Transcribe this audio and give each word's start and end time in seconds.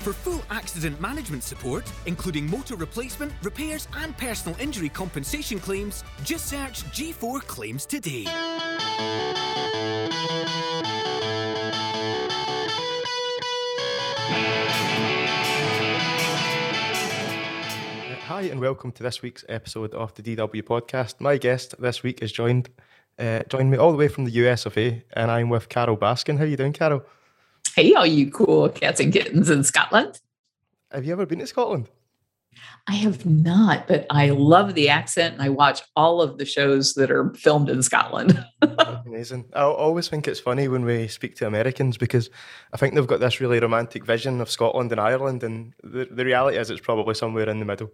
For 0.00 0.14
full 0.14 0.40
accident 0.48 0.98
management 0.98 1.42
support, 1.42 1.84
including 2.06 2.48
motor 2.48 2.74
replacement, 2.74 3.32
repairs, 3.42 3.86
and 3.98 4.16
personal 4.16 4.58
injury 4.58 4.88
compensation 4.88 5.58
claims, 5.58 6.04
just 6.24 6.46
search 6.46 6.84
G4 6.84 7.42
Claims 7.42 7.84
today. 7.84 8.24
Hi, 18.24 18.42
and 18.44 18.58
welcome 18.58 18.92
to 18.92 19.02
this 19.02 19.20
week's 19.20 19.44
episode 19.50 19.92
of 19.92 20.14
the 20.14 20.22
DW 20.22 20.62
podcast. 20.62 21.20
My 21.20 21.36
guest 21.36 21.74
this 21.78 22.02
week 22.02 22.22
is 22.22 22.32
joined 22.32 22.70
uh, 23.18 23.40
joined 23.50 23.70
me 23.70 23.76
all 23.76 23.92
the 23.92 23.98
way 23.98 24.08
from 24.08 24.24
the 24.24 24.30
US 24.30 24.64
of 24.64 24.78
A, 24.78 25.04
and 25.12 25.30
I'm 25.30 25.50
with 25.50 25.68
Carole 25.68 25.98
Baskin. 25.98 26.38
How 26.38 26.44
are 26.44 26.46
you 26.46 26.56
doing, 26.56 26.72
Carole? 26.72 27.02
Hey, 27.74 27.94
all 27.94 28.06
you 28.06 28.30
cool 28.30 28.68
cats 28.68 29.00
and 29.00 29.12
kittens 29.12 29.50
in 29.50 29.64
Scotland. 29.64 30.20
Have 30.90 31.04
you 31.04 31.12
ever 31.12 31.26
been 31.26 31.38
to 31.38 31.46
Scotland? 31.46 31.88
I 32.86 32.94
have 32.94 33.24
not, 33.24 33.86
but 33.86 34.06
I 34.10 34.30
love 34.30 34.74
the 34.74 34.88
accent 34.88 35.34
and 35.34 35.42
I 35.42 35.48
watch 35.50 35.82
all 35.94 36.20
of 36.20 36.38
the 36.38 36.44
shows 36.44 36.94
that 36.94 37.10
are 37.10 37.32
filmed 37.34 37.68
in 37.68 37.82
Scotland. 37.82 38.44
Amazing. 39.06 39.46
I 39.54 39.62
always 39.62 40.08
think 40.08 40.26
it's 40.26 40.40
funny 40.40 40.66
when 40.66 40.84
we 40.84 41.06
speak 41.06 41.36
to 41.36 41.46
Americans 41.46 41.96
because 41.96 42.30
I 42.72 42.76
think 42.76 42.94
they've 42.94 43.06
got 43.06 43.20
this 43.20 43.40
really 43.40 43.60
romantic 43.60 44.04
vision 44.04 44.40
of 44.40 44.50
Scotland 44.50 44.90
and 44.90 45.00
Ireland, 45.00 45.44
and 45.44 45.74
the, 45.84 46.08
the 46.10 46.24
reality 46.24 46.58
is 46.58 46.70
it's 46.70 46.80
probably 46.80 47.14
somewhere 47.14 47.48
in 47.48 47.60
the 47.60 47.64
middle. 47.64 47.92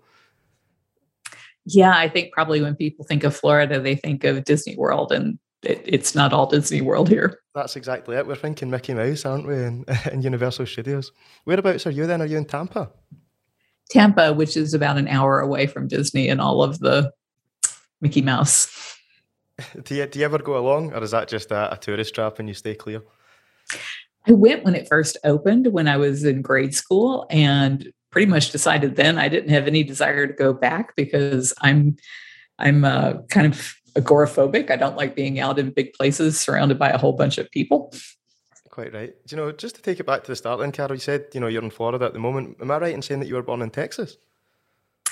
Yeah, 1.66 1.96
I 1.96 2.08
think 2.08 2.32
probably 2.32 2.62
when 2.62 2.76
people 2.76 3.04
think 3.04 3.24
of 3.24 3.36
Florida, 3.36 3.80
they 3.80 3.96
think 3.96 4.24
of 4.24 4.44
Disney 4.44 4.76
World, 4.76 5.12
and 5.12 5.38
it, 5.66 5.82
it's 5.84 6.14
not 6.14 6.32
all 6.32 6.46
Disney 6.46 6.80
World 6.80 7.08
here. 7.08 7.40
That's 7.54 7.76
exactly 7.76 8.16
it. 8.16 8.26
We're 8.26 8.36
thinking 8.36 8.70
Mickey 8.70 8.94
Mouse, 8.94 9.24
aren't 9.24 9.46
we, 9.46 9.54
in, 9.54 9.84
in 10.12 10.22
Universal 10.22 10.66
Studios? 10.66 11.12
Whereabouts 11.44 11.86
are 11.86 11.90
you 11.90 12.06
then? 12.06 12.22
Are 12.22 12.26
you 12.26 12.38
in 12.38 12.44
Tampa? 12.44 12.90
Tampa, 13.90 14.32
which 14.32 14.56
is 14.56 14.74
about 14.74 14.98
an 14.98 15.08
hour 15.08 15.40
away 15.40 15.66
from 15.66 15.88
Disney 15.88 16.28
and 16.28 16.40
all 16.40 16.62
of 16.62 16.78
the 16.78 17.12
Mickey 18.00 18.22
Mouse. 18.22 18.98
do, 19.84 19.94
you, 19.94 20.06
do 20.06 20.18
you 20.18 20.24
ever 20.24 20.38
go 20.38 20.58
along, 20.58 20.92
or 20.92 21.02
is 21.02 21.12
that 21.12 21.28
just 21.28 21.50
a, 21.50 21.72
a 21.72 21.76
tourist 21.76 22.14
trap 22.14 22.38
and 22.38 22.48
you 22.48 22.54
stay 22.54 22.74
clear? 22.74 23.02
I 24.28 24.32
went 24.32 24.64
when 24.64 24.74
it 24.74 24.88
first 24.88 25.16
opened 25.24 25.68
when 25.68 25.86
I 25.86 25.96
was 25.96 26.24
in 26.24 26.42
grade 26.42 26.74
school 26.74 27.26
and 27.30 27.92
pretty 28.10 28.26
much 28.26 28.50
decided 28.50 28.96
then 28.96 29.18
I 29.18 29.28
didn't 29.28 29.50
have 29.50 29.66
any 29.66 29.84
desire 29.84 30.26
to 30.26 30.32
go 30.32 30.52
back 30.52 30.96
because 30.96 31.52
I'm 31.60 31.96
I'm 32.58 32.84
uh, 32.84 33.18
kind 33.28 33.46
of 33.46 33.76
agoraphobic. 33.96 34.70
I 34.70 34.76
don't 34.76 34.96
like 34.96 35.16
being 35.16 35.40
out 35.40 35.58
in 35.58 35.70
big 35.70 35.92
places 35.94 36.38
surrounded 36.38 36.78
by 36.78 36.90
a 36.90 36.98
whole 36.98 37.12
bunch 37.12 37.38
of 37.38 37.50
people. 37.50 37.92
Quite 38.70 38.92
right. 38.92 39.14
Do 39.26 39.34
you 39.34 39.42
know, 39.42 39.52
just 39.52 39.76
to 39.76 39.82
take 39.82 40.00
it 40.00 40.06
back 40.06 40.22
to 40.24 40.30
the 40.30 40.36
start 40.36 40.60
then, 40.60 40.70
Carole, 40.70 40.92
you 40.94 41.00
said, 41.00 41.26
you 41.32 41.40
know, 41.40 41.46
you're 41.46 41.64
in 41.64 41.70
Florida 41.70 42.04
at 42.04 42.12
the 42.12 42.18
moment. 42.18 42.58
Am 42.60 42.70
I 42.70 42.76
right 42.76 42.94
in 42.94 43.00
saying 43.00 43.20
that 43.20 43.26
you 43.26 43.34
were 43.34 43.42
born 43.42 43.62
in 43.62 43.70
Texas? 43.70 44.18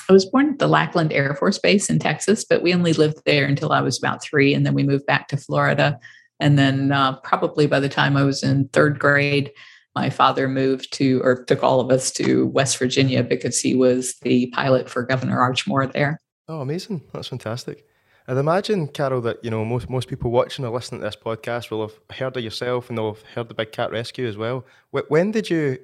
I 0.09 0.13
was 0.13 0.27
born 0.27 0.51
at 0.51 0.59
the 0.59 0.67
Lackland 0.67 1.15
Air 1.15 1.35
Force 1.35 1.59
Base 1.59 1.89
in 1.89 1.99
Texas, 1.99 2.45
but 2.45 2.63
we 2.63 2.75
only 2.75 2.93
lived 2.93 3.23
there 3.25 3.47
until 3.47 3.73
I 3.73 3.81
was 3.81 3.97
about 3.97 4.23
three. 4.23 4.53
And 4.53 4.67
then 4.67 4.75
we 4.75 4.83
moved 4.83 5.07
back 5.07 5.29
to 5.29 5.39
Florida. 5.39 5.99
And 6.41 6.59
then, 6.59 6.93
uh, 6.93 7.17
probably 7.21 7.67
by 7.67 7.81
the 7.81 7.89
time 7.89 8.19
I 8.19 8.25
was 8.25 8.43
in 8.43 8.69
third 8.69 8.99
grade, 8.99 9.51
my 9.95 10.11
father 10.11 10.47
moved 10.47 10.93
to 10.95 11.23
or 11.23 11.45
took 11.45 11.63
all 11.63 11.81
of 11.81 11.91
us 11.91 12.11
to 12.13 12.49
West 12.49 12.77
Virginia 12.77 13.23
because 13.23 13.61
he 13.61 13.75
was 13.75 14.17
the 14.23 14.49
pilot 14.49 14.91
for 14.91 15.05
Governor 15.05 15.39
Arch 15.39 15.67
Moore 15.67 15.87
there. 15.87 16.21
Oh, 16.49 16.61
amazing. 16.61 17.01
That's 17.15 17.29
fantastic. 17.29 17.87
I'd 18.27 18.39
imagine, 18.39 18.89
Carole, 18.89 19.21
that 19.23 19.45
you 19.45 19.51
know 19.51 19.65
most 19.65 19.91
most 19.91 20.09
people 20.09 20.31
watching 20.31 20.65
or 20.65 20.71
listening 20.71 21.01
to 21.03 21.07
this 21.07 21.17
podcast 21.17 21.71
will 21.71 21.83
have 21.83 22.17
heard 22.17 22.37
of 22.37 22.43
yourself 22.43 22.89
and 22.89 22.97
they'll 22.97 23.15
have 23.15 23.23
heard 23.23 23.49
the 23.49 23.55
Big 23.55 23.73
Cat 23.73 23.91
Rescue 23.91 24.27
as 24.27 24.37
well. 24.37 24.65
When 25.09 25.31
did 25.31 25.51
you 25.51 25.79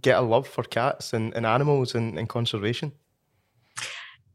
get 0.00 0.18
a 0.18 0.20
love 0.20 0.46
for 0.46 0.62
cats 0.62 1.12
and, 1.12 1.34
and 1.34 1.44
animals 1.44 1.96
and, 1.96 2.16
and 2.16 2.28
conservation? 2.28 2.92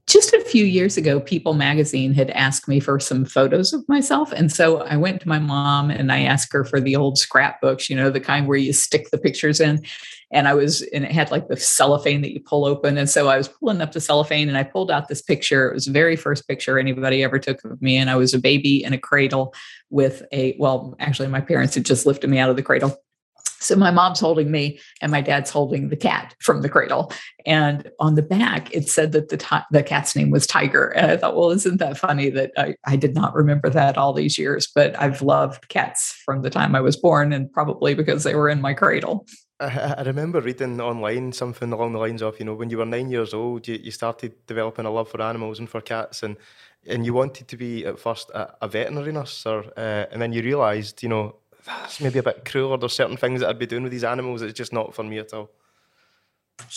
just 0.08 0.34
a 0.34 0.42
few 0.42 0.66
years 0.66 0.98
ago, 0.98 1.20
People 1.20 1.54
magazine 1.56 2.14
had 2.14 2.30
asked 2.32 2.68
me 2.68 2.80
for 2.80 3.00
some 3.00 3.26
photos 3.26 3.74
of 3.74 3.88
myself. 3.90 4.32
And 4.32 4.52
so 4.52 4.82
I 4.82 4.98
went 4.98 5.22
to 5.22 5.28
my 5.28 5.40
mom 5.40 5.90
and 5.90 6.12
I 6.12 6.22
asked 6.22 6.54
her 6.54 6.64
for 6.64 6.80
the 6.80 6.96
old 6.96 7.18
scrapbooks, 7.18 7.90
you 7.90 7.96
know, 7.96 8.10
the 8.10 8.20
kind 8.20 8.48
where 8.48 8.58
you 8.58 8.72
stick 8.72 9.10
the 9.10 9.18
pictures 9.18 9.60
in. 9.60 9.84
And 10.32 10.48
I 10.48 10.54
was, 10.54 10.82
and 10.94 11.06
it 11.06 11.12
had 11.12 11.32
like 11.32 11.48
the 11.48 11.58
cellophane 11.58 12.22
that 12.22 12.34
you 12.34 12.40
pull 12.40 12.66
open. 12.66 12.98
And 12.98 13.10
so 13.10 13.28
I 13.28 13.38
was 13.38 13.48
pulling 13.48 13.82
up 13.82 13.92
the 13.92 14.02
cellophane 14.02 14.50
and 14.50 14.58
I 14.58 14.64
pulled 14.64 14.92
out 14.92 15.08
this 15.08 15.22
picture. 15.22 15.70
It 15.70 15.74
was 15.74 15.86
the 15.86 15.92
very 15.92 16.16
first 16.16 16.48
picture 16.48 16.80
anybody 16.80 17.24
ever 17.24 17.40
took 17.40 17.64
of 17.64 17.82
me. 17.82 17.98
And 17.98 18.10
I 18.10 18.16
was 18.16 18.34
a 18.34 18.40
baby 18.40 18.84
in 18.84 18.94
a 18.94 18.98
cradle 18.98 19.54
with 19.90 20.24
a, 20.32 20.56
well, 20.60 20.96
actually, 21.00 21.28
my 21.28 21.42
parents 21.42 21.76
had 21.76 21.86
just 21.86 22.06
lifted 22.06 22.30
me 22.30 22.40
out 22.40 22.50
of 22.50 22.56
the 22.56 22.64
cradle 22.64 22.98
so 23.66 23.76
my 23.76 23.92
mom's 23.92 24.20
holding 24.20 24.52
me 24.52 24.80
and 25.02 25.12
my 25.12 25.22
dad's 25.22 25.50
holding 25.50 25.90
the 25.90 25.96
cat 25.96 26.36
from 26.40 26.62
the 26.62 26.70
cradle. 26.70 27.12
And 27.46 27.90
on 28.00 28.16
the 28.16 28.22
back, 28.22 28.74
it 28.74 28.88
said 28.88 29.12
that 29.14 29.30
the, 29.30 29.66
the 29.72 29.84
cat's 29.84 30.16
name 30.16 30.30
was 30.30 30.46
Tiger. 30.46 30.90
And 30.90 31.12
I 31.12 31.18
thought, 31.18 31.36
well, 31.36 31.52
isn't 31.52 31.78
that 31.78 31.98
funny 31.98 32.30
that 32.30 32.52
I, 32.58 32.76
I 32.86 32.96
did 32.96 33.16
not 33.16 33.34
remember 33.34 33.70
that 33.70 33.98
all 33.98 34.14
these 34.14 34.38
years? 34.38 34.68
But 34.74 35.00
I've 35.00 35.22
loved 35.22 35.68
cats 35.70 36.12
from 36.26 36.42
the 36.42 36.50
time 36.50 36.76
I 36.76 36.82
was 36.82 36.96
born 36.96 37.34
and 37.34 37.52
probably 37.52 37.96
because 37.96 38.24
they 38.24 38.36
were 38.36 38.50
in 38.50 38.62
my 38.62 38.74
cradle. 38.74 39.26
I, 39.60 39.96
I 39.98 40.02
remember 40.04 40.42
reading 40.42 40.82
online 40.82 41.32
something 41.32 41.72
along 41.72 41.94
the 41.94 42.00
lines 42.00 42.22
of, 42.22 42.38
you 42.40 42.46
know, 42.46 42.54
when 42.54 42.70
you 42.70 42.78
were 42.78 42.86
nine 42.86 43.10
years 43.10 43.34
old, 43.34 43.68
you, 43.68 43.80
you 43.82 43.92
started 43.92 44.34
developing 44.48 44.86
a 44.86 44.92
love 44.92 45.10
for 45.10 45.22
animals 45.22 45.60
and 45.60 45.70
for 45.70 45.82
cats. 45.82 46.24
And 46.24 46.38
and 46.88 47.04
you 47.04 47.14
wanted 47.16 47.48
to 47.48 47.58
be 47.58 47.84
at 47.86 47.98
first 47.98 48.30
a, 48.30 48.54
a 48.62 48.68
veterinary 48.68 49.12
nurse, 49.12 49.46
or, 49.48 49.66
uh, 49.76 50.06
and 50.12 50.22
then 50.22 50.32
you 50.32 50.44
realised, 50.44 51.02
you 51.02 51.10
know, 51.10 51.36
that's 51.66 52.00
maybe 52.00 52.20
a 52.20 52.24
bit 52.24 52.46
cruel. 52.46 52.78
There's 52.78 52.94
certain 52.94 53.18
things 53.18 53.40
that 53.40 53.50
I'd 53.50 53.58
be 53.58 53.66
doing 53.66 53.82
with 53.82 53.92
these 53.92 54.04
animals. 54.04 54.44
It's 54.44 54.58
just 54.58 54.72
not 54.72 54.94
for 54.94 55.02
me 55.02 55.18
at 55.18 55.34
all. 55.34 55.50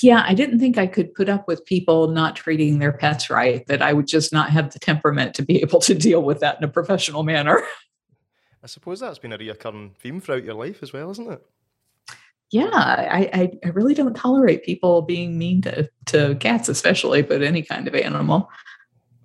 Yeah, 0.02 0.24
I 0.26 0.32
didn't 0.32 0.60
think 0.60 0.78
I 0.78 0.86
could 0.86 1.14
put 1.14 1.28
up 1.28 1.46
with 1.46 1.64
people 1.66 2.08
not 2.08 2.36
treating 2.36 2.78
their 2.78 2.92
pets 2.92 3.28
right, 3.28 3.66
that 3.66 3.82
I 3.82 3.92
would 3.92 4.06
just 4.06 4.32
not 4.32 4.48
have 4.48 4.72
the 4.72 4.78
temperament 4.78 5.34
to 5.34 5.42
be 5.42 5.60
able 5.60 5.80
to 5.80 5.94
deal 5.94 6.22
with 6.22 6.40
that 6.40 6.56
in 6.56 6.64
a 6.64 6.68
professional 6.68 7.22
manner. 7.22 7.62
I 8.62 8.66
suppose 8.66 9.00
that's 9.00 9.18
been 9.18 9.34
a 9.34 9.38
reoccurring 9.38 9.94
theme 9.96 10.20
throughout 10.20 10.44
your 10.44 10.54
life 10.54 10.82
as 10.82 10.92
well, 10.92 11.10
isn't 11.10 11.30
it? 11.30 11.46
Yeah, 12.50 12.70
I, 12.72 13.30
I, 13.32 13.52
I 13.64 13.68
really 13.68 13.94
don't 13.94 14.14
tolerate 14.14 14.64
people 14.64 15.02
being 15.02 15.36
mean 15.36 15.60
to, 15.62 15.88
to 16.06 16.34
cats, 16.36 16.68
especially, 16.68 17.20
but 17.22 17.42
any 17.42 17.62
kind 17.62 17.86
of 17.86 17.94
animal. 17.94 18.48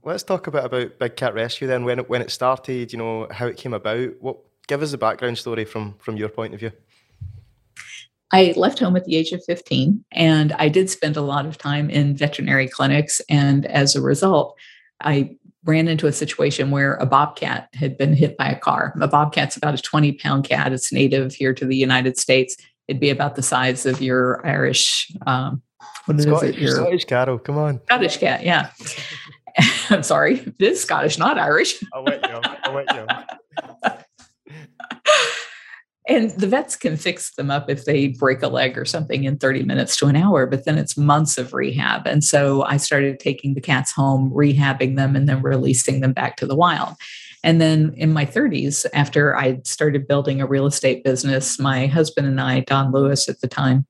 Let's 0.04 0.24
talk 0.24 0.48
a 0.48 0.52
bit 0.52 0.66
about 0.66 1.00
Big 1.00 1.16
Cat 1.16 1.34
Rescue 1.34 1.68
then. 1.68 1.86
When 1.86 2.00
it, 2.00 2.10
when 2.10 2.22
it 2.22 2.32
started, 2.32 2.92
you 2.92 3.00
know 3.00 3.28
how 3.32 3.46
it 3.48 3.56
came 3.56 3.74
about. 3.74 4.10
What 4.20 4.38
give 4.68 4.82
us 4.82 4.94
a 4.94 4.98
background 4.98 5.38
story 5.38 5.66
from 5.66 5.96
from 6.00 6.18
your 6.18 6.30
point 6.30 6.54
of 6.54 6.60
view. 6.60 6.72
I 8.32 8.54
left 8.58 8.80
home 8.80 8.96
at 8.96 9.06
the 9.06 9.16
age 9.16 9.32
of 9.32 9.44
15 9.46 10.04
and 10.12 10.54
I 10.54 10.68
did 10.68 10.90
spend 10.90 11.18
a 11.18 11.22
lot 11.22 11.46
of 11.46 11.60
time 11.60 11.92
in 11.92 12.18
veterinary 12.18 12.68
clinics. 12.68 13.22
And 13.30 13.68
as 13.68 13.96
a 13.96 14.02
result, 14.02 14.58
I 15.02 15.38
ran 15.66 15.88
into 15.88 16.08
a 16.08 16.12
situation 16.12 16.72
where 16.72 16.96
a 16.96 17.06
bobcat 17.06 17.70
had 17.76 17.96
been 17.96 18.16
hit 18.16 18.36
by 18.36 18.50
a 18.50 18.58
car. 18.58 18.92
A 19.00 19.08
bobcat's 19.08 19.56
about 19.56 19.76
a 19.76 19.82
20 19.82 20.14
pound 20.14 20.46
cat. 20.46 20.74
It's 20.74 20.92
native 20.92 21.36
here 21.36 21.54
to 21.54 21.66
the 21.66 21.78
United 21.78 22.18
States. 22.18 22.58
It'd 22.88 23.00
be 23.00 23.10
about 23.10 23.36
the 23.36 23.42
size 23.42 23.86
of 23.86 24.02
your 24.02 24.46
Irish, 24.46 25.12
um, 25.26 25.62
what 26.06 26.20
is 26.20 26.26
Scottish, 26.26 26.56
it? 26.56 26.62
Your 26.62 26.72
Scottish 26.72 27.06
cattle. 27.06 27.40
Come 27.40 27.58
on. 27.58 27.80
Scottish 27.86 28.18
cat, 28.18 28.44
yeah. 28.44 28.72
I'm 29.90 30.04
sorry, 30.04 30.40
it 30.40 30.56
is 30.60 30.82
Scottish, 30.82 31.18
not 31.18 31.38
Irish. 31.38 31.82
I'll 31.94 32.04
let 32.04 32.28
you. 32.28 32.40
I'll 32.44 32.74
let 32.74 32.94
you 32.94 33.94
and 36.08 36.32
the 36.32 36.48
vets 36.48 36.76
can 36.76 36.98
fix 36.98 37.34
them 37.36 37.50
up 37.50 37.70
if 37.70 37.86
they 37.86 38.08
break 38.08 38.42
a 38.42 38.48
leg 38.48 38.78
or 38.78 38.86
something 38.86 39.24
in 39.24 39.38
30 39.38 39.64
minutes 39.64 39.96
to 39.98 40.08
an 40.08 40.16
hour 40.16 40.46
but 40.46 40.66
then 40.66 40.78
it's 40.78 40.98
months 40.98 41.38
of 41.38 41.54
rehab 41.54 42.06
and 42.06 42.24
so 42.24 42.64
i 42.64 42.78
started 42.78 43.20
taking 43.20 43.54
the 43.54 43.62
cats 43.62 43.92
home 43.92 44.30
rehabbing 44.32 44.96
them 44.96 45.16
and 45.16 45.28
then 45.30 45.42
releasing 45.42 46.02
them 46.02 46.14
back 46.14 46.36
to 46.38 46.46
the 46.46 46.56
wild 46.56 46.96
and 47.44 47.60
then 47.60 47.94
in 47.98 48.12
my 48.12 48.26
30s 48.26 48.86
after 48.94 49.36
i 49.36 49.60
started 49.64 50.08
building 50.08 50.42
a 50.42 50.48
real 50.48 50.66
estate 50.66 51.04
business 51.04 51.60
my 51.60 51.88
husband 51.88 52.28
and 52.28 52.42
i 52.42 52.62
don 52.62 52.92
lewis 52.92 53.30
at 53.30 53.40
the 53.42 53.48
time 53.48 53.86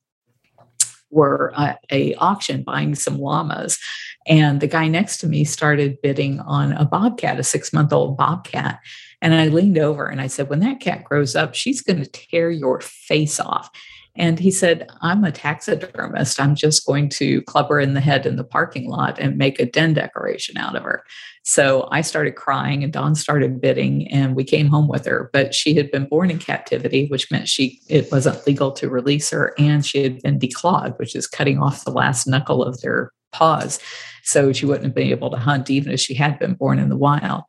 were 1.09 1.53
at 1.55 1.79
a 1.91 2.15
auction 2.15 2.63
buying 2.63 2.95
some 2.95 3.19
llamas 3.19 3.79
and 4.25 4.61
the 4.61 4.67
guy 4.67 4.87
next 4.87 5.17
to 5.17 5.27
me 5.27 5.43
started 5.43 6.01
bidding 6.01 6.39
on 6.41 6.73
a 6.73 6.85
bobcat 6.85 7.39
a 7.39 7.43
six 7.43 7.71
month 7.71 7.93
old 7.93 8.17
bobcat 8.17 8.79
and 9.23 9.33
I 9.33 9.47
leaned 9.47 9.77
over 9.77 10.05
and 10.05 10.19
I 10.19 10.27
said, 10.27 10.49
When 10.49 10.59
that 10.59 10.81
cat 10.81 11.05
grows 11.05 11.33
up, 11.33 11.55
she's 11.55 11.81
going 11.81 12.03
to 12.03 12.09
tear 12.09 12.51
your 12.51 12.81
face 12.81 13.39
off. 13.39 13.69
And 14.15 14.37
he 14.37 14.51
said, 14.51 14.87
I'm 15.01 15.23
a 15.23 15.31
taxidermist. 15.31 16.39
I'm 16.39 16.53
just 16.53 16.85
going 16.85 17.09
to 17.09 17.41
club 17.43 17.69
her 17.69 17.79
in 17.79 17.95
the 17.95 17.99
head 17.99 18.27
in 18.27 18.35
the 18.35 18.43
parking 18.43 18.87
lot 18.87 19.17
and 19.17 19.37
make 19.37 19.59
a 19.59 19.65
den 19.65 19.95
decoration 19.95 20.55
out 20.55 20.75
of 20.75 20.83
her. 20.83 21.03
So 21.43 21.87
I 21.91 22.01
started 22.01 22.35
crying 22.35 22.83
and 22.83 22.93
Don 22.93 23.15
started 23.15 23.59
bidding 23.59 24.07
and 24.09 24.35
we 24.35 24.43
came 24.43 24.67
home 24.67 24.87
with 24.87 25.05
her. 25.05 25.31
But 25.33 25.55
she 25.55 25.73
had 25.73 25.89
been 25.89 26.05
born 26.05 26.29
in 26.29 26.37
captivity, 26.37 27.07
which 27.07 27.31
meant 27.31 27.49
she 27.49 27.81
it 27.89 28.11
wasn't 28.11 28.45
legal 28.45 28.71
to 28.73 28.89
release 28.89 29.31
her, 29.31 29.53
and 29.57 29.85
she 29.85 30.03
had 30.03 30.21
been 30.21 30.39
declawed, 30.39 30.97
which 30.99 31.15
is 31.15 31.27
cutting 31.27 31.57
off 31.57 31.83
the 31.83 31.91
last 31.91 32.27
knuckle 32.27 32.63
of 32.63 32.79
their 32.81 33.11
paws. 33.31 33.79
So 34.23 34.53
she 34.53 34.65
wouldn't 34.65 34.85
have 34.85 34.95
been 34.95 35.09
able 35.09 35.31
to 35.31 35.37
hunt 35.37 35.69
even 35.69 35.91
if 35.91 35.99
she 35.99 36.13
had 36.13 36.37
been 36.39 36.53
born 36.53 36.77
in 36.77 36.89
the 36.89 36.95
wild. 36.95 37.43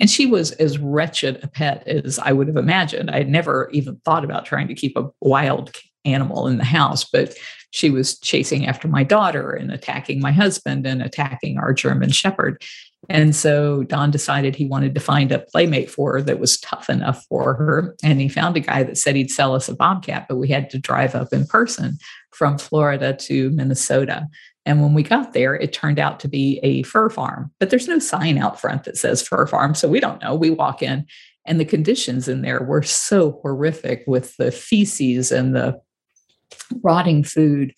And 0.00 0.10
she 0.10 0.26
was 0.26 0.52
as 0.52 0.78
wretched 0.78 1.42
a 1.42 1.48
pet 1.48 1.86
as 1.88 2.18
I 2.18 2.32
would 2.32 2.46
have 2.48 2.56
imagined. 2.56 3.10
I 3.10 3.18
had 3.18 3.28
never 3.28 3.68
even 3.72 4.00
thought 4.04 4.24
about 4.24 4.44
trying 4.44 4.68
to 4.68 4.74
keep 4.74 4.96
a 4.96 5.10
wild 5.20 5.72
animal 6.12 6.46
in 6.46 6.58
the 6.58 6.64
house, 6.64 7.04
but 7.04 7.34
she 7.70 7.90
was 7.90 8.18
chasing 8.20 8.66
after 8.66 8.88
my 8.88 9.04
daughter 9.04 9.52
and 9.52 9.70
attacking 9.70 10.20
my 10.20 10.32
husband 10.32 10.86
and 10.86 11.02
attacking 11.02 11.58
our 11.58 11.72
German 11.72 12.10
Shepherd. 12.10 12.62
And 13.08 13.36
so 13.36 13.84
Don 13.84 14.10
decided 14.10 14.56
he 14.56 14.64
wanted 14.64 14.94
to 14.94 15.00
find 15.00 15.30
a 15.30 15.38
playmate 15.38 15.90
for 15.90 16.14
her 16.14 16.22
that 16.22 16.40
was 16.40 16.58
tough 16.60 16.90
enough 16.90 17.24
for 17.28 17.54
her. 17.54 17.94
And 18.02 18.20
he 18.20 18.28
found 18.28 18.56
a 18.56 18.60
guy 18.60 18.82
that 18.82 18.98
said 18.98 19.16
he'd 19.16 19.30
sell 19.30 19.54
us 19.54 19.68
a 19.68 19.76
bobcat, 19.76 20.26
but 20.28 20.36
we 20.36 20.48
had 20.48 20.70
to 20.70 20.78
drive 20.78 21.14
up 21.14 21.32
in 21.32 21.46
person 21.46 21.98
from 22.32 22.58
Florida 22.58 23.14
to 23.14 23.50
Minnesota. 23.50 24.26
And 24.66 24.82
when 24.82 24.94
we 24.94 25.02
got 25.02 25.32
there, 25.32 25.54
it 25.54 25.72
turned 25.72 25.98
out 25.98 26.20
to 26.20 26.28
be 26.28 26.58
a 26.62 26.82
fur 26.82 27.08
farm, 27.08 27.50
but 27.58 27.70
there's 27.70 27.88
no 27.88 27.98
sign 27.98 28.36
out 28.36 28.60
front 28.60 28.84
that 28.84 28.98
says 28.98 29.22
fur 29.22 29.46
farm. 29.46 29.74
So 29.74 29.88
we 29.88 30.00
don't 30.00 30.22
know. 30.22 30.34
We 30.34 30.50
walk 30.50 30.82
in, 30.82 31.06
and 31.46 31.58
the 31.58 31.64
conditions 31.64 32.28
in 32.28 32.42
there 32.42 32.62
were 32.62 32.82
so 32.82 33.38
horrific 33.42 34.04
with 34.06 34.36
the 34.36 34.50
feces 34.50 35.32
and 35.32 35.54
the 35.54 35.80
rotting 36.82 37.24
food 37.24 37.74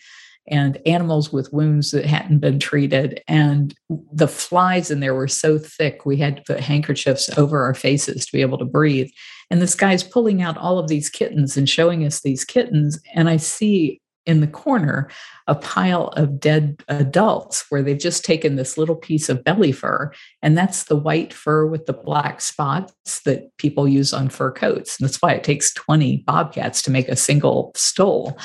and 0.48 0.78
animals 0.84 1.32
with 1.32 1.52
wounds 1.52 1.92
that 1.92 2.04
hadn't 2.04 2.38
been 2.38 2.58
treated. 2.58 3.22
And 3.28 3.74
the 4.12 4.28
flies 4.28 4.90
in 4.90 5.00
there 5.00 5.14
were 5.14 5.28
so 5.28 5.58
thick, 5.58 6.04
we 6.04 6.16
had 6.16 6.36
to 6.36 6.42
put 6.46 6.60
handkerchiefs 6.60 7.30
over 7.38 7.62
our 7.62 7.74
faces 7.74 8.26
to 8.26 8.32
be 8.32 8.40
able 8.40 8.58
to 8.58 8.64
breathe. 8.64 9.10
And 9.50 9.62
this 9.62 9.74
guy's 9.74 10.02
pulling 10.02 10.42
out 10.42 10.56
all 10.56 10.78
of 10.78 10.88
these 10.88 11.08
kittens 11.08 11.56
and 11.56 11.68
showing 11.68 12.04
us 12.04 12.20
these 12.20 12.44
kittens. 12.44 12.98
And 13.14 13.28
I 13.28 13.36
see 13.36 14.00
in 14.26 14.40
the 14.40 14.46
corner 14.46 15.08
a 15.46 15.54
pile 15.54 16.08
of 16.08 16.38
dead 16.38 16.82
adults 16.88 17.64
where 17.68 17.82
they've 17.82 17.98
just 17.98 18.24
taken 18.24 18.56
this 18.56 18.76
little 18.76 18.94
piece 18.94 19.28
of 19.28 19.42
belly 19.42 19.72
fur 19.72 20.12
and 20.42 20.58
that's 20.58 20.84
the 20.84 20.96
white 20.96 21.32
fur 21.32 21.64
with 21.66 21.86
the 21.86 21.92
black 21.94 22.40
spots 22.42 23.22
that 23.24 23.50
people 23.56 23.88
use 23.88 24.12
on 24.12 24.28
fur 24.28 24.52
coats 24.52 25.00
and 25.00 25.08
that's 25.08 25.22
why 25.22 25.32
it 25.32 25.42
takes 25.42 25.72
20 25.72 26.18
bobcats 26.26 26.82
to 26.82 26.90
make 26.90 27.08
a 27.08 27.16
single 27.16 27.72
stole 27.74 28.38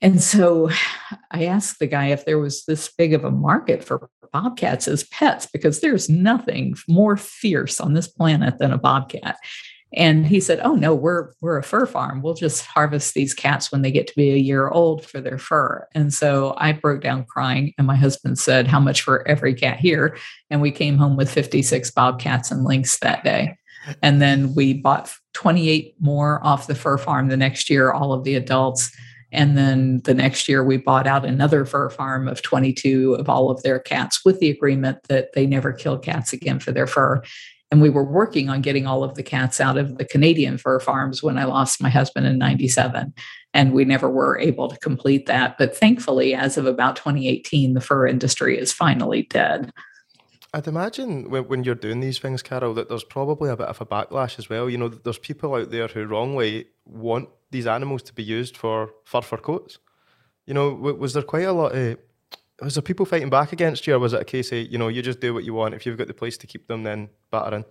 and 0.00 0.22
so 0.22 0.70
I 1.30 1.44
asked 1.44 1.78
the 1.78 1.86
guy 1.86 2.06
if 2.08 2.24
there 2.24 2.38
was 2.38 2.64
this 2.64 2.92
big 2.92 3.14
of 3.14 3.24
a 3.24 3.30
market 3.30 3.84
for 3.84 4.08
bobcats 4.32 4.86
as 4.88 5.04
pets, 5.04 5.46
because 5.46 5.80
there's 5.80 6.08
nothing 6.08 6.74
more 6.88 7.16
fierce 7.16 7.80
on 7.80 7.94
this 7.94 8.08
planet 8.08 8.58
than 8.58 8.72
a 8.72 8.78
bobcat. 8.78 9.36
And 9.92 10.24
he 10.24 10.38
said, 10.38 10.60
"Oh 10.62 10.76
no, 10.76 10.94
we're 10.94 11.32
we're 11.40 11.58
a 11.58 11.64
fur 11.64 11.84
farm. 11.84 12.22
We'll 12.22 12.34
just 12.34 12.64
harvest 12.64 13.14
these 13.14 13.34
cats 13.34 13.72
when 13.72 13.82
they 13.82 13.90
get 13.90 14.06
to 14.06 14.14
be 14.14 14.30
a 14.30 14.36
year 14.36 14.68
old 14.68 15.04
for 15.04 15.20
their 15.20 15.38
fur." 15.38 15.86
And 15.94 16.14
so 16.14 16.54
I 16.58 16.72
broke 16.72 17.02
down 17.02 17.24
crying, 17.24 17.74
and 17.76 17.88
my 17.88 17.96
husband 17.96 18.38
said, 18.38 18.68
"How 18.68 18.78
much 18.78 19.02
for 19.02 19.26
every 19.26 19.52
cat 19.52 19.80
here?" 19.80 20.16
And 20.48 20.60
we 20.60 20.70
came 20.70 20.96
home 20.96 21.16
with 21.16 21.30
56 21.30 21.90
bobcats 21.90 22.52
and 22.52 22.64
lynx 22.64 22.98
that 23.00 23.24
day. 23.24 23.56
And 24.02 24.22
then 24.22 24.54
we 24.54 24.74
bought 24.74 25.12
28 25.32 25.94
more 25.98 26.44
off 26.44 26.68
the 26.68 26.74
fur 26.74 26.98
farm 26.98 27.28
the 27.28 27.36
next 27.36 27.68
year, 27.68 27.90
all 27.90 28.12
of 28.12 28.22
the 28.24 28.36
adults. 28.36 28.92
And 29.32 29.56
then 29.56 30.00
the 30.04 30.14
next 30.14 30.48
year, 30.48 30.64
we 30.64 30.76
bought 30.76 31.06
out 31.06 31.24
another 31.24 31.64
fur 31.64 31.90
farm 31.90 32.28
of 32.28 32.42
22 32.42 33.14
of 33.14 33.28
all 33.28 33.50
of 33.50 33.62
their 33.62 33.78
cats 33.78 34.24
with 34.24 34.40
the 34.40 34.50
agreement 34.50 34.98
that 35.08 35.32
they 35.34 35.46
never 35.46 35.72
kill 35.72 35.98
cats 35.98 36.32
again 36.32 36.58
for 36.58 36.72
their 36.72 36.86
fur. 36.86 37.22
And 37.70 37.80
we 37.80 37.90
were 37.90 38.04
working 38.04 38.48
on 38.48 38.62
getting 38.62 38.86
all 38.86 39.04
of 39.04 39.14
the 39.14 39.22
cats 39.22 39.60
out 39.60 39.78
of 39.78 39.96
the 39.96 40.04
Canadian 40.04 40.58
fur 40.58 40.80
farms 40.80 41.22
when 41.22 41.38
I 41.38 41.44
lost 41.44 41.80
my 41.80 41.88
husband 41.88 42.26
in 42.26 42.36
97. 42.36 43.14
And 43.54 43.72
we 43.72 43.84
never 43.84 44.10
were 44.10 44.38
able 44.38 44.68
to 44.68 44.78
complete 44.78 45.26
that. 45.26 45.56
But 45.56 45.76
thankfully, 45.76 46.34
as 46.34 46.56
of 46.56 46.66
about 46.66 46.96
2018, 46.96 47.74
the 47.74 47.80
fur 47.80 48.06
industry 48.06 48.58
is 48.58 48.72
finally 48.72 49.22
dead. 49.30 49.72
I'd 50.52 50.66
imagine 50.66 51.30
when, 51.30 51.44
when 51.44 51.64
you're 51.64 51.74
doing 51.76 52.00
these 52.00 52.18
things, 52.18 52.42
Carole, 52.42 52.74
that 52.74 52.88
there's 52.88 53.04
probably 53.04 53.50
a 53.50 53.56
bit 53.56 53.68
of 53.68 53.80
a 53.80 53.86
backlash 53.86 54.38
as 54.38 54.48
well. 54.48 54.68
You 54.68 54.78
know, 54.78 54.88
there's 54.88 55.18
people 55.18 55.54
out 55.54 55.70
there 55.70 55.86
who 55.86 56.04
wrongly 56.04 56.66
want 56.84 57.28
these 57.50 57.66
animals 57.66 58.02
to 58.02 58.12
be 58.12 58.22
used 58.22 58.56
for 58.56 58.90
fur 59.04 59.20
for 59.20 59.38
coats. 59.38 59.78
You 60.46 60.54
know, 60.54 60.70
was 60.70 61.12
there 61.12 61.22
quite 61.22 61.44
a 61.44 61.52
lot 61.52 61.72
of 61.72 61.98
was 62.60 62.74
there 62.74 62.82
people 62.82 63.06
fighting 63.06 63.30
back 63.30 63.52
against 63.52 63.86
you, 63.86 63.94
or 63.94 63.98
was 63.98 64.12
it 64.12 64.20
a 64.20 64.24
case 64.24 64.52
of 64.52 64.58
you 64.58 64.76
know 64.76 64.88
you 64.88 65.02
just 65.02 65.20
do 65.20 65.32
what 65.32 65.44
you 65.44 65.54
want 65.54 65.74
if 65.74 65.86
you've 65.86 65.96
got 65.96 66.08
the 66.08 66.14
place 66.14 66.36
to 66.38 66.46
keep 66.46 66.66
them, 66.66 66.82
then 66.82 67.08
batter 67.30 67.56
in? 67.56 67.64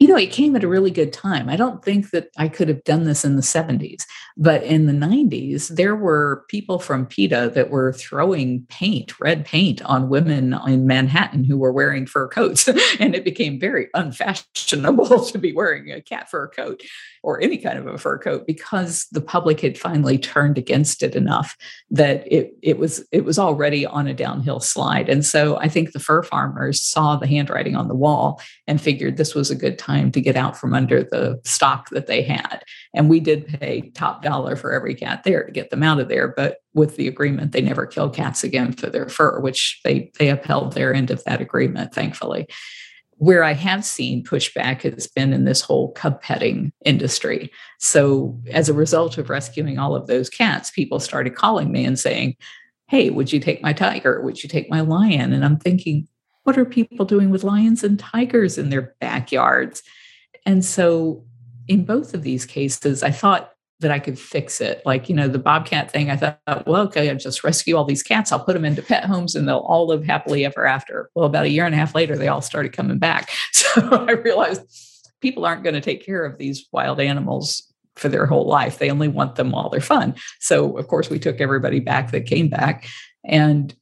You 0.00 0.08
know, 0.08 0.16
it 0.16 0.32
came 0.32 0.56
at 0.56 0.64
a 0.64 0.68
really 0.68 0.90
good 0.90 1.12
time. 1.12 1.50
I 1.50 1.56
don't 1.56 1.84
think 1.84 2.10
that 2.10 2.30
I 2.38 2.48
could 2.48 2.68
have 2.68 2.82
done 2.84 3.04
this 3.04 3.22
in 3.22 3.36
the 3.36 3.42
70s, 3.42 4.06
but 4.34 4.62
in 4.62 4.86
the 4.86 4.94
90s, 4.94 5.68
there 5.68 5.94
were 5.94 6.46
people 6.48 6.78
from 6.78 7.04
PETA 7.04 7.52
that 7.54 7.68
were 7.68 7.92
throwing 7.92 8.64
paint, 8.70 9.20
red 9.20 9.44
paint, 9.44 9.82
on 9.82 10.08
women 10.08 10.58
in 10.66 10.86
Manhattan 10.86 11.44
who 11.44 11.58
were 11.58 11.70
wearing 11.70 12.06
fur 12.06 12.28
coats. 12.28 12.66
and 12.98 13.14
it 13.14 13.24
became 13.24 13.60
very 13.60 13.88
unfashionable 13.92 15.24
to 15.26 15.38
be 15.38 15.52
wearing 15.52 15.92
a 15.92 16.00
cat 16.00 16.30
fur 16.30 16.48
coat 16.48 16.80
or 17.22 17.40
any 17.40 17.58
kind 17.58 17.78
of 17.78 17.86
a 17.86 17.98
fur 17.98 18.18
coat 18.18 18.46
because 18.46 19.06
the 19.12 19.20
public 19.20 19.60
had 19.60 19.76
finally 19.78 20.18
turned 20.18 20.56
against 20.56 21.02
it 21.02 21.14
enough 21.14 21.56
that 21.90 22.24
it, 22.30 22.54
it 22.62 22.78
was 22.78 23.04
it 23.12 23.24
was 23.24 23.38
already 23.38 23.84
on 23.84 24.06
a 24.06 24.14
downhill 24.14 24.60
slide. 24.60 25.08
And 25.08 25.24
so 25.24 25.58
I 25.58 25.68
think 25.68 25.92
the 25.92 25.98
fur 25.98 26.22
farmers 26.22 26.82
saw 26.82 27.16
the 27.16 27.26
handwriting 27.26 27.76
on 27.76 27.88
the 27.88 27.94
wall 27.94 28.40
and 28.66 28.80
figured 28.80 29.16
this 29.16 29.34
was 29.34 29.50
a 29.50 29.56
good 29.56 29.78
time 29.78 30.10
to 30.12 30.20
get 30.20 30.36
out 30.36 30.56
from 30.56 30.74
under 30.74 31.02
the 31.02 31.40
stock 31.44 31.90
that 31.90 32.06
they 32.06 32.22
had. 32.22 32.64
And 32.94 33.08
we 33.08 33.20
did 33.20 33.46
pay 33.46 33.90
top 33.94 34.22
dollar 34.22 34.56
for 34.56 34.72
every 34.72 34.94
cat 34.94 35.22
there 35.24 35.44
to 35.44 35.52
get 35.52 35.70
them 35.70 35.82
out 35.82 36.00
of 36.00 36.08
there. 36.08 36.28
But 36.28 36.58
with 36.74 36.96
the 36.96 37.08
agreement, 37.08 37.52
they 37.52 37.60
never 37.60 37.86
kill 37.86 38.08
cats 38.08 38.44
again 38.44 38.72
for 38.72 38.88
their 38.88 39.08
fur, 39.08 39.40
which 39.40 39.80
they 39.84 40.10
they 40.18 40.28
upheld 40.30 40.72
their 40.72 40.94
end 40.94 41.10
of 41.10 41.22
that 41.24 41.40
agreement, 41.40 41.94
thankfully. 41.94 42.46
Where 43.20 43.44
I 43.44 43.52
have 43.52 43.84
seen 43.84 44.24
pushback 44.24 44.82
has 44.82 45.06
been 45.06 45.32
in 45.32 45.44
this 45.44 45.60
whole 45.60 45.92
cub 45.92 46.22
petting 46.22 46.72
industry. 46.84 47.50
So, 47.78 48.40
as 48.50 48.68
a 48.68 48.74
result 48.74 49.18
of 49.18 49.28
rescuing 49.28 49.78
all 49.78 49.94
of 49.94 50.06
those 50.06 50.30
cats, 50.30 50.70
people 50.70 51.00
started 51.00 51.34
calling 51.34 51.70
me 51.70 51.84
and 51.84 51.98
saying, 51.98 52.36
Hey, 52.88 53.10
would 53.10 53.32
you 53.32 53.38
take 53.38 53.62
my 53.62 53.74
tiger? 53.74 54.22
Would 54.22 54.42
you 54.42 54.48
take 54.48 54.70
my 54.70 54.80
lion? 54.80 55.34
And 55.34 55.44
I'm 55.44 55.58
thinking, 55.58 56.08
what 56.44 56.56
are 56.56 56.64
people 56.64 57.04
doing 57.04 57.30
with 57.30 57.44
lions 57.44 57.84
and 57.84 57.98
tigers 57.98 58.58
in 58.58 58.70
their 58.70 58.94
backyards? 59.00 59.82
And 60.46 60.64
so, 60.64 61.24
in 61.68 61.84
both 61.84 62.14
of 62.14 62.22
these 62.22 62.46
cases, 62.46 63.02
I 63.02 63.10
thought 63.10 63.52
that 63.80 63.90
I 63.90 63.98
could 63.98 64.18
fix 64.18 64.60
it. 64.60 64.82
Like, 64.84 65.08
you 65.08 65.14
know, 65.14 65.26
the 65.26 65.38
bobcat 65.38 65.90
thing, 65.90 66.10
I 66.10 66.16
thought, 66.16 66.66
well, 66.66 66.82
okay, 66.82 67.10
I'll 67.10 67.16
just 67.16 67.42
rescue 67.42 67.76
all 67.76 67.84
these 67.84 68.02
cats. 68.02 68.30
I'll 68.30 68.44
put 68.44 68.52
them 68.52 68.64
into 68.64 68.82
pet 68.82 69.04
homes 69.04 69.34
and 69.34 69.48
they'll 69.48 69.58
all 69.58 69.86
live 69.86 70.04
happily 70.04 70.44
ever 70.44 70.66
after. 70.66 71.10
Well, 71.14 71.26
about 71.26 71.46
a 71.46 71.50
year 71.50 71.64
and 71.64 71.74
a 71.74 71.78
half 71.78 71.94
later, 71.94 72.16
they 72.16 72.28
all 72.28 72.42
started 72.42 72.72
coming 72.72 72.98
back. 72.98 73.30
So 73.70 73.88
I 73.92 74.12
realized 74.12 74.62
people 75.20 75.46
aren't 75.46 75.62
going 75.62 75.74
to 75.74 75.80
take 75.80 76.04
care 76.04 76.24
of 76.24 76.38
these 76.38 76.66
wild 76.72 76.98
animals 76.98 77.62
for 77.94 78.08
their 78.08 78.26
whole 78.26 78.46
life. 78.46 78.78
They 78.78 78.90
only 78.90 79.06
want 79.06 79.36
them 79.36 79.52
while 79.52 79.68
they're 79.68 79.80
fun. 79.80 80.16
So, 80.40 80.76
of 80.76 80.88
course, 80.88 81.08
we 81.08 81.20
took 81.20 81.40
everybody 81.40 81.78
back 81.78 82.10
that 82.10 82.26
came 82.26 82.48
back. 82.48 82.88
And 83.24 83.72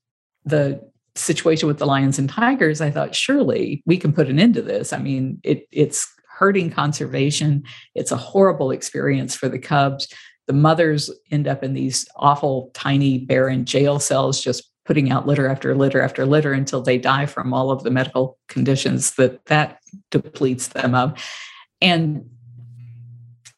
the 0.45 0.87
situation 1.14 1.69
with 1.69 1.78
the 1.78 1.87
lions 1.87 2.19
and 2.19 2.28
tigers, 2.28 2.83
I 2.83 2.90
thought 2.90 3.14
surely 3.14 3.83
we 3.87 3.97
can 3.97 4.12
put 4.12 4.28
an 4.28 4.38
end 4.38 4.55
to 4.55 4.62
this. 4.62 4.93
I 4.93 4.99
mean, 4.99 5.40
it, 5.43 5.67
it's 5.73 6.07
hurting 6.38 6.71
conservation. 6.71 7.64
It's 7.95 8.12
a 8.12 8.16
horrible 8.16 8.71
experience 8.71 9.35
for 9.35 9.49
the 9.49 9.59
cubs. 9.59 10.09
The 10.47 10.52
mothers 10.52 11.11
end 11.30 11.49
up 11.49 11.62
in 11.62 11.75
these 11.75 12.07
awful, 12.16 12.71
tiny, 12.75 13.18
barren 13.18 13.64
jail 13.64 13.99
cells, 13.99 14.42
just 14.42 14.71
putting 14.85 15.11
out 15.11 15.26
litter 15.26 15.47
after 15.47 15.75
litter 15.75 16.00
after 16.00 16.25
litter 16.25 16.52
until 16.52 16.80
they 16.80 16.97
die 16.97 17.26
from 17.26 17.52
all 17.52 17.71
of 17.71 17.83
the 17.83 17.90
medical 17.90 18.38
conditions 18.49 19.14
that 19.16 19.45
that 19.47 19.78
depletes 20.11 20.68
them 20.68 20.95
of. 20.95 21.23
And 21.83 22.25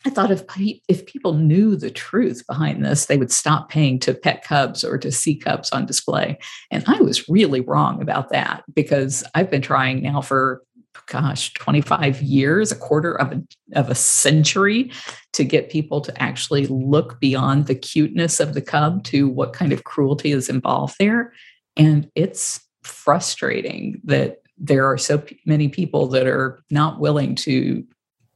I 0.06 0.10
thought 0.10 0.30
if 0.30 0.42
if 0.88 1.04
people 1.04 1.34
knew 1.34 1.76
the 1.76 1.90
truth 1.90 2.42
behind 2.48 2.84
this, 2.84 3.06
they 3.06 3.18
would 3.18 3.30
stop 3.30 3.68
paying 3.68 3.98
to 4.00 4.14
pet 4.14 4.42
cubs 4.42 4.82
or 4.82 4.96
to 4.98 5.12
see 5.12 5.36
cubs 5.36 5.70
on 5.72 5.84
display. 5.84 6.38
And 6.70 6.82
I 6.86 7.00
was 7.00 7.28
really 7.28 7.60
wrong 7.60 8.00
about 8.00 8.30
that 8.30 8.64
because 8.74 9.22
I've 9.34 9.50
been 9.50 9.62
trying 9.62 10.02
now 10.02 10.22
for 10.22 10.62
gosh 11.06 11.52
25 11.54 12.22
years 12.22 12.70
a 12.70 12.76
quarter 12.76 13.18
of 13.20 13.32
a, 13.32 13.42
of 13.74 13.90
a 13.90 13.94
century 13.94 14.90
to 15.32 15.44
get 15.44 15.70
people 15.70 16.00
to 16.00 16.22
actually 16.22 16.66
look 16.66 17.20
beyond 17.20 17.66
the 17.66 17.74
cuteness 17.74 18.40
of 18.40 18.54
the 18.54 18.62
cub 18.62 19.02
to 19.04 19.28
what 19.28 19.52
kind 19.52 19.72
of 19.72 19.84
cruelty 19.84 20.30
is 20.30 20.48
involved 20.48 20.94
there 20.98 21.32
and 21.76 22.10
it's 22.14 22.60
frustrating 22.82 24.00
that 24.04 24.42
there 24.58 24.86
are 24.86 24.98
so 24.98 25.22
many 25.46 25.68
people 25.68 26.06
that 26.08 26.26
are 26.26 26.60
not 26.70 27.00
willing 27.00 27.34
to 27.34 27.84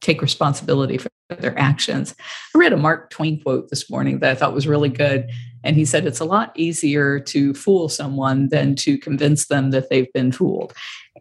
take 0.01 0.21
responsibility 0.21 0.97
for 0.97 1.09
their 1.29 1.57
actions. 1.57 2.15
I 2.53 2.59
read 2.59 2.73
a 2.73 2.77
Mark 2.77 3.09
Twain 3.09 3.41
quote 3.41 3.69
this 3.69 3.89
morning 3.89 4.19
that 4.19 4.31
I 4.31 4.35
thought 4.35 4.53
was 4.53 4.67
really 4.67 4.89
good. 4.89 5.29
And 5.63 5.75
he 5.75 5.85
said, 5.85 6.05
It's 6.05 6.19
a 6.19 6.25
lot 6.25 6.51
easier 6.55 7.19
to 7.19 7.53
fool 7.53 7.89
someone 7.89 8.49
than 8.49 8.75
to 8.77 8.97
convince 8.97 9.47
them 9.47 9.71
that 9.71 9.89
they've 9.89 10.11
been 10.13 10.31
fooled. 10.31 10.73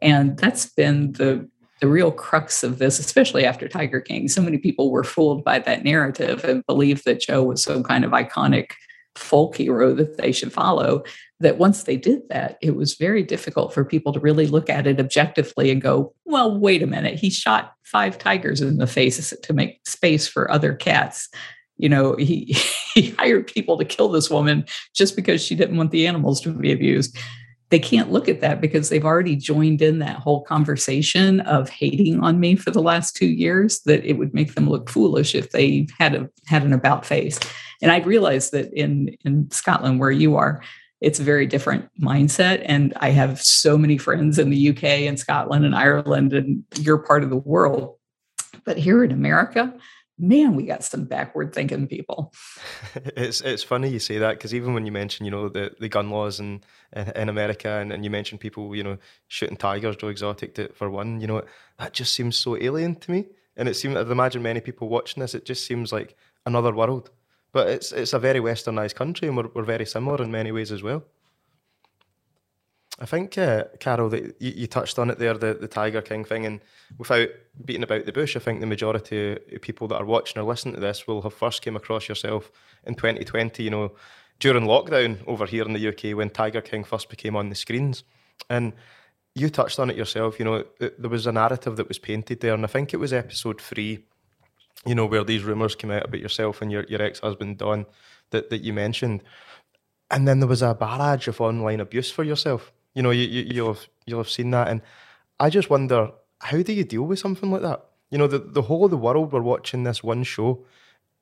And 0.05 0.37
that's 0.37 0.67
been 0.67 1.13
the 1.13 1.49
the 1.81 1.89
real 1.89 2.13
crux 2.13 2.63
of 2.63 2.79
this, 2.79 2.99
especially 2.99 3.45
after 3.45 3.69
Tiger 3.69 4.01
King. 4.01 4.29
So 4.29 4.41
many 4.41 4.59
people 4.59 4.91
were 4.91 5.05
fooled 5.05 5.45
by 5.45 5.59
that 5.59 5.83
narrative 5.83 6.45
and 6.45 6.65
believed 6.67 7.05
that 7.05 7.21
Joe 7.21 7.43
was 7.43 7.63
some 7.63 7.83
kind 7.83 8.05
of 8.05 8.13
iconic 8.13 8.71
folk 9.17 9.57
hero 9.57 9.93
that 9.95 10.17
they 10.17 10.33
should 10.33 10.53
follow. 10.53 11.03
That 11.41 11.59
once 11.59 11.83
they 11.83 11.97
did 11.97 12.29
that, 12.31 12.59
it 12.63 12.77
was 12.77 12.95
very 12.95 13.23
difficult 13.23 13.75
for 13.75 13.85
people 13.85 14.13
to 14.13 14.21
really 14.21 14.47
look 14.47 14.71
at 14.71 14.87
it 14.87 15.01
objectively 15.01 15.71
and 15.71 15.83
go, 15.83 16.15
well, 16.25 16.59
wait 16.59 16.83
a 16.83 16.87
minute, 16.87 17.19
he 17.19 17.29
shot 17.29 17.75
five 17.83 18.19
tigers 18.19 18.61
in 18.61 18.79
the 18.79 18.87
face 18.87 19.35
to 19.43 19.53
make 19.53 19.81
space 19.87 20.27
for 20.27 20.51
other 20.51 20.75
cats. 20.75 21.29
you 21.77 21.89
know, 21.89 22.15
he 22.17 22.57
he 22.95 23.11
hired 23.11 23.49
people 23.49 23.77
to 23.79 23.85
kill 23.85 24.09
this 24.09 24.31
woman 24.31 24.65
just 24.95 25.17
because 25.17 25.45
she 25.45 25.57
didn't 25.57 25.77
want 25.77 25.91
the 25.91 26.07
animals 26.07 26.41
to 26.43 26.51
be 26.51 26.73
abused. 26.73 27.19
They 27.71 27.79
can't 27.79 28.13
look 28.13 28.29
at 28.29 28.41
that 28.41 28.61
because 28.61 28.89
they've 28.89 29.05
already 29.05 29.37
joined 29.37 29.83
in 29.83 29.99
that 29.99 30.17
whole 30.17 30.43
conversation 30.43 31.41
of 31.41 31.69
hating 31.69 32.21
on 32.21 32.39
me 32.39 32.57
for 32.57 32.71
the 32.71 32.83
last 32.83 33.17
two 33.17 33.27
years. 33.27 33.81
That 33.81 34.05
it 34.05 34.15
would 34.15 34.35
make 34.35 34.55
them 34.55 34.69
look 34.69 34.89
foolish 34.89 35.35
if 35.35 35.51
they 35.51 35.89
had 35.99 36.15
a 36.15 36.29
had 36.47 36.63
an 36.63 36.73
about 36.73 37.05
face. 37.05 37.39
And 37.83 37.91
I 37.91 37.99
realized 38.01 38.53
that 38.53 38.73
in 38.73 39.17
in 39.25 39.51
Scotland, 39.51 39.99
where 39.99 40.11
you 40.11 40.37
are, 40.37 40.63
it's 41.01 41.21
a 41.21 41.25
very 41.25 41.47
different 41.47 41.89
mindset. 42.01 42.63
And 42.65 42.93
I 42.97 43.11
have 43.11 43.41
so 43.41 43.77
many 43.77 43.99
friends 43.99 44.39
in 44.39 44.51
the 44.51 44.71
UK 44.71 44.85
and 44.85 45.19
Scotland 45.19 45.65
and 45.65 45.75
Ireland 45.75 46.33
and 46.33 46.65
your 46.79 46.99
part 46.99 47.25
of 47.25 47.31
the 47.31 47.37
world. 47.37 47.97
But 48.65 48.79
here 48.79 49.05
in 49.05 49.11
America, 49.11 49.73
man, 50.19 50.55
we 50.55 50.65
got 50.65 50.85
some 50.85 51.05
backward 51.05 51.55
thinking 51.55 51.87
people. 51.87 52.33
It's 53.17 53.41
it's 53.41 53.63
funny 53.63 53.89
you 53.89 53.99
say 53.99 54.19
that 54.19 54.37
because 54.37 54.55
even 54.55 54.75
when 54.75 54.87
you 54.87 54.93
mention 54.93 55.25
you 55.25 55.31
know 55.31 55.49
the, 55.49 55.75
the 55.81 55.89
gun 55.89 56.11
laws 56.11 56.41
in 56.41 56.63
in 57.17 57.29
America 57.29 57.69
and, 57.69 57.93
and 57.93 58.05
you 58.05 58.11
mention 58.11 58.39
people 58.39 58.75
you 58.77 58.83
know 58.83 58.99
shooting 59.29 59.57
tigers, 59.57 59.97
Joe 59.97 60.09
Exotic 60.09 60.55
to, 60.55 60.69
for 60.73 60.91
one, 60.91 61.21
you 61.21 61.27
know 61.27 61.43
that 61.79 61.93
just 61.93 62.15
seems 62.15 62.37
so 62.37 62.57
alien 62.57 62.95
to 62.97 63.11
me. 63.11 63.27
And 63.57 63.69
it 63.69 63.75
seems 63.75 63.97
I'd 63.97 64.11
imagine 64.11 64.43
many 64.43 64.61
people 64.61 64.89
watching 64.89 65.21
this, 65.21 65.35
it 65.35 65.45
just 65.45 65.67
seems 65.67 65.93
like 65.93 66.17
another 66.47 66.73
world. 66.73 67.11
But 67.53 67.69
it's 67.69 67.93
it's 67.93 68.13
a 68.13 68.19
very 68.19 68.41
westernized 68.41 68.95
country 68.95 69.29
and 69.29 69.37
we're 69.37 69.49
we're 69.55 69.65
very 69.65 69.87
similar 69.87 70.23
in 70.23 70.31
many 70.31 70.53
ways 70.53 70.73
as 70.73 70.83
well. 70.83 71.05
I 73.01 73.07
think, 73.07 73.37
uh, 73.37 73.65
Carole, 73.81 74.09
that 74.11 74.41
you, 74.41 74.53
you, 74.55 74.67
touched 74.69 75.01
on 75.01 75.11
it 75.11 75.19
there, 75.19 75.35
the, 75.35 75.55
the 75.55 75.67
Tiger 75.67 76.01
King 76.01 76.25
thing, 76.25 76.47
and 76.47 76.61
without 76.97 77.29
beating 77.65 77.83
about 77.83 78.07
the 78.07 78.13
bush, 78.13 78.37
I 78.37 78.39
think 78.39 78.61
the 78.61 78.67
majority 78.67 79.33
of 79.33 79.63
people 79.63 79.89
that 79.89 80.01
are 80.01 80.05
watching 80.05 80.41
or 80.41 80.45
listening 80.45 80.77
to 80.77 80.81
this 80.81 81.07
will 81.07 81.23
have 81.23 81.35
first 81.35 81.63
came 81.63 81.75
across 81.75 82.09
yourself 82.09 82.53
in 82.87 82.95
2020, 82.95 83.65
you 83.65 83.71
know, 83.71 83.93
during 84.39 84.65
lockdown 84.65 85.27
over 85.27 85.45
here 85.45 85.65
in 85.65 85.73
the 85.73 85.89
UK 85.89 86.17
when 86.17 86.31
Tiger 86.31 86.61
King 86.61 86.85
first 86.85 87.09
became 87.09 87.35
on 87.35 87.49
the 87.49 87.57
screens. 87.57 88.05
And 88.49 88.73
you 89.35 89.49
touched 89.49 89.81
on 89.81 89.91
it 89.91 89.97
yourself, 89.97 90.39
you 90.39 90.45
know, 90.45 90.65
there 90.79 91.11
was 91.11 91.27
a 91.27 91.33
narrative 91.33 91.77
that 91.77 91.89
was 91.89 91.99
painted 91.99 92.41
there, 92.41 92.55
and 92.55 92.63
I 92.63 92.69
think 92.69 92.95
it 92.95 92.99
was 92.99 93.13
episode 93.13 93.61
three, 93.61 94.05
you 94.87 94.95
know, 94.95 95.07
where 95.07 95.25
these 95.25 95.43
rumours 95.43 95.75
came 95.75 95.91
out 95.91 96.05
about 96.05 96.21
yourself 96.21 96.63
and 96.63 96.71
your, 96.71 96.85
your 96.85 97.03
ex-husband, 97.03 97.59
Don, 97.59 97.87
that, 98.31 98.51
that 98.51 98.63
you 98.63 98.73
mentioned. 98.73 99.25
And 100.13 100.29
then 100.29 100.39
there 100.39 100.49
was 100.49 100.63
a 100.63 100.75
barrage 100.75 101.27
of 101.27 101.41
online 101.41 101.81
abuse 101.81 102.13
for 102.13 102.23
yourself 102.23 102.73
you 102.95 103.03
know, 103.03 103.11
you, 103.11 103.27
you 103.27 103.43
you'll 103.43 103.75
have 103.75 103.89
you'll 104.07 104.21
have 104.21 104.31
seen 104.31 104.51
that, 104.51 104.69
and 104.69 104.81
I 105.41 105.51
just 105.51 105.71
wonder 105.71 106.13
how 106.41 106.63
do 106.63 106.73
you 106.73 106.85
deal 106.85 107.03
with 107.03 107.19
something 107.19 107.51
like 107.51 107.63
that? 107.63 107.85
You 108.11 108.19
know, 108.19 108.27
the 108.27 108.39
the 108.39 108.63
whole 108.63 108.85
of 108.85 108.91
the 108.91 108.97
world 108.97 109.33
were 109.33 109.43
watching 109.43 109.85
this 109.85 110.03
one 110.03 110.23
show. 110.23 110.65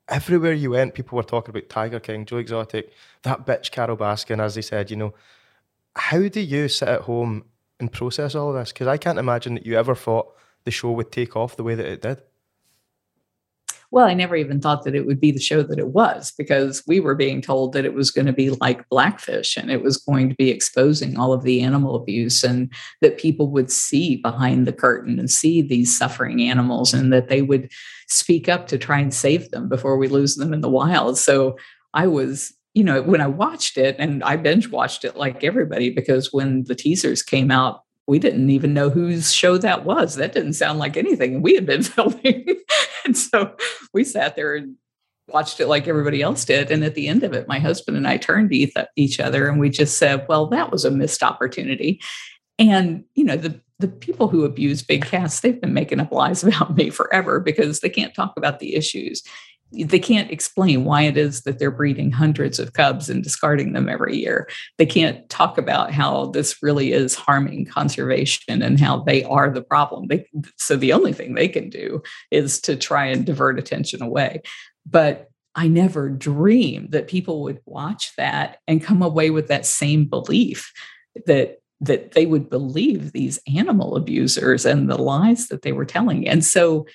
Everywhere 0.09 0.53
you 0.53 0.71
went, 0.71 0.95
people 0.95 1.15
were 1.15 1.23
talking 1.23 1.51
about 1.51 1.69
Tiger 1.69 1.99
King, 1.99 2.25
Joe 2.25 2.37
Exotic, 2.37 2.91
that 3.23 3.45
bitch 3.45 3.71
Carole 3.71 3.95
Baskin, 3.95 4.41
as 4.41 4.55
they 4.55 4.61
said. 4.61 4.91
You 4.91 4.97
know, 4.97 5.13
how 5.95 6.27
do 6.27 6.41
you 6.41 6.67
sit 6.67 6.89
at 6.89 7.01
home 7.01 7.45
and 7.79 7.91
process 7.91 8.35
all 8.35 8.49
of 8.49 8.55
this? 8.55 8.73
Because 8.73 8.87
I 8.87 8.97
can't 8.97 9.17
imagine 9.17 9.55
that 9.55 9.65
you 9.65 9.77
ever 9.77 9.95
thought 9.95 10.35
the 10.65 10.71
show 10.71 10.91
would 10.91 11.11
take 11.11 11.37
off 11.37 11.55
the 11.55 11.63
way 11.63 11.75
that 11.75 11.85
it 11.85 12.01
did 12.01 12.21
well, 13.93 14.07
I 14.07 14.15
never 14.15 14.35
even 14.35 14.59
thought 14.59 14.85
that 14.85 14.95
it 14.95 15.05
would 15.05 15.19
be 15.19 15.31
the 15.31 15.39
show 15.39 15.61
that 15.61 15.77
it 15.77 15.89
was 15.89 16.33
because 16.35 16.81
we 16.87 16.99
were 16.99 17.13
being 17.13 17.43
told 17.43 17.73
that 17.73 17.85
it 17.85 17.93
was 17.93 18.09
going 18.09 18.25
to 18.25 18.33
be 18.33 18.49
like 18.49 18.89
Blackfish 18.89 19.55
and 19.55 19.69
it 19.69 19.83
was 19.83 19.97
going 19.97 20.29
to 20.29 20.35
be 20.35 20.49
exposing 20.49 21.15
all 21.15 21.31
of 21.31 21.43
the 21.43 21.61
animal 21.61 21.95
abuse 21.95 22.43
and 22.43 22.73
that 23.01 23.19
people 23.19 23.51
would 23.51 23.69
see 23.69 24.15
behind 24.15 24.65
the 24.65 24.73
curtain 24.73 25.19
and 25.19 25.29
see 25.29 25.61
these 25.61 25.95
suffering 25.95 26.41
animals 26.41 26.91
and 26.91 27.13
that 27.13 27.29
they 27.29 27.43
would 27.43 27.71
speak 28.07 28.49
up 28.49 28.65
to 28.69 28.79
try 28.79 28.97
and 28.97 29.13
save 29.13 29.51
them 29.51 29.69
before 29.69 29.95
we 29.95 30.07
lose 30.07 30.37
them 30.37 30.53
in 30.53 30.61
the 30.61 30.69
wild. 30.69 31.19
So 31.19 31.55
I 31.93 32.07
was 32.07 32.51
you 32.73 32.83
know, 32.83 33.03
when 33.03 33.21
I 33.21 33.27
watched 33.27 33.77
it, 33.77 33.95
and 33.99 34.23
I 34.23 34.35
binge 34.35 34.69
watched 34.69 35.05
it 35.05 35.15
like 35.15 35.43
everybody, 35.43 35.91
because 35.91 36.33
when 36.33 36.63
the 36.63 36.73
teasers 36.73 37.21
came 37.21 37.51
out, 37.51 37.83
we 38.07 38.19
didn't 38.19 38.49
even 38.49 38.73
know 38.73 38.89
whose 38.89 39.31
show 39.31 39.57
that 39.57 39.85
was. 39.85 40.15
That 40.15 40.33
didn't 40.33 40.53
sound 40.53 40.79
like 40.79 40.97
anything 40.97 41.41
we 41.41 41.55
had 41.55 41.65
been 41.65 41.83
filming. 41.83 42.47
and 43.05 43.17
so 43.17 43.55
we 43.93 44.03
sat 44.03 44.35
there 44.35 44.55
and 44.55 44.75
watched 45.29 45.59
it 45.59 45.67
like 45.67 45.87
everybody 45.87 46.21
else 46.21 46.43
did. 46.43 46.69
And 46.69 46.83
at 46.83 46.95
the 46.95 47.07
end 47.07 47.23
of 47.23 47.33
it, 47.33 47.47
my 47.47 47.59
husband 47.59 47.95
and 47.95 48.07
I 48.07 48.17
turned 48.17 48.49
to 48.49 48.87
each 48.95 49.19
other 49.19 49.47
and 49.47 49.59
we 49.59 49.69
just 49.69 49.97
said, 49.97 50.25
well, 50.27 50.47
that 50.47 50.71
was 50.71 50.83
a 50.83 50.91
missed 50.91 51.23
opportunity. 51.23 52.01
And, 52.59 53.05
you 53.15 53.23
know, 53.23 53.37
the, 53.37 53.59
the 53.79 53.87
people 53.87 54.27
who 54.27 54.43
abuse 54.43 54.83
big 54.83 55.05
cats, 55.05 55.39
they've 55.39 55.59
been 55.59 55.73
making 55.73 55.99
up 55.99 56.11
lies 56.11 56.43
about 56.43 56.75
me 56.75 56.89
forever 56.89 57.39
because 57.39 57.79
they 57.79 57.89
can't 57.89 58.13
talk 58.13 58.33
about 58.37 58.59
the 58.59 58.75
issues 58.75 59.23
they 59.73 59.99
can't 59.99 60.31
explain 60.31 60.83
why 60.83 61.03
it 61.03 61.17
is 61.17 61.41
that 61.41 61.59
they're 61.59 61.71
breeding 61.71 62.11
hundreds 62.11 62.59
of 62.59 62.73
cubs 62.73 63.09
and 63.09 63.23
discarding 63.23 63.73
them 63.73 63.89
every 63.89 64.15
year. 64.17 64.47
They 64.77 64.85
can't 64.85 65.27
talk 65.29 65.57
about 65.57 65.91
how 65.91 66.27
this 66.27 66.61
really 66.61 66.91
is 66.91 67.15
harming 67.15 67.65
conservation 67.65 68.61
and 68.61 68.79
how 68.79 68.99
they 69.03 69.23
are 69.23 69.49
the 69.49 69.63
problem. 69.63 70.07
They, 70.07 70.25
so 70.57 70.75
the 70.75 70.93
only 70.93 71.13
thing 71.13 71.33
they 71.33 71.47
can 71.47 71.69
do 71.69 72.01
is 72.29 72.61
to 72.61 72.75
try 72.75 73.05
and 73.05 73.25
divert 73.25 73.57
attention 73.57 74.01
away. 74.01 74.41
But 74.85 75.29
I 75.55 75.67
never 75.67 76.09
dreamed 76.09 76.91
that 76.91 77.07
people 77.07 77.43
would 77.43 77.59
watch 77.65 78.15
that 78.17 78.57
and 78.67 78.83
come 78.83 79.01
away 79.01 79.29
with 79.29 79.47
that 79.47 79.65
same 79.65 80.05
belief 80.05 80.71
that 81.25 81.59
that 81.83 82.13
they 82.13 82.25
would 82.25 82.49
believe 82.49 83.11
these 83.11 83.39
animal 83.53 83.97
abusers 83.97 84.65
and 84.65 84.89
the 84.89 84.97
lies 84.97 85.47
that 85.47 85.63
they 85.63 85.73
were 85.73 85.83
telling. 85.83 86.25
And 86.27 86.45
so 86.45 86.85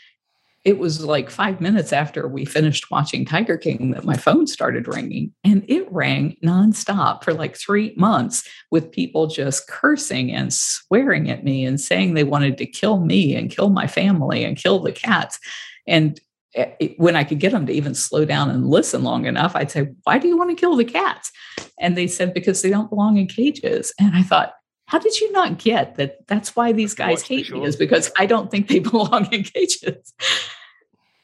it 0.65 0.79
was 0.79 1.05
like 1.05 1.31
five 1.31 1.61
minutes 1.61 1.93
after 1.93 2.27
we 2.27 2.45
finished 2.45 2.91
watching 2.91 3.25
Tiger 3.25 3.57
King 3.57 3.93
that 3.93 4.05
my 4.05 4.17
phone 4.17 4.47
started 4.47 4.89
ringing 4.89 5.33
and 5.45 5.65
it 5.69 5.91
rang 5.91 6.37
nonstop 6.45 7.23
for 7.23 7.33
like 7.33 7.57
three 7.57 7.95
months 7.97 8.49
with 8.71 8.91
people 8.91 9.29
just 9.29 9.69
cursing 9.69 10.33
and 10.33 10.53
swearing 10.53 11.31
at 11.31 11.45
me 11.45 11.65
and 11.65 11.81
saying 11.81 12.15
they 12.15 12.25
wanted 12.25 12.59
to 12.59 12.67
kill 12.67 12.99
me 13.01 13.35
and 13.35 13.51
kill 13.51 13.71
my 13.71 13.87
family 13.87 14.45
and 14.45 14.57
kill 14.57 14.81
the 14.81 14.93
cats. 14.93 15.39
And 15.87 16.21
eh, 16.55 16.73
it, 16.81 16.99
when 16.99 17.15
I 17.15 17.25
could 17.25 17.39
get 17.39 17.53
them 17.53 17.67
to 17.67 17.73
even 17.73 17.95
slow 17.95 18.25
down 18.25 18.51
and 18.51 18.69
listen 18.69 19.05
long 19.05 19.27
enough, 19.27 19.55
I'd 19.55 19.71
say, 19.71 19.89
Why 20.03 20.19
do 20.19 20.27
you 20.27 20.37
want 20.37 20.51
to 20.51 20.57
kill 20.57 20.77
the 20.77 20.85
cats? 20.85 21.31
And 21.79 21.97
they 21.97 22.09
said, 22.09 22.35
Because 22.35 22.63
they 22.63 22.71
don't 22.71 22.91
belong 22.91 23.17
in 23.17 23.29
cages. 23.29 23.93
And 23.99 24.15
I 24.15 24.23
thought, 24.23 24.55
how 24.89 24.99
did 24.99 25.21
you 25.21 25.31
not 25.33 25.59
get 25.59 25.97
that 25.97 26.27
that's 26.27 26.57
why 26.57 26.73
these 26.73 26.95
guys 26.95 27.23
hate 27.23 27.51
me 27.51 27.65
is 27.65 27.77
because 27.77 28.11
I 28.19 28.27
don't 28.27 28.51
think 28.51 28.69
they 28.69 28.79
belong 28.81 29.33
in 29.33 29.45
cages 29.45 30.13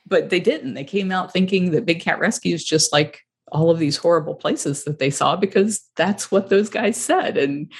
but 0.06 0.30
they 0.30 0.40
didn't. 0.40 0.74
They 0.74 0.84
came 0.84 1.10
out 1.10 1.32
thinking 1.32 1.70
that 1.70 1.86
Big 1.86 2.00
Cat 2.00 2.18
Rescue 2.18 2.54
is 2.54 2.64
just 2.64 2.92
like 2.92 3.20
all 3.52 3.70
of 3.70 3.78
these 3.78 3.96
horrible 3.96 4.34
places 4.34 4.84
that 4.84 4.98
they 4.98 5.10
saw 5.10 5.36
because 5.36 5.82
that's 5.96 6.30
what 6.30 6.48
those 6.48 6.68
guys 6.68 6.96
said. 6.96 7.36
And, 7.36 7.70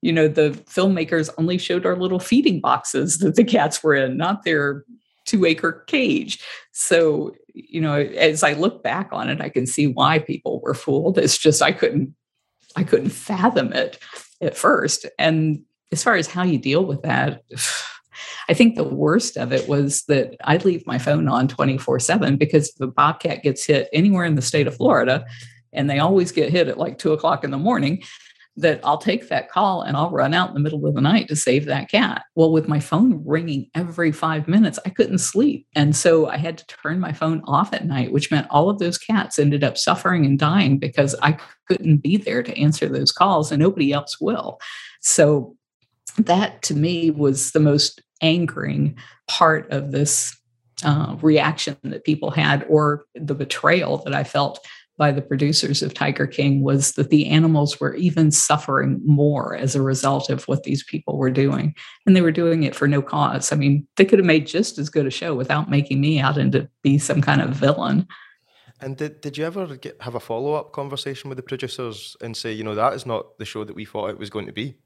you 0.00 0.12
know, 0.12 0.28
the 0.28 0.50
filmmakers 0.66 1.30
only 1.38 1.58
showed 1.58 1.86
our 1.86 1.96
little 1.96 2.18
feeding 2.18 2.60
boxes 2.60 3.18
that 3.18 3.36
the 3.36 3.44
cats 3.44 3.82
were 3.82 3.94
in, 3.94 4.16
not 4.16 4.44
their 4.44 4.84
two 5.26 5.44
acre 5.44 5.84
cage. 5.86 6.42
So, 6.72 7.34
you 7.54 7.80
know, 7.80 7.94
as 7.94 8.42
I 8.42 8.52
look 8.52 8.82
back 8.82 9.08
on 9.12 9.28
it, 9.28 9.40
I 9.40 9.48
can 9.48 9.66
see 9.66 9.86
why 9.86 10.18
people 10.18 10.60
were 10.60 10.74
fooled. 10.74 11.18
It's 11.18 11.38
just 11.38 11.62
I 11.62 11.72
couldn't 11.72 12.14
I 12.76 12.82
couldn't 12.82 13.10
fathom 13.10 13.72
it 13.72 13.98
at 14.44 14.56
first. 14.56 15.06
And 15.18 15.62
as 15.92 16.02
far 16.02 16.16
as 16.16 16.26
how 16.26 16.42
you 16.42 16.58
deal 16.58 16.84
with 16.84 17.02
that, 17.02 17.42
I 18.48 18.54
think 18.54 18.76
the 18.76 18.84
worst 18.84 19.36
of 19.36 19.52
it 19.52 19.68
was 19.68 20.02
that 20.04 20.36
I 20.44 20.58
leave 20.58 20.86
my 20.86 20.98
phone 20.98 21.28
on 21.28 21.48
24 21.48 21.98
7 21.98 22.36
because 22.36 22.72
a 22.80 22.86
bobcat 22.86 23.42
gets 23.42 23.64
hit 23.64 23.88
anywhere 23.92 24.24
in 24.24 24.34
the 24.34 24.42
state 24.42 24.66
of 24.66 24.76
Florida, 24.76 25.24
and 25.72 25.88
they 25.88 25.98
always 25.98 26.30
get 26.30 26.50
hit 26.50 26.68
at 26.68 26.78
like 26.78 26.98
two 26.98 27.12
o'clock 27.12 27.42
in 27.42 27.50
the 27.50 27.58
morning, 27.58 28.02
that 28.56 28.80
I'll 28.84 28.98
take 28.98 29.28
that 29.28 29.50
call 29.50 29.82
and 29.82 29.96
I'll 29.96 30.10
run 30.10 30.32
out 30.32 30.48
in 30.48 30.54
the 30.54 30.60
middle 30.60 30.86
of 30.86 30.94
the 30.94 31.00
night 31.00 31.26
to 31.28 31.36
save 31.36 31.64
that 31.66 31.90
cat. 31.90 32.22
Well, 32.36 32.52
with 32.52 32.68
my 32.68 32.78
phone 32.78 33.22
ringing 33.26 33.68
every 33.74 34.12
five 34.12 34.46
minutes, 34.46 34.78
I 34.86 34.90
couldn't 34.90 35.18
sleep. 35.18 35.66
And 35.74 35.96
so 35.96 36.28
I 36.28 36.36
had 36.36 36.58
to 36.58 36.66
turn 36.66 37.00
my 37.00 37.12
phone 37.12 37.42
off 37.46 37.72
at 37.72 37.86
night, 37.86 38.12
which 38.12 38.30
meant 38.30 38.46
all 38.50 38.70
of 38.70 38.78
those 38.78 38.96
cats 38.96 39.38
ended 39.38 39.64
up 39.64 39.76
suffering 39.76 40.24
and 40.24 40.38
dying 40.38 40.78
because 40.78 41.16
I 41.20 41.36
couldn't 41.66 41.98
be 41.98 42.16
there 42.16 42.42
to 42.44 42.58
answer 42.58 42.88
those 42.88 43.10
calls 43.10 43.50
and 43.50 43.60
nobody 43.60 43.92
else 43.92 44.20
will. 44.20 44.60
So 45.00 45.56
that 46.18 46.62
to 46.62 46.74
me 46.74 47.10
was 47.10 47.50
the 47.50 47.60
most 47.60 48.02
angering 48.20 48.96
part 49.26 49.70
of 49.72 49.90
this 49.90 50.36
uh, 50.84 51.16
reaction 51.22 51.76
that 51.82 52.04
people 52.04 52.30
had, 52.30 52.64
or 52.68 53.04
the 53.14 53.34
betrayal 53.34 53.98
that 53.98 54.14
I 54.14 54.24
felt 54.24 54.64
by 54.96 55.10
the 55.10 55.22
producers 55.22 55.82
of 55.82 55.92
Tiger 55.92 56.26
King 56.26 56.62
was 56.62 56.92
that 56.92 57.10
the 57.10 57.26
animals 57.26 57.80
were 57.80 57.94
even 57.94 58.30
suffering 58.30 59.00
more 59.04 59.56
as 59.56 59.74
a 59.74 59.82
result 59.82 60.30
of 60.30 60.44
what 60.44 60.62
these 60.62 60.84
people 60.84 61.18
were 61.18 61.30
doing. 61.30 61.74
And 62.06 62.14
they 62.14 62.20
were 62.20 62.30
doing 62.30 62.62
it 62.62 62.74
for 62.74 62.86
no 62.86 63.02
cause. 63.02 63.52
I 63.52 63.56
mean, 63.56 63.86
they 63.96 64.04
could 64.04 64.18
have 64.18 64.26
made 64.26 64.46
just 64.46 64.78
as 64.78 64.88
good 64.90 65.06
a 65.06 65.10
show 65.10 65.34
without 65.34 65.68
making 65.68 66.00
me 66.00 66.20
out 66.20 66.38
into 66.38 66.68
be 66.82 66.98
some 66.98 67.20
kind 67.20 67.42
of 67.42 67.50
villain. 67.50 68.06
And 68.80 68.96
did, 68.96 69.20
did 69.20 69.38
you 69.38 69.44
ever 69.44 69.76
get, 69.76 70.00
have 70.02 70.14
a 70.14 70.20
follow 70.20 70.54
up 70.54 70.72
conversation 70.72 71.28
with 71.28 71.36
the 71.36 71.42
producers 71.42 72.16
and 72.20 72.36
say, 72.36 72.52
you 72.52 72.64
know, 72.64 72.74
that 72.74 72.92
is 72.94 73.06
not 73.06 73.38
the 73.38 73.44
show 73.44 73.64
that 73.64 73.74
we 73.74 73.84
thought 73.84 74.10
it 74.10 74.18
was 74.18 74.30
going 74.30 74.46
to 74.46 74.52
be? 74.52 74.76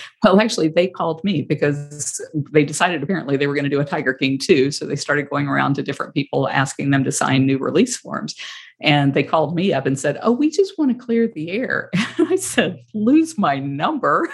Well, 0.22 0.40
actually, 0.40 0.68
they 0.68 0.86
called 0.86 1.22
me 1.24 1.42
because 1.42 2.20
they 2.52 2.64
decided 2.64 3.02
apparently 3.02 3.36
they 3.36 3.48
were 3.48 3.54
going 3.54 3.64
to 3.64 3.70
do 3.70 3.80
a 3.80 3.84
Tiger 3.84 4.14
King 4.14 4.38
too. 4.38 4.70
So 4.70 4.86
they 4.86 4.94
started 4.94 5.28
going 5.28 5.48
around 5.48 5.74
to 5.74 5.82
different 5.82 6.14
people 6.14 6.48
asking 6.48 6.90
them 6.90 7.02
to 7.02 7.10
sign 7.10 7.44
new 7.44 7.58
release 7.58 7.96
forms. 7.96 8.36
And 8.80 9.14
they 9.14 9.24
called 9.24 9.56
me 9.56 9.72
up 9.72 9.84
and 9.84 9.98
said, 9.98 10.18
Oh, 10.22 10.30
we 10.30 10.48
just 10.48 10.78
want 10.78 10.96
to 10.96 11.04
clear 11.04 11.26
the 11.28 11.50
air. 11.50 11.90
And 12.18 12.28
I 12.28 12.36
said, 12.36 12.78
Lose 12.94 13.36
my 13.36 13.58
number. 13.58 14.28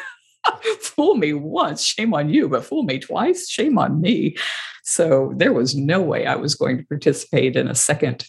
fool 0.81 1.15
me 1.15 1.33
once, 1.33 1.83
shame 1.83 2.15
on 2.15 2.29
you, 2.29 2.49
but 2.49 2.65
fool 2.65 2.83
me 2.83 2.99
twice, 2.99 3.49
shame 3.49 3.79
on 3.79 4.01
me. 4.01 4.37
So 4.83 5.33
there 5.37 5.53
was 5.53 5.75
no 5.75 6.01
way 6.01 6.27
I 6.27 6.37
was 6.37 6.55
going 6.55 6.79
to 6.79 6.85
participate 6.85 7.57
in 7.57 7.69
a 7.69 7.75
second 7.75 8.27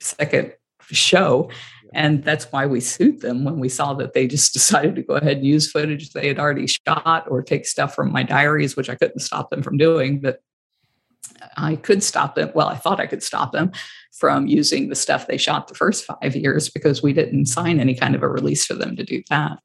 second 0.00 0.52
show. 0.90 1.50
And 1.96 2.22
that's 2.22 2.52
why 2.52 2.66
we 2.66 2.80
sued 2.80 3.22
them 3.22 3.42
when 3.42 3.58
we 3.58 3.70
saw 3.70 3.94
that 3.94 4.12
they 4.12 4.28
just 4.28 4.52
decided 4.58 4.94
to 4.96 5.02
go 5.02 5.14
ahead 5.14 5.38
and 5.38 5.46
use 5.46 5.70
footage 5.70 6.12
they 6.12 6.28
had 6.28 6.38
already 6.38 6.66
shot 6.66 7.24
or 7.28 7.42
take 7.42 7.66
stuff 7.66 7.94
from 7.94 8.12
my 8.12 8.22
diaries, 8.22 8.76
which 8.76 8.90
I 8.90 8.94
couldn't 8.94 9.20
stop 9.20 9.48
them 9.48 9.62
from 9.62 9.78
doing. 9.78 10.20
But 10.20 10.42
I 11.56 11.76
could 11.76 12.02
stop 12.02 12.34
them. 12.34 12.50
Well, 12.54 12.68
I 12.68 12.76
thought 12.76 13.00
I 13.00 13.06
could 13.06 13.22
stop 13.22 13.52
them 13.52 13.72
from 14.12 14.46
using 14.46 14.90
the 14.90 14.94
stuff 14.94 15.26
they 15.26 15.38
shot 15.38 15.68
the 15.68 15.74
first 15.74 16.04
five 16.04 16.36
years 16.36 16.68
because 16.68 17.02
we 17.02 17.14
didn't 17.14 17.46
sign 17.46 17.80
any 17.80 17.94
kind 17.94 18.14
of 18.14 18.22
a 18.22 18.28
release 18.28 18.66
for 18.66 18.74
them 18.74 18.94
to 18.96 19.02
do 19.02 19.22
that. 19.30 19.58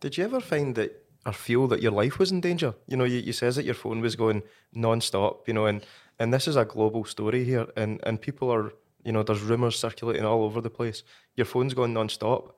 Did 0.00 0.16
you 0.16 0.24
ever 0.24 0.40
find 0.40 0.74
that 0.76 1.04
or 1.26 1.32
feel 1.32 1.68
that 1.68 1.82
your 1.82 1.92
life 1.92 2.18
was 2.18 2.32
in 2.32 2.40
danger? 2.40 2.74
You 2.88 2.96
know, 2.96 3.04
you, 3.04 3.18
you 3.18 3.34
says 3.34 3.56
that 3.56 3.66
your 3.66 3.74
phone 3.74 4.00
was 4.00 4.16
going 4.16 4.42
non-stop, 4.72 5.46
you 5.46 5.52
know, 5.52 5.66
and, 5.66 5.84
and 6.18 6.32
this 6.32 6.48
is 6.48 6.56
a 6.56 6.64
global 6.64 7.04
story 7.04 7.44
here 7.44 7.66
and, 7.76 8.00
and 8.04 8.18
people 8.18 8.50
are, 8.50 8.72
you 9.04 9.12
know, 9.12 9.22
there's 9.22 9.42
rumours 9.42 9.78
circulating 9.78 10.24
all 10.24 10.44
over 10.44 10.60
the 10.60 10.70
place. 10.70 11.02
Your 11.36 11.46
phone's 11.46 11.74
going 11.74 11.92
non-stop. 11.92 12.56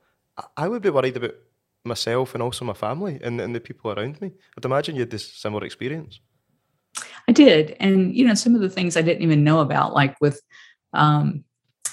I, 0.56 0.68
would 0.68 0.82
be 0.82 0.90
worried 0.90 1.16
about 1.16 1.34
myself 1.84 2.34
and 2.34 2.42
also 2.42 2.64
my 2.64 2.72
family 2.72 3.20
and, 3.22 3.40
and 3.40 3.54
the 3.54 3.60
people 3.60 3.92
around 3.92 4.20
me. 4.20 4.32
I'd 4.56 4.64
imagine 4.64 4.94
you 4.94 5.02
had 5.02 5.10
this 5.10 5.34
similar 5.34 5.64
experience. 5.64 6.20
I 7.28 7.32
did. 7.32 7.76
And, 7.80 8.14
you 8.14 8.26
know, 8.26 8.34
some 8.34 8.54
of 8.54 8.60
the 8.60 8.70
things 8.70 8.96
I 8.96 9.02
didn't 9.02 9.22
even 9.22 9.44
know 9.44 9.60
about, 9.60 9.92
like 9.92 10.16
with, 10.20 10.40
um, 10.94 11.44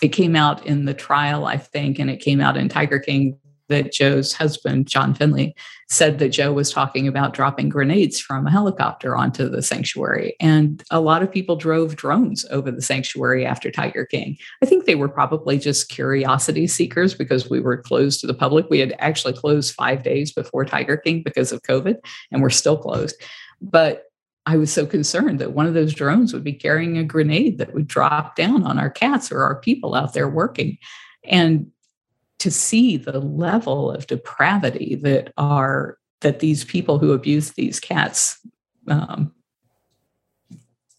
it 0.01 0.09
came 0.09 0.35
out 0.35 0.65
in 0.65 0.85
the 0.85 0.93
trial, 0.93 1.45
I 1.45 1.57
think, 1.57 1.99
and 1.99 2.09
it 2.09 2.21
came 2.21 2.39
out 2.39 2.57
in 2.57 2.69
Tiger 2.69 2.99
King 2.99 3.37
that 3.69 3.91
Joe's 3.91 4.33
husband, 4.33 4.87
John 4.87 5.13
Finlay, 5.13 5.55
said 5.87 6.19
that 6.19 6.29
Joe 6.29 6.53
was 6.53 6.71
talking 6.71 7.07
about 7.07 7.33
dropping 7.33 7.69
grenades 7.69 8.19
from 8.19 8.45
a 8.45 8.51
helicopter 8.51 9.15
onto 9.15 9.49
the 9.49 9.63
sanctuary. 9.63 10.35
And 10.39 10.83
a 10.91 10.99
lot 10.99 11.23
of 11.23 11.31
people 11.31 11.55
drove 11.55 11.95
drones 11.95 12.45
over 12.51 12.69
the 12.69 12.81
sanctuary 12.81 13.45
after 13.45 13.71
Tiger 13.71 14.05
King. 14.05 14.37
I 14.61 14.67
think 14.67 14.85
they 14.85 14.95
were 14.95 15.09
probably 15.09 15.57
just 15.57 15.89
curiosity 15.89 16.67
seekers 16.67 17.15
because 17.15 17.49
we 17.49 17.59
were 17.59 17.77
closed 17.77 18.21
to 18.21 18.27
the 18.27 18.35
public. 18.35 18.69
We 18.69 18.79
had 18.79 18.95
actually 18.99 19.33
closed 19.33 19.73
five 19.73 20.03
days 20.03 20.31
before 20.31 20.65
Tiger 20.65 20.97
King 20.97 21.23
because 21.23 21.51
of 21.51 21.63
COVID, 21.63 21.95
and 22.31 22.41
we're 22.41 22.49
still 22.51 22.77
closed. 22.77 23.15
But 23.61 24.03
I 24.45 24.57
was 24.57 24.71
so 24.71 24.85
concerned 24.85 25.39
that 25.39 25.53
one 25.53 25.67
of 25.67 25.73
those 25.73 25.93
drones 25.93 26.33
would 26.33 26.43
be 26.43 26.53
carrying 26.53 26.97
a 26.97 27.03
grenade 27.03 27.57
that 27.57 27.73
would 27.73 27.87
drop 27.87 28.35
down 28.35 28.63
on 28.63 28.79
our 28.79 28.89
cats 28.89 29.31
or 29.31 29.43
our 29.43 29.59
people 29.59 29.95
out 29.95 30.13
there 30.13 30.29
working. 30.29 30.77
And 31.23 31.71
to 32.39 32.51
see 32.51 32.97
the 32.97 33.19
level 33.19 33.91
of 33.91 34.07
depravity 34.07 34.95
that 34.95 35.33
are 35.37 35.97
that 36.21 36.39
these 36.39 36.63
people 36.63 36.99
who 36.99 37.13
abuse 37.13 37.51
these 37.51 37.79
cats 37.79 38.39
um, 38.87 39.33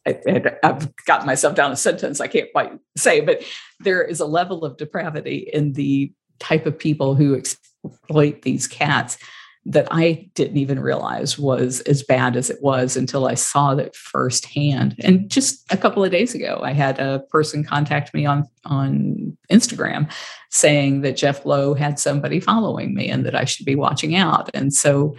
I, 0.07 0.57
have 0.63 0.93
got 1.07 1.27
myself 1.27 1.55
down 1.55 1.73
a 1.73 1.77
sentence 1.77 2.21
I 2.21 2.29
can't 2.29 2.51
quite 2.53 2.73
say, 2.97 3.21
but 3.21 3.43
there 3.81 4.03
is 4.03 4.21
a 4.21 4.27
level 4.27 4.65
of 4.65 4.77
depravity 4.77 5.51
in 5.53 5.73
the 5.73 6.13
type 6.39 6.67
of 6.67 6.79
people 6.79 7.15
who 7.15 7.35
exploit 7.35 8.43
these 8.43 8.67
cats 8.67 9.19
that 9.67 9.87
I 9.91 10.31
didn't 10.35 10.57
even 10.57 10.81
realize 10.81 11.39
was 11.39 11.81
as 11.83 12.03
bad 12.03 12.35
as 12.35 12.49
it 12.49 12.63
was 12.63 12.97
until 12.97 13.27
I 13.27 13.35
saw 13.35 13.75
that 13.75 13.95
firsthand. 13.95 14.97
And 15.01 15.31
just 15.31 15.71
a 15.71 15.77
couple 15.77 16.03
of 16.03 16.11
days 16.11 16.35
ago, 16.35 16.61
I 16.63 16.73
had 16.73 16.99
a 16.99 17.21
person 17.31 17.63
contact 17.63 18.15
me 18.15 18.25
on 18.25 18.49
on 18.65 19.37
Instagram 19.51 20.11
saying 20.51 21.03
that 21.03 21.17
Jeff 21.17 21.45
Lowe 21.45 21.75
had 21.75 21.99
somebody 21.99 22.41
following 22.41 22.95
me 22.95 23.11
and 23.11 23.27
that 23.27 23.35
I 23.35 23.45
should 23.45 23.67
be 23.67 23.77
watching 23.77 24.17
out. 24.17 24.51
And 24.55 24.73
so, 24.73 25.15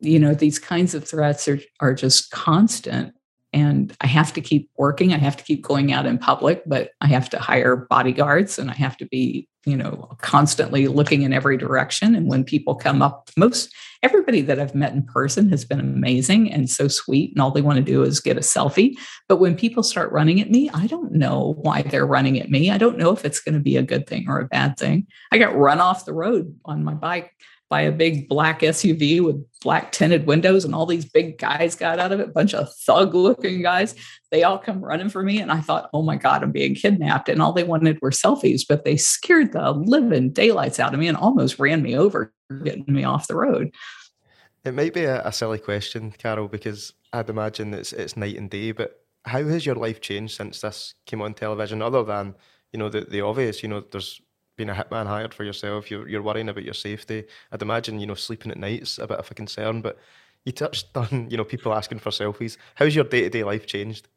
you 0.00 0.18
know, 0.18 0.34
these 0.34 0.58
kinds 0.58 0.94
of 0.94 1.08
threats 1.08 1.46
are 1.46 1.60
are 1.78 1.94
just 1.94 2.32
constant 2.32 3.14
and 3.52 3.96
I 4.00 4.06
have 4.06 4.32
to 4.34 4.40
keep 4.40 4.70
working. 4.76 5.12
I 5.12 5.18
have 5.18 5.36
to 5.36 5.44
keep 5.44 5.62
going 5.62 5.92
out 5.92 6.06
in 6.06 6.18
public, 6.18 6.62
but 6.66 6.90
I 7.00 7.06
have 7.08 7.28
to 7.30 7.38
hire 7.38 7.86
bodyguards 7.88 8.58
and 8.58 8.70
I 8.70 8.74
have 8.74 8.96
to 8.98 9.06
be, 9.06 9.48
you 9.64 9.76
know, 9.76 10.08
constantly 10.20 10.86
looking 10.86 11.22
in 11.22 11.32
every 11.32 11.56
direction. 11.56 12.14
And 12.14 12.28
when 12.28 12.44
people 12.44 12.74
come 12.74 13.02
up, 13.02 13.28
most 13.36 13.74
everybody 14.02 14.40
that 14.42 14.58
I've 14.58 14.74
met 14.74 14.92
in 14.92 15.02
person 15.02 15.48
has 15.50 15.64
been 15.64 15.80
amazing 15.80 16.50
and 16.52 16.70
so 16.70 16.88
sweet, 16.88 17.32
and 17.32 17.42
all 17.42 17.50
they 17.50 17.60
want 17.60 17.76
to 17.76 17.84
do 17.84 18.02
is 18.02 18.20
get 18.20 18.36
a 18.36 18.40
selfie. 18.40 18.94
But 19.28 19.38
when 19.38 19.56
people 19.56 19.82
start 19.82 20.12
running 20.12 20.40
at 20.40 20.50
me, 20.50 20.70
I 20.72 20.86
don't 20.86 21.12
know 21.12 21.54
why 21.60 21.82
they're 21.82 22.06
running 22.06 22.40
at 22.40 22.50
me. 22.50 22.70
I 22.70 22.78
don't 22.78 22.98
know 22.98 23.10
if 23.10 23.24
it's 23.24 23.40
going 23.40 23.54
to 23.54 23.60
be 23.60 23.76
a 23.76 23.82
good 23.82 24.06
thing 24.06 24.26
or 24.28 24.40
a 24.40 24.48
bad 24.48 24.78
thing. 24.78 25.06
I 25.32 25.38
got 25.38 25.56
run 25.56 25.80
off 25.80 26.04
the 26.04 26.14
road 26.14 26.54
on 26.64 26.84
my 26.84 26.94
bike 26.94 27.32
by 27.70 27.82
a 27.82 27.92
big 27.92 28.28
black 28.28 28.60
SUV 28.60 29.22
with 29.24 29.46
black 29.60 29.92
tinted 29.92 30.26
windows, 30.26 30.64
and 30.64 30.74
all 30.74 30.86
these 30.86 31.04
big 31.04 31.38
guys 31.38 31.76
got 31.76 32.00
out 32.00 32.10
of 32.10 32.18
it, 32.18 32.34
bunch 32.34 32.52
of 32.52 32.68
thug 32.84 33.14
looking 33.14 33.62
guys. 33.62 33.94
They 34.32 34.42
all 34.42 34.58
come 34.58 34.84
running 34.84 35.08
for 35.08 35.22
me. 35.22 35.40
And 35.40 35.52
I 35.52 35.60
thought, 35.60 35.88
oh 35.94 36.02
my 36.02 36.16
God, 36.16 36.42
I'm 36.42 36.50
being 36.50 36.74
kidnapped. 36.74 37.28
And 37.28 37.40
all 37.40 37.52
they 37.52 37.64
wanted 37.64 38.00
were 38.02 38.10
selfies, 38.10 38.62
but 38.68 38.84
they 38.84 38.96
scared 38.96 39.52
the 39.52 39.70
living 39.70 40.30
daylights 40.30 40.80
out 40.80 40.92
of 40.92 41.00
me 41.00 41.06
and 41.06 41.16
almost 41.16 41.60
ran 41.60 41.80
me 41.80 41.96
over, 41.96 42.32
getting 42.64 42.84
me 42.88 43.04
off 43.04 43.28
the 43.28 43.36
road. 43.36 43.72
It 44.64 44.74
might 44.74 44.92
be 44.92 45.04
a, 45.04 45.26
a 45.26 45.32
silly 45.32 45.58
question, 45.58 46.10
Carole, 46.10 46.48
because 46.48 46.92
I'd 47.12 47.30
imagine 47.30 47.72
it's 47.72 47.92
it's 47.92 48.16
night 48.16 48.36
and 48.36 48.50
day, 48.50 48.72
but 48.72 49.00
how 49.24 49.44
has 49.44 49.64
your 49.64 49.76
life 49.76 50.00
changed 50.00 50.36
since 50.36 50.60
this 50.60 50.94
came 51.06 51.22
on 51.22 51.34
television, 51.34 51.82
other 51.82 52.02
than, 52.02 52.34
you 52.72 52.78
know, 52.78 52.88
the, 52.88 53.02
the 53.02 53.20
obvious, 53.20 53.62
you 53.62 53.68
know, 53.68 53.80
there's 53.80 54.20
being 54.60 54.68
a 54.68 54.74
hitman 54.74 55.06
hired 55.06 55.32
for 55.32 55.44
yourself, 55.44 55.90
you're 55.90 56.06
you're 56.06 56.20
worrying 56.20 56.50
about 56.50 56.64
your 56.64 56.74
safety. 56.74 57.24
I'd 57.50 57.62
imagine 57.62 57.98
you 57.98 58.06
know 58.06 58.14
sleeping 58.14 58.52
at 58.52 58.58
night's 58.58 58.98
a 58.98 59.06
bit 59.06 59.18
of 59.18 59.30
a 59.30 59.34
concern. 59.34 59.80
But 59.80 59.98
you 60.44 60.52
touched 60.52 60.94
on 60.96 61.30
you 61.30 61.38
know 61.38 61.44
people 61.44 61.72
asking 61.72 62.00
for 62.00 62.10
selfies. 62.10 62.58
How's 62.74 62.94
your 62.94 63.04
day 63.04 63.22
to 63.22 63.30
day 63.30 63.42
life 63.42 63.66
changed? 63.66 64.08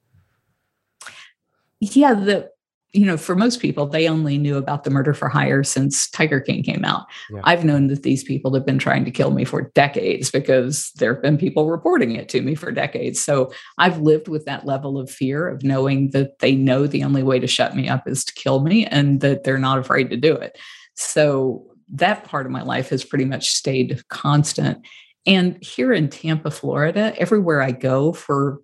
Yeah, 1.79 2.13
the 2.13 2.51
you 2.93 3.07
know, 3.07 3.17
for 3.17 3.35
most 3.35 3.59
people, 3.59 3.87
they 3.87 4.07
only 4.07 4.37
knew 4.37 4.55
about 4.55 4.83
the 4.83 4.91
murder 4.91 5.15
for 5.15 5.27
hire 5.27 5.63
since 5.63 6.07
Tiger 6.11 6.39
King 6.39 6.61
came 6.61 6.85
out. 6.85 7.07
Yeah. 7.31 7.41
I've 7.43 7.65
known 7.65 7.87
that 7.87 8.03
these 8.03 8.23
people 8.23 8.53
have 8.53 8.67
been 8.67 8.77
trying 8.77 9.03
to 9.05 9.11
kill 9.11 9.31
me 9.31 9.45
for 9.45 9.71
decades 9.73 10.29
because 10.29 10.91
there 10.97 11.15
have 11.15 11.23
been 11.23 11.37
people 11.37 11.71
reporting 11.71 12.15
it 12.15 12.29
to 12.29 12.41
me 12.43 12.53
for 12.53 12.71
decades. 12.71 13.19
So 13.19 13.51
I've 13.79 13.97
lived 13.97 14.27
with 14.27 14.45
that 14.45 14.67
level 14.67 14.99
of 14.99 15.09
fear 15.09 15.47
of 15.47 15.63
knowing 15.63 16.11
that 16.11 16.37
they 16.37 16.53
know 16.53 16.85
the 16.85 17.03
only 17.03 17.23
way 17.23 17.39
to 17.39 17.47
shut 17.47 17.75
me 17.75 17.89
up 17.89 18.07
is 18.07 18.23
to 18.25 18.33
kill 18.33 18.61
me 18.61 18.85
and 18.85 19.21
that 19.21 19.43
they're 19.43 19.57
not 19.57 19.79
afraid 19.79 20.11
to 20.11 20.17
do 20.17 20.35
it. 20.35 20.59
So 20.93 21.65
that 21.93 22.25
part 22.25 22.45
of 22.45 22.51
my 22.51 22.61
life 22.61 22.89
has 22.89 23.03
pretty 23.03 23.25
much 23.25 23.49
stayed 23.49 24.03
constant. 24.09 24.85
And 25.25 25.61
here 25.63 25.93
in 25.93 26.09
Tampa, 26.09 26.51
Florida, 26.51 27.13
everywhere 27.17 27.61
I 27.61 27.71
go 27.71 28.13
for 28.13 28.59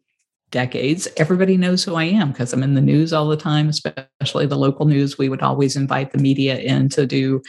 decades, 0.52 1.08
everybody 1.18 1.58
knows 1.58 1.84
who 1.84 1.96
I 1.96 2.06
am 2.06 2.32
because 2.32 2.54
I'm 2.54 2.64
in 2.64 2.74
the 2.74 2.82
news 2.82 3.14
all 3.14 3.28
the 3.28 3.38
time, 3.38 3.70
especially 3.70 4.46
the 4.46 4.58
local 4.58 4.86
news. 4.86 5.18
We 5.18 5.30
would 5.30 5.42
always 5.42 5.76
invite 5.76 6.12
the 6.12 6.18
media 6.18 6.58
in 6.58 6.90
to 6.90 7.06
do 7.06 7.42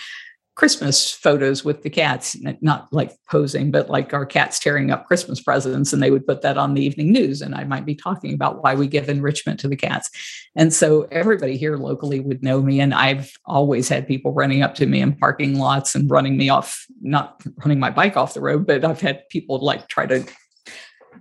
Christmas 0.57 1.11
photos 1.11 1.65
with 1.65 1.83
the 1.83 1.89
cats, 1.89 2.37
not 2.61 2.87
like 2.93 3.17
posing, 3.31 3.71
but 3.71 3.89
like 3.89 4.13
our 4.13 4.27
cats 4.27 4.59
tearing 4.59 4.91
up 4.91 5.07
Christmas 5.07 5.41
presents. 5.41 5.91
And 5.91 6.03
they 6.03 6.11
would 6.11 6.27
put 6.27 6.43
that 6.43 6.59
on 6.59 6.75
the 6.75 6.85
evening 6.85 7.13
news. 7.13 7.41
And 7.41 7.55
I 7.55 7.65
might 7.65 7.87
be 7.87 7.95
talking 7.95 8.35
about 8.35 8.63
why 8.63 8.75
we 8.75 8.87
give 8.87 9.09
enrichment 9.09 9.59
to 9.61 9.69
the 9.69 9.77
cats. 9.77 10.11
And 10.55 10.71
so 10.71 11.09
everybody 11.11 11.57
here 11.57 11.79
locally 11.79 12.21
would 12.21 12.43
know 12.43 12.61
me. 12.61 12.79
And 12.79 12.93
I've 12.93 13.33
always 13.47 13.89
had 13.89 14.07
people 14.07 14.35
running 14.35 14.61
up 14.61 14.75
to 14.75 14.87
me 14.87 15.01
in 15.01 15.17
parking 15.17 15.59
lots 15.59 15.95
and 15.95 16.11
running 16.11 16.37
me 16.37 16.51
off, 16.51 16.85
not 17.01 17.41
running 17.65 17.81
my 17.81 17.91
bike 17.91 18.19
off 18.19 18.35
the 18.35 18.43
road, 18.43 18.67
but 18.67 18.85
I've 18.85 19.01
had 19.01 19.27
people 19.31 19.65
like 19.65 19.89
try 19.89 20.05
to 20.05 20.27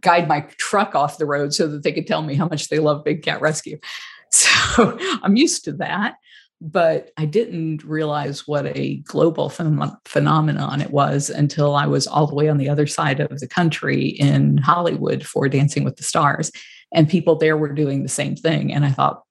guide 0.01 0.27
my 0.27 0.41
truck 0.57 0.95
off 0.95 1.17
the 1.17 1.25
road 1.25 1.53
so 1.53 1.67
that 1.67 1.83
they 1.83 1.91
could 1.91 2.07
tell 2.07 2.21
me 2.21 2.35
how 2.35 2.47
much 2.47 2.69
they 2.69 2.79
love 2.79 3.03
Big 3.03 3.23
Cat 3.23 3.41
Rescue. 3.41 3.79
So 4.31 4.95
I'm 5.23 5.35
used 5.35 5.65
to 5.65 5.71
that, 5.73 6.17
but 6.61 7.09
I 7.17 7.25
didn't 7.25 7.83
realize 7.83 8.47
what 8.47 8.67
a 8.77 8.97
global 8.97 9.49
ph- 9.49 9.89
phenomenon 10.05 10.81
it 10.81 10.91
was 10.91 11.31
until 11.31 11.75
I 11.75 11.87
was 11.87 12.05
all 12.05 12.27
the 12.27 12.35
way 12.35 12.47
on 12.47 12.59
the 12.59 12.69
other 12.69 12.85
side 12.85 13.19
of 13.19 13.39
the 13.39 13.47
country 13.47 14.09
in 14.09 14.59
Hollywood 14.59 15.25
for 15.25 15.49
Dancing 15.49 15.83
with 15.83 15.95
the 15.95 16.03
Stars. 16.03 16.51
And 16.93 17.09
people 17.09 17.37
there 17.37 17.57
were 17.57 17.73
doing 17.73 18.03
the 18.03 18.07
same 18.09 18.35
thing. 18.35 18.71
And 18.71 18.85
I 18.85 18.91
thought, 18.91 19.23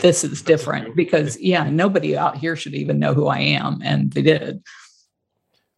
this 0.00 0.24
is 0.24 0.42
different 0.42 0.96
because, 0.96 1.38
yeah, 1.40 1.70
nobody 1.70 2.16
out 2.16 2.36
here 2.36 2.56
should 2.56 2.74
even 2.74 2.98
know 2.98 3.14
who 3.14 3.28
I 3.28 3.38
am. 3.38 3.80
And 3.84 4.12
they 4.12 4.22
did 4.22 4.62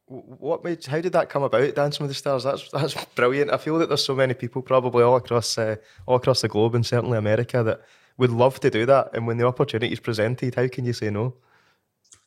what 0.06 0.64
made 0.64 0.84
how 0.84 1.00
did 1.00 1.12
that 1.12 1.30
come 1.30 1.42
about 1.42 1.74
dancing 1.74 2.04
with 2.04 2.10
the 2.10 2.14
stars? 2.14 2.44
That's 2.44 2.70
that's 2.70 3.04
brilliant. 3.14 3.50
I 3.50 3.56
feel 3.56 3.78
that 3.78 3.88
there's 3.88 4.04
so 4.04 4.14
many 4.14 4.34
people 4.34 4.62
probably 4.62 5.02
all 5.02 5.16
across 5.16 5.56
uh, 5.56 5.76
all 6.06 6.16
across 6.16 6.42
the 6.42 6.48
globe 6.48 6.74
and 6.74 6.84
certainly 6.84 7.16
america 7.16 7.62
that 7.62 7.82
would 8.18 8.30
love 8.30 8.60
to 8.60 8.70
do 8.70 8.86
that. 8.86 9.10
And 9.14 9.26
when 9.26 9.38
the 9.38 9.46
opportunity 9.46 9.92
is 9.92 10.00
presented 10.00 10.54
how 10.54 10.68
can 10.68 10.84
you 10.84 10.92
say 10.92 11.10
no? 11.10 11.34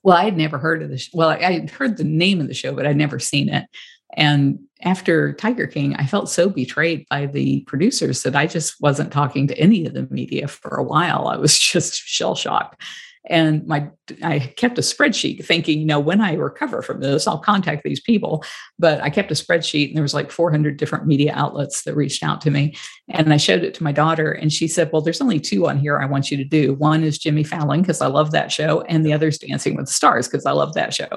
Well 0.03 0.17
i 0.17 0.23
had 0.23 0.37
never 0.37 0.57
heard 0.57 0.81
of 0.81 0.89
this 0.89 1.09
well 1.13 1.29
i 1.29 1.51
had 1.51 1.69
heard 1.69 1.97
the 1.97 2.03
name 2.03 2.41
of 2.41 2.47
the 2.47 2.53
show 2.53 2.73
but 2.73 2.87
i'd 2.87 2.97
never 2.97 3.19
seen 3.19 3.49
it. 3.49 3.65
And 4.13 4.59
after 4.83 5.33
Tiger 5.33 5.67
King, 5.67 5.95
I 5.95 6.05
felt 6.05 6.29
so 6.29 6.49
betrayed 6.49 7.05
by 7.09 7.25
the 7.25 7.61
producers 7.61 8.23
that 8.23 8.35
I 8.35 8.47
just 8.47 8.81
wasn't 8.81 9.11
talking 9.11 9.47
to 9.47 9.57
any 9.59 9.85
of 9.85 9.93
the 9.93 10.07
media 10.09 10.47
for 10.47 10.75
a 10.77 10.83
while. 10.83 11.27
I 11.27 11.37
was 11.37 11.59
just 11.73 11.95
shell 11.95 12.35
shocked. 12.35 12.81
And 13.27 13.65
my 13.67 13.89
I 14.23 14.39
kept 14.39 14.77
a 14.77 14.81
spreadsheet 14.81 15.43
thinking, 15.45 15.79
you 15.79 15.85
know, 15.85 15.99
when 15.99 16.21
I 16.21 16.33
recover 16.33 16.81
from 16.81 17.01
this, 17.01 17.27
I'll 17.27 17.37
contact 17.37 17.83
these 17.83 17.99
people. 17.99 18.43
But 18.79 19.01
I 19.01 19.09
kept 19.09 19.31
a 19.31 19.33
spreadsheet 19.33 19.87
and 19.87 19.95
there 19.95 20.03
was 20.03 20.13
like 20.13 20.31
400 20.31 20.77
different 20.77 21.05
media 21.05 21.33
outlets 21.35 21.83
that 21.83 21.95
reached 21.95 22.23
out 22.23 22.39
to 22.41 22.51
me. 22.51 22.75
And 23.09 23.33
I 23.33 23.37
showed 23.37 23.63
it 23.63 23.73
to 23.75 23.83
my 23.83 23.91
daughter 23.91 24.31
and 24.31 24.51
she 24.51 24.67
said, 24.67 24.89
well, 24.91 25.01
there's 25.01 25.21
only 25.21 25.39
two 25.39 25.67
on 25.67 25.77
here 25.77 25.99
I 25.99 26.05
want 26.05 26.31
you 26.31 26.37
to 26.37 26.43
do. 26.45 26.73
One 26.75 27.03
is 27.03 27.17
Jimmy 27.17 27.43
Fallon 27.43 27.81
because 27.81 28.01
I 28.01 28.07
love 28.07 28.31
that 28.31 28.51
show. 28.51 28.81
And 28.81 29.05
the 29.05 29.13
other 29.13 29.27
is 29.27 29.37
Dancing 29.37 29.75
with 29.75 29.87
the 29.87 29.93
Stars 29.93 30.27
because 30.27 30.45
I 30.45 30.51
love 30.51 30.73
that 30.75 30.93
show. 30.93 31.09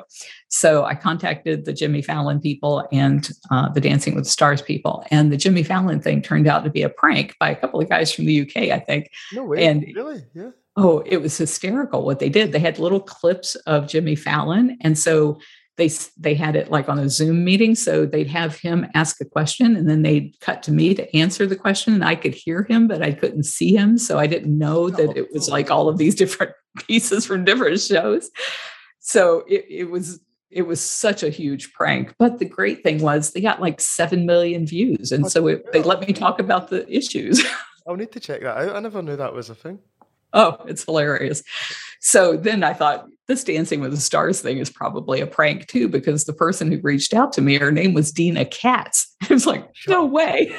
So 0.49 0.85
I 0.85 0.95
contacted 0.95 1.65
the 1.65 1.73
Jimmy 1.73 2.03
Fallon 2.03 2.41
people 2.41 2.87
and 2.91 3.29
uh, 3.51 3.69
the 3.69 3.81
Dancing 3.81 4.15
with 4.15 4.25
the 4.25 4.31
Stars 4.31 4.63
people. 4.63 5.05
And 5.11 5.33
the 5.33 5.37
Jimmy 5.37 5.63
Fallon 5.63 6.01
thing 6.01 6.23
turned 6.23 6.49
out 6.49 6.65
to 6.65 6.71
be 6.71 6.83
a 6.83 6.89
prank 6.89 7.37
by 7.39 7.51
a 7.51 7.57
couple 7.57 7.81
of 7.81 7.89
guys 7.89 8.13
from 8.13 8.27
the 8.27 8.41
UK, 8.41 8.71
I 8.71 8.81
think. 8.81 9.11
No 9.33 9.45
way. 9.45 9.65
And 9.65 9.85
really? 9.95 10.25
Yeah. 10.35 10.51
Oh, 10.77 11.03
it 11.07 11.19
was 11.19 11.37
hysterical 11.37 12.05
what 12.05 12.21
they 12.21 12.29
did. 12.29 12.53
They 12.53 12.59
had 12.59 12.79
little 12.79 13.01
clips 13.01 13.55
of 13.67 13.89
Jimmy 13.89 14.15
Fallon. 14.15 14.79
And 14.81 14.99
so 14.99 15.39
they 15.77 15.91
they 16.19 16.35
had 16.35 16.57
it 16.57 16.71
like 16.71 16.89
on 16.89 16.99
a 16.99 17.09
Zoom 17.09 17.43
meeting. 17.45 17.75
So 17.75 18.07
they'd 18.07 18.29
have 18.29 18.57
him 18.57 18.87
ask 18.95 19.21
a 19.21 19.25
question 19.25 19.75
and 19.75 19.89
then 19.89 20.03
they'd 20.03 20.39
cut 20.41 20.63
to 20.65 20.73
me 20.73 20.95
to 20.95 21.17
answer 21.17 21.47
the 21.47 21.57
question. 21.57 21.95
And 21.95 22.05
I 22.05 22.15
could 22.15 22.35
hear 22.35 22.65
him, 22.65 22.87
but 22.87 23.03
I 23.03 23.13
couldn't 23.13 23.45
see 23.45 23.75
him. 23.75 23.99
So 23.99 24.19
I 24.19 24.27
didn't 24.27 24.57
know 24.57 24.91
that 24.91 25.09
oh, 25.09 25.17
it 25.17 25.33
was 25.33 25.49
like 25.49 25.71
all 25.71 25.89
of 25.89 25.99
these 25.99 26.15
different 26.23 26.53
pieces 26.87 27.27
from 27.27 27.45
different 27.45 27.81
shows. 27.81 28.31
So 29.01 29.45
it, 29.49 29.65
it 29.69 29.91
was 29.91 30.21
it 30.51 30.63
was 30.63 30.81
such 30.81 31.23
a 31.23 31.31
huge 31.31 31.73
prank. 31.73 32.15
But 32.19 32.39
the 32.39 32.45
great 32.45 32.83
thing 32.83 33.01
was 33.01 33.33
they 33.33 33.41
got 33.41 33.61
like 33.61 33.81
seven 33.81 34.27
million 34.27 34.67
views. 34.67 35.13
And 35.13 35.31
so 35.31 35.47
it, 35.47 35.73
they 35.73 35.83
let 35.83 36.07
me 36.07 36.13
talk 36.13 36.41
about 36.41 36.69
the 36.69 36.89
issues. 36.95 37.45
I'll 37.89 37.97
need 37.97 38.13
to 38.13 38.21
check 38.21 38.43
that 38.43 38.57
out. 38.57 38.77
I 38.77 38.81
never 38.81 39.01
knew 39.01 39.17
that 39.17 39.33
was 39.33 39.49
a 39.49 39.55
thing. 39.55 39.79
Oh, 40.33 40.59
it's 40.67 40.85
hilarious. 40.85 41.43
So 42.01 42.37
then 42.37 42.65
I 42.65 42.73
thought 42.73 43.07
this 43.29 43.45
Dancing 43.45 43.81
with 43.81 43.93
the 43.93 43.97
Stars 43.99 44.41
thing 44.41 44.59
is 44.59 44.71
probably 44.71 45.21
a 45.21 45.27
prank 45.27 45.67
too, 45.67 45.89
because 45.89 46.25
the 46.25 46.33
person 46.33 46.73
who 46.73 46.81
reached 46.81 47.15
out 47.15 47.33
to 47.35 47.43
me, 47.43 47.59
her 47.59 47.71
name 47.71 47.95
was 47.95 48.11
Deena 48.11 48.45
Katz. 48.45 49.15
I 49.29 49.33
was 49.33 49.47
like, 49.47 49.69
no 49.87 50.05
way. 50.05 50.55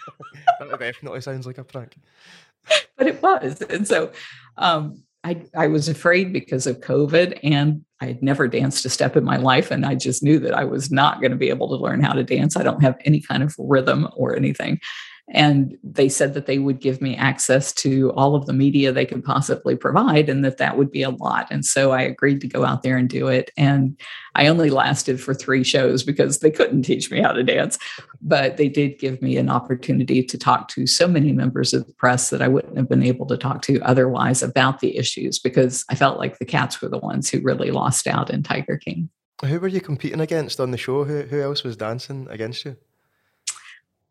that 0.58 0.70
definitely 0.78 1.20
sounds 1.20 1.46
like 1.46 1.58
a 1.58 1.64
prank. 1.64 1.96
But 2.96 3.06
it 3.06 3.22
was. 3.22 3.60
And 3.62 3.86
so 3.86 4.12
um, 4.56 5.02
I, 5.24 5.42
I 5.54 5.68
was 5.68 5.88
afraid 5.88 6.32
because 6.32 6.66
of 6.66 6.80
COVID 6.80 7.38
and 7.42 7.84
I 8.00 8.06
had 8.06 8.22
never 8.22 8.48
danced 8.48 8.84
a 8.84 8.90
step 8.90 9.16
in 9.16 9.24
my 9.24 9.36
life. 9.36 9.70
And 9.70 9.84
I 9.84 9.94
just 9.94 10.22
knew 10.22 10.38
that 10.40 10.54
I 10.54 10.64
was 10.64 10.90
not 10.90 11.20
going 11.20 11.30
to 11.30 11.36
be 11.36 11.48
able 11.48 11.68
to 11.68 11.82
learn 11.82 12.02
how 12.02 12.12
to 12.12 12.24
dance. 12.24 12.56
I 12.56 12.62
don't 12.62 12.82
have 12.82 12.98
any 13.04 13.20
kind 13.20 13.42
of 13.42 13.54
rhythm 13.58 14.08
or 14.16 14.36
anything. 14.36 14.80
And 15.30 15.76
they 15.84 16.08
said 16.08 16.32
that 16.34 16.46
they 16.46 16.58
would 16.58 16.80
give 16.80 17.02
me 17.02 17.14
access 17.14 17.72
to 17.74 18.12
all 18.12 18.34
of 18.34 18.46
the 18.46 18.54
media 18.54 18.92
they 18.92 19.04
could 19.04 19.22
possibly 19.22 19.76
provide 19.76 20.28
and 20.28 20.42
that 20.44 20.56
that 20.56 20.78
would 20.78 20.90
be 20.90 21.02
a 21.02 21.10
lot. 21.10 21.48
And 21.50 21.64
so 21.66 21.90
I 21.90 22.00
agreed 22.02 22.40
to 22.40 22.48
go 22.48 22.64
out 22.64 22.82
there 22.82 22.96
and 22.96 23.08
do 23.08 23.28
it. 23.28 23.50
And 23.56 24.00
I 24.34 24.46
only 24.46 24.70
lasted 24.70 25.20
for 25.20 25.34
three 25.34 25.64
shows 25.64 26.02
because 26.02 26.38
they 26.38 26.50
couldn't 26.50 26.82
teach 26.82 27.10
me 27.10 27.20
how 27.20 27.32
to 27.32 27.42
dance. 27.42 27.78
But 28.22 28.56
they 28.56 28.68
did 28.68 28.98
give 28.98 29.20
me 29.20 29.36
an 29.36 29.50
opportunity 29.50 30.22
to 30.22 30.38
talk 30.38 30.68
to 30.68 30.86
so 30.86 31.06
many 31.06 31.32
members 31.32 31.74
of 31.74 31.86
the 31.86 31.94
press 31.94 32.30
that 32.30 32.40
I 32.40 32.48
wouldn't 32.48 32.78
have 32.78 32.88
been 32.88 33.02
able 33.02 33.26
to 33.26 33.36
talk 33.36 33.60
to 33.62 33.80
otherwise 33.82 34.42
about 34.42 34.80
the 34.80 34.96
issues 34.96 35.38
because 35.38 35.84
I 35.90 35.94
felt 35.94 36.18
like 36.18 36.38
the 36.38 36.46
cats 36.46 36.80
were 36.80 36.88
the 36.88 36.98
ones 36.98 37.28
who 37.28 37.40
really 37.40 37.70
lost 37.70 38.06
out 38.06 38.30
in 38.30 38.42
Tiger 38.42 38.78
King. 38.78 39.10
Who 39.44 39.60
were 39.60 39.68
you 39.68 39.80
competing 39.80 40.20
against 40.20 40.58
on 40.58 40.72
the 40.72 40.78
show? 40.78 41.04
Who, 41.04 41.22
who 41.22 41.40
else 41.40 41.62
was 41.62 41.76
dancing 41.76 42.26
against 42.30 42.64
you? 42.64 42.76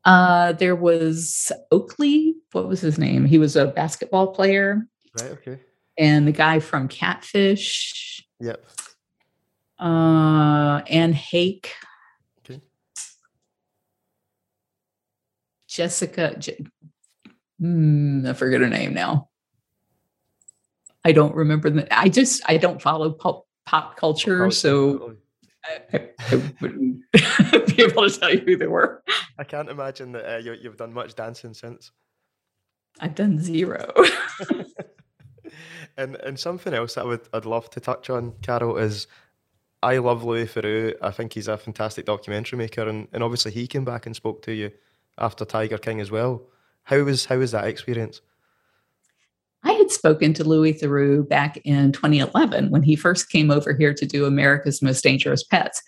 Uh, 0.07 0.53
there 0.53 0.73
was 0.75 1.51
Oakley. 1.69 2.35
What 2.53 2.69
was 2.69 2.79
his 2.79 2.97
name? 2.97 3.25
He 3.25 3.37
was 3.37 3.57
a 3.57 3.67
basketball 3.67 4.27
player. 4.27 4.87
Right. 5.19 5.31
Okay. 5.31 5.59
And 5.97 6.25
the 6.25 6.31
guy 6.31 6.59
from 6.61 6.87
Catfish. 6.87 8.25
Yep. 8.39 8.65
Uh, 9.77 10.81
Anne 10.87 11.13
Heche. 11.13 11.65
Okay. 12.39 12.61
Jessica. 15.67 16.37
Je- 16.39 16.65
hmm, 17.59 18.25
I 18.25 18.31
forget 18.31 18.61
her 18.61 18.69
name 18.69 18.93
now. 18.93 19.27
I 21.03 21.11
don't 21.11 21.35
remember 21.35 21.69
the. 21.69 21.85
I 21.97 22.07
just 22.07 22.41
I 22.45 22.55
don't 22.55 22.81
follow 22.81 23.11
pop 23.11 23.45
pop 23.65 23.97
culture, 23.97 24.45
Oh, 24.45 24.49
so 24.51 24.93
totally. 24.93 25.15
I, 25.67 26.09
I 26.19 26.53
wouldn't 26.61 27.03
be 27.11 27.83
able 27.83 28.09
to 28.09 28.19
tell 28.19 28.33
you 28.33 28.39
who 28.39 28.57
they 28.57 28.67
were. 28.67 29.03
I 29.37 29.43
can't 29.43 29.69
imagine 29.69 30.11
that 30.13 30.35
uh, 30.35 30.37
you, 30.37 30.53
you've 30.53 30.77
done 30.77 30.93
much 30.93 31.15
dancing 31.15 31.53
since. 31.53 31.91
I've 32.99 33.15
done 33.15 33.39
zero. 33.39 33.91
and 35.97 36.15
and 36.15 36.39
something 36.39 36.73
else 36.73 36.95
that 36.95 37.01
I 37.01 37.05
would 37.05 37.29
I'd 37.33 37.45
love 37.45 37.69
to 37.71 37.79
touch 37.79 38.09
on, 38.09 38.33
Carole, 38.41 38.77
is 38.77 39.07
I 39.83 39.97
love 39.97 40.23
Louis 40.23 40.45
Theroux. 40.45 40.93
I 41.01 41.11
think 41.11 41.33
he's 41.33 41.47
a 41.47 41.57
fantastic 41.57 42.05
documentary 42.05 42.57
maker, 42.57 42.87
and, 42.87 43.07
and 43.13 43.23
obviously 43.23 43.51
he 43.51 43.67
came 43.67 43.85
back 43.85 44.05
and 44.05 44.15
spoke 44.15 44.41
to 44.43 44.53
you 44.53 44.71
after 45.17 45.45
Tiger 45.45 45.77
King 45.77 45.99
as 45.99 46.11
well. 46.11 46.47
How 46.83 47.01
was 47.03 47.25
how 47.25 47.37
was 47.37 47.51
that 47.51 47.65
experience? 47.65 48.21
Had 49.87 49.93
spoken 49.93 50.33
to 50.33 50.43
Louis 50.43 50.73
Theroux 50.73 51.27
back 51.27 51.61
in 51.63 51.93
2011 51.93 52.71
when 52.71 52.83
he 52.83 52.97
first 52.97 53.29
came 53.29 53.49
over 53.49 53.73
here 53.73 53.93
to 53.93 54.05
do 54.05 54.25
America's 54.25 54.81
Most 54.81 55.01
Dangerous 55.01 55.45
Pets. 55.45 55.81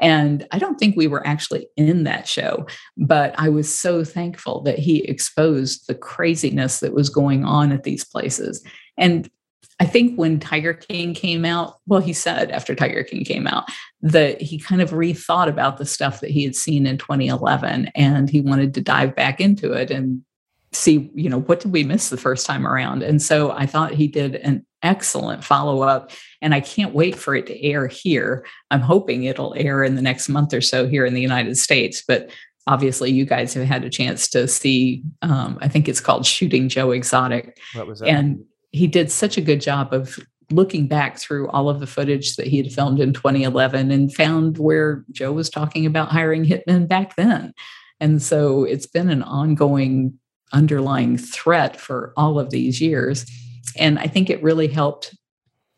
And 0.00 0.44
I 0.50 0.58
don't 0.58 0.76
think 0.76 0.96
we 0.96 1.06
were 1.06 1.24
actually 1.24 1.68
in 1.76 2.02
that 2.02 2.26
show, 2.26 2.66
but 2.96 3.32
I 3.38 3.50
was 3.50 3.72
so 3.72 4.02
thankful 4.02 4.62
that 4.62 4.80
he 4.80 5.04
exposed 5.04 5.86
the 5.86 5.94
craziness 5.94 6.80
that 6.80 6.94
was 6.94 7.08
going 7.08 7.44
on 7.44 7.70
at 7.70 7.84
these 7.84 8.04
places. 8.04 8.60
And 8.98 9.30
I 9.78 9.84
think 9.84 10.16
when 10.16 10.40
Tiger 10.40 10.74
King 10.74 11.14
came 11.14 11.44
out, 11.44 11.78
well, 11.86 12.00
he 12.00 12.12
said 12.12 12.50
after 12.50 12.74
Tiger 12.74 13.04
King 13.04 13.24
came 13.24 13.46
out 13.46 13.66
that 14.02 14.42
he 14.42 14.58
kind 14.58 14.82
of 14.82 14.90
rethought 14.90 15.48
about 15.48 15.76
the 15.78 15.86
stuff 15.86 16.20
that 16.22 16.30
he 16.30 16.42
had 16.42 16.56
seen 16.56 16.88
in 16.88 16.98
2011 16.98 17.92
and 17.94 18.28
he 18.28 18.40
wanted 18.40 18.74
to 18.74 18.80
dive 18.80 19.14
back 19.14 19.40
into 19.40 19.72
it 19.72 19.92
and 19.92 20.24
see, 20.74 21.10
you 21.14 21.28
know, 21.28 21.40
what 21.40 21.60
did 21.60 21.72
we 21.72 21.84
miss 21.84 22.08
the 22.08 22.16
first 22.16 22.46
time 22.46 22.66
around? 22.66 23.02
And 23.02 23.20
so 23.22 23.52
I 23.52 23.66
thought 23.66 23.94
he 23.94 24.08
did 24.08 24.36
an 24.36 24.64
excellent 24.82 25.42
follow 25.44 25.82
up. 25.82 26.10
And 26.42 26.54
I 26.54 26.60
can't 26.60 26.94
wait 26.94 27.16
for 27.16 27.34
it 27.34 27.46
to 27.46 27.62
air 27.64 27.86
here. 27.86 28.46
I'm 28.70 28.80
hoping 28.80 29.24
it'll 29.24 29.54
air 29.56 29.82
in 29.82 29.94
the 29.94 30.02
next 30.02 30.28
month 30.28 30.52
or 30.52 30.60
so 30.60 30.86
here 30.86 31.06
in 31.06 31.14
the 31.14 31.20
United 31.20 31.56
States. 31.56 32.02
But 32.06 32.30
obviously, 32.66 33.10
you 33.10 33.24
guys 33.24 33.54
have 33.54 33.66
had 33.66 33.84
a 33.84 33.90
chance 33.90 34.28
to 34.28 34.46
see, 34.46 35.02
um, 35.22 35.58
I 35.60 35.68
think 35.68 35.88
it's 35.88 36.00
called 36.00 36.26
Shooting 36.26 36.68
Joe 36.68 36.90
Exotic. 36.90 37.58
What 37.74 37.86
was 37.86 38.00
that? 38.00 38.08
And 38.08 38.44
he 38.72 38.86
did 38.86 39.10
such 39.10 39.36
a 39.38 39.42
good 39.42 39.60
job 39.60 39.92
of 39.92 40.18
looking 40.50 40.86
back 40.86 41.18
through 41.18 41.48
all 41.48 41.70
of 41.70 41.80
the 41.80 41.86
footage 41.86 42.36
that 42.36 42.46
he 42.46 42.58
had 42.58 42.70
filmed 42.70 43.00
in 43.00 43.12
2011 43.12 43.90
and 43.90 44.14
found 44.14 44.58
where 44.58 45.04
Joe 45.10 45.32
was 45.32 45.48
talking 45.48 45.86
about 45.86 46.10
hiring 46.10 46.44
hitmen 46.44 46.86
back 46.86 47.16
then. 47.16 47.54
And 48.00 48.22
so 48.22 48.64
it's 48.64 48.86
been 48.86 49.08
an 49.08 49.22
ongoing 49.22 50.18
underlying 50.54 51.18
threat 51.18 51.78
for 51.78 52.12
all 52.16 52.38
of 52.38 52.50
these 52.50 52.80
years. 52.80 53.26
And 53.76 53.98
I 53.98 54.06
think 54.06 54.30
it 54.30 54.42
really 54.42 54.68
helped 54.68 55.14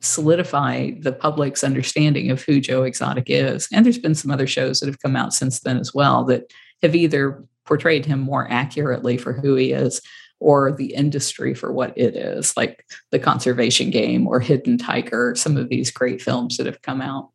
solidify 0.01 0.91
the 1.01 1.13
public's 1.13 1.65
understanding 1.65 2.31
of 2.31 2.43
who 2.43 2.61
Joe 2.61 2.83
Exotic 2.85 3.25
is. 3.29 3.67
And 3.73 3.85
there's 3.85 3.99
been 3.99 4.15
some 4.15 4.31
other 4.31 4.47
shows 4.47 4.81
that 4.81 4.87
have 4.87 5.01
come 5.01 5.17
out 5.17 5.35
since 5.35 5.61
then 5.61 5.79
as 5.79 5.95
well 5.95 6.25
that 6.25 6.53
have 6.83 6.95
either 6.95 7.43
portrayed 7.65 8.07
him 8.07 8.21
more 8.21 8.47
accurately 8.51 9.17
for 9.17 9.33
who 9.33 9.57
he 9.57 9.73
is 9.73 10.01
or 10.39 10.71
the 10.71 10.95
industry 10.95 11.55
for 11.55 11.73
what 11.73 11.97
it 11.97 12.15
is, 12.15 12.57
like 12.57 12.85
The 13.11 13.19
Conservation 13.19 13.91
Game 13.91 14.29
or 14.29 14.39
Hidden 14.39 14.79
Tiger, 14.79 15.35
some 15.35 15.57
of 15.57 15.71
these 15.71 15.91
great 15.91 16.21
films 16.21 16.59
that 16.59 16.67
have 16.67 16.83
come 16.83 17.01
out. 17.01 17.31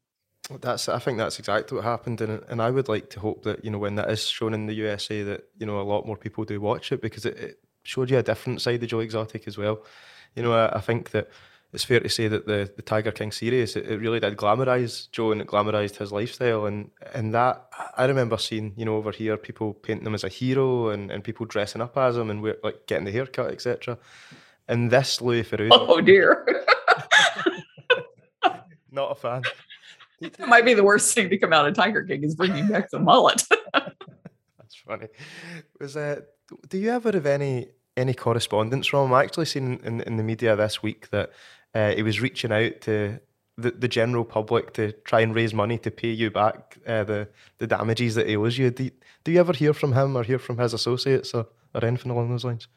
That's 0.50 0.90
I 0.90 1.00
think 1.00 1.18
that's 1.18 1.40
exactly 1.40 1.76
what 1.76 1.84
happened, 1.84 2.20
and 2.22 2.42
and 2.50 2.62
I 2.62 2.72
would 2.72 2.90
like 2.90 3.10
to 3.12 3.20
hope 3.20 3.44
that 3.44 3.64
you 3.64 3.72
know 3.72 3.78
when 3.78 3.96
that 3.96 4.10
is 4.10 4.28
shown 4.28 4.54
in 4.54 4.66
the 4.66 4.74
USA 4.74 5.24
that 5.24 5.48
you 5.58 5.66
know 5.66 5.80
a 5.80 5.84
lot 5.84 6.06
more 6.06 6.18
people 6.18 6.44
do 6.46 6.60
watch 6.60 6.92
it 6.92 7.02
because 7.02 7.26
it, 7.26 7.38
it 7.38 7.60
showed 7.84 8.10
you 8.10 8.18
a 8.18 8.24
different 8.24 8.62
side 8.62 8.82
of 8.84 8.90
Joe 8.90 9.00
Exotic 9.00 9.48
as 9.48 9.58
well. 9.58 9.84
You 10.36 10.44
know, 10.44 10.54
I, 10.54 10.78
I 10.78 10.82
think 10.82 11.12
that 11.12 11.30
it's 11.74 11.84
fair 11.84 12.00
to 12.00 12.10
say 12.10 12.28
that 12.28 12.48
the 12.48 12.72
the 12.76 12.82
Tiger 12.82 13.12
King 13.12 13.32
series 13.32 13.76
it, 13.76 13.86
it 13.86 14.00
really 14.00 14.20
did 14.20 14.36
glamorize 14.36 15.10
Joe 15.12 15.32
and 15.32 15.42
it 15.42 15.48
glamorized 15.48 15.98
his 15.98 16.12
lifestyle, 16.12 16.66
and 16.66 16.90
and 17.14 17.34
that 17.34 17.68
I 17.96 18.06
remember 18.06 18.38
seeing 18.38 18.74
you 18.76 18.86
know 18.86 18.96
over 18.96 19.12
here 19.12 19.38
people 19.38 19.74
painting 19.74 20.08
him 20.08 20.16
as 20.16 20.24
a 20.24 20.30
hero 20.30 20.90
and, 20.90 21.12
and 21.12 21.24
people 21.24 21.46
dressing 21.46 21.82
up 21.82 21.96
as 21.98 22.18
him 22.18 22.30
and 22.30 22.42
we're, 22.42 22.58
like 22.64 22.88
getting 22.88 23.06
the 23.06 23.12
haircut 23.12 23.52
etc. 23.52 23.98
And 24.68 24.92
this 24.92 25.22
Louis 25.22 25.44
Theroux, 25.44 25.70
Oh 25.72 26.02
dear. 26.02 26.46
not 28.92 29.12
a 29.12 29.16
fan. 29.16 29.44
That 30.38 30.48
might 30.48 30.66
be 30.66 30.74
the 30.74 30.84
worst 30.84 31.16
thing 31.16 31.30
to 31.30 31.38
come 31.38 31.52
out 31.52 31.68
of 31.68 31.74
Tiger 31.74 32.04
King 32.04 32.24
is 32.24 32.36
bringing 32.36 32.68
back 32.68 32.92
the 32.92 33.00
mullet. 33.00 33.44
That's 33.74 34.76
funny. 34.86 35.08
Was 35.80 35.98
uh, 35.98 36.22
do 36.70 36.78
you 36.78 36.92
ever 36.92 37.12
have 37.12 37.26
any 37.26 37.70
any 37.98 38.14
correspondence 38.14 38.88
from 38.88 39.08
him? 39.08 39.14
I 39.14 39.24
actually 39.24 39.46
seen 39.46 39.80
in, 39.84 40.02
in 40.02 40.18
the 40.18 40.24
media 40.24 40.56
this 40.56 40.84
week 40.84 41.10
that 41.10 41.32
uh, 41.74 41.92
he 41.92 42.04
was 42.04 42.22
reaching 42.22 42.52
out 42.52 42.82
to 42.82 43.20
the, 43.58 43.72
the 43.72 43.88
general 43.88 44.24
public 44.24 44.74
to 44.74 44.92
try 45.06 45.22
and 45.22 45.34
raise 45.34 45.54
money 45.54 45.78
to 45.80 45.92
pay 45.92 46.12
you 46.12 46.30
back 46.30 46.78
uh, 46.86 47.04
the 47.04 47.28
the 47.58 47.68
damages 47.68 48.16
that 48.16 48.28
he 48.28 48.38
owes 48.38 48.58
you. 48.58 48.70
Do, 48.70 48.86
you. 48.86 48.92
do 49.24 49.32
you 49.32 49.40
ever 49.40 49.54
hear 49.54 49.74
from 49.74 49.94
him 49.94 50.16
or 50.16 50.24
hear 50.24 50.40
from 50.40 50.60
his 50.60 50.74
associates 50.74 51.34
or, 51.34 51.48
or 51.74 51.84
anything 51.84 52.12
along 52.12 52.30
those 52.30 52.46
lines? 52.46 52.68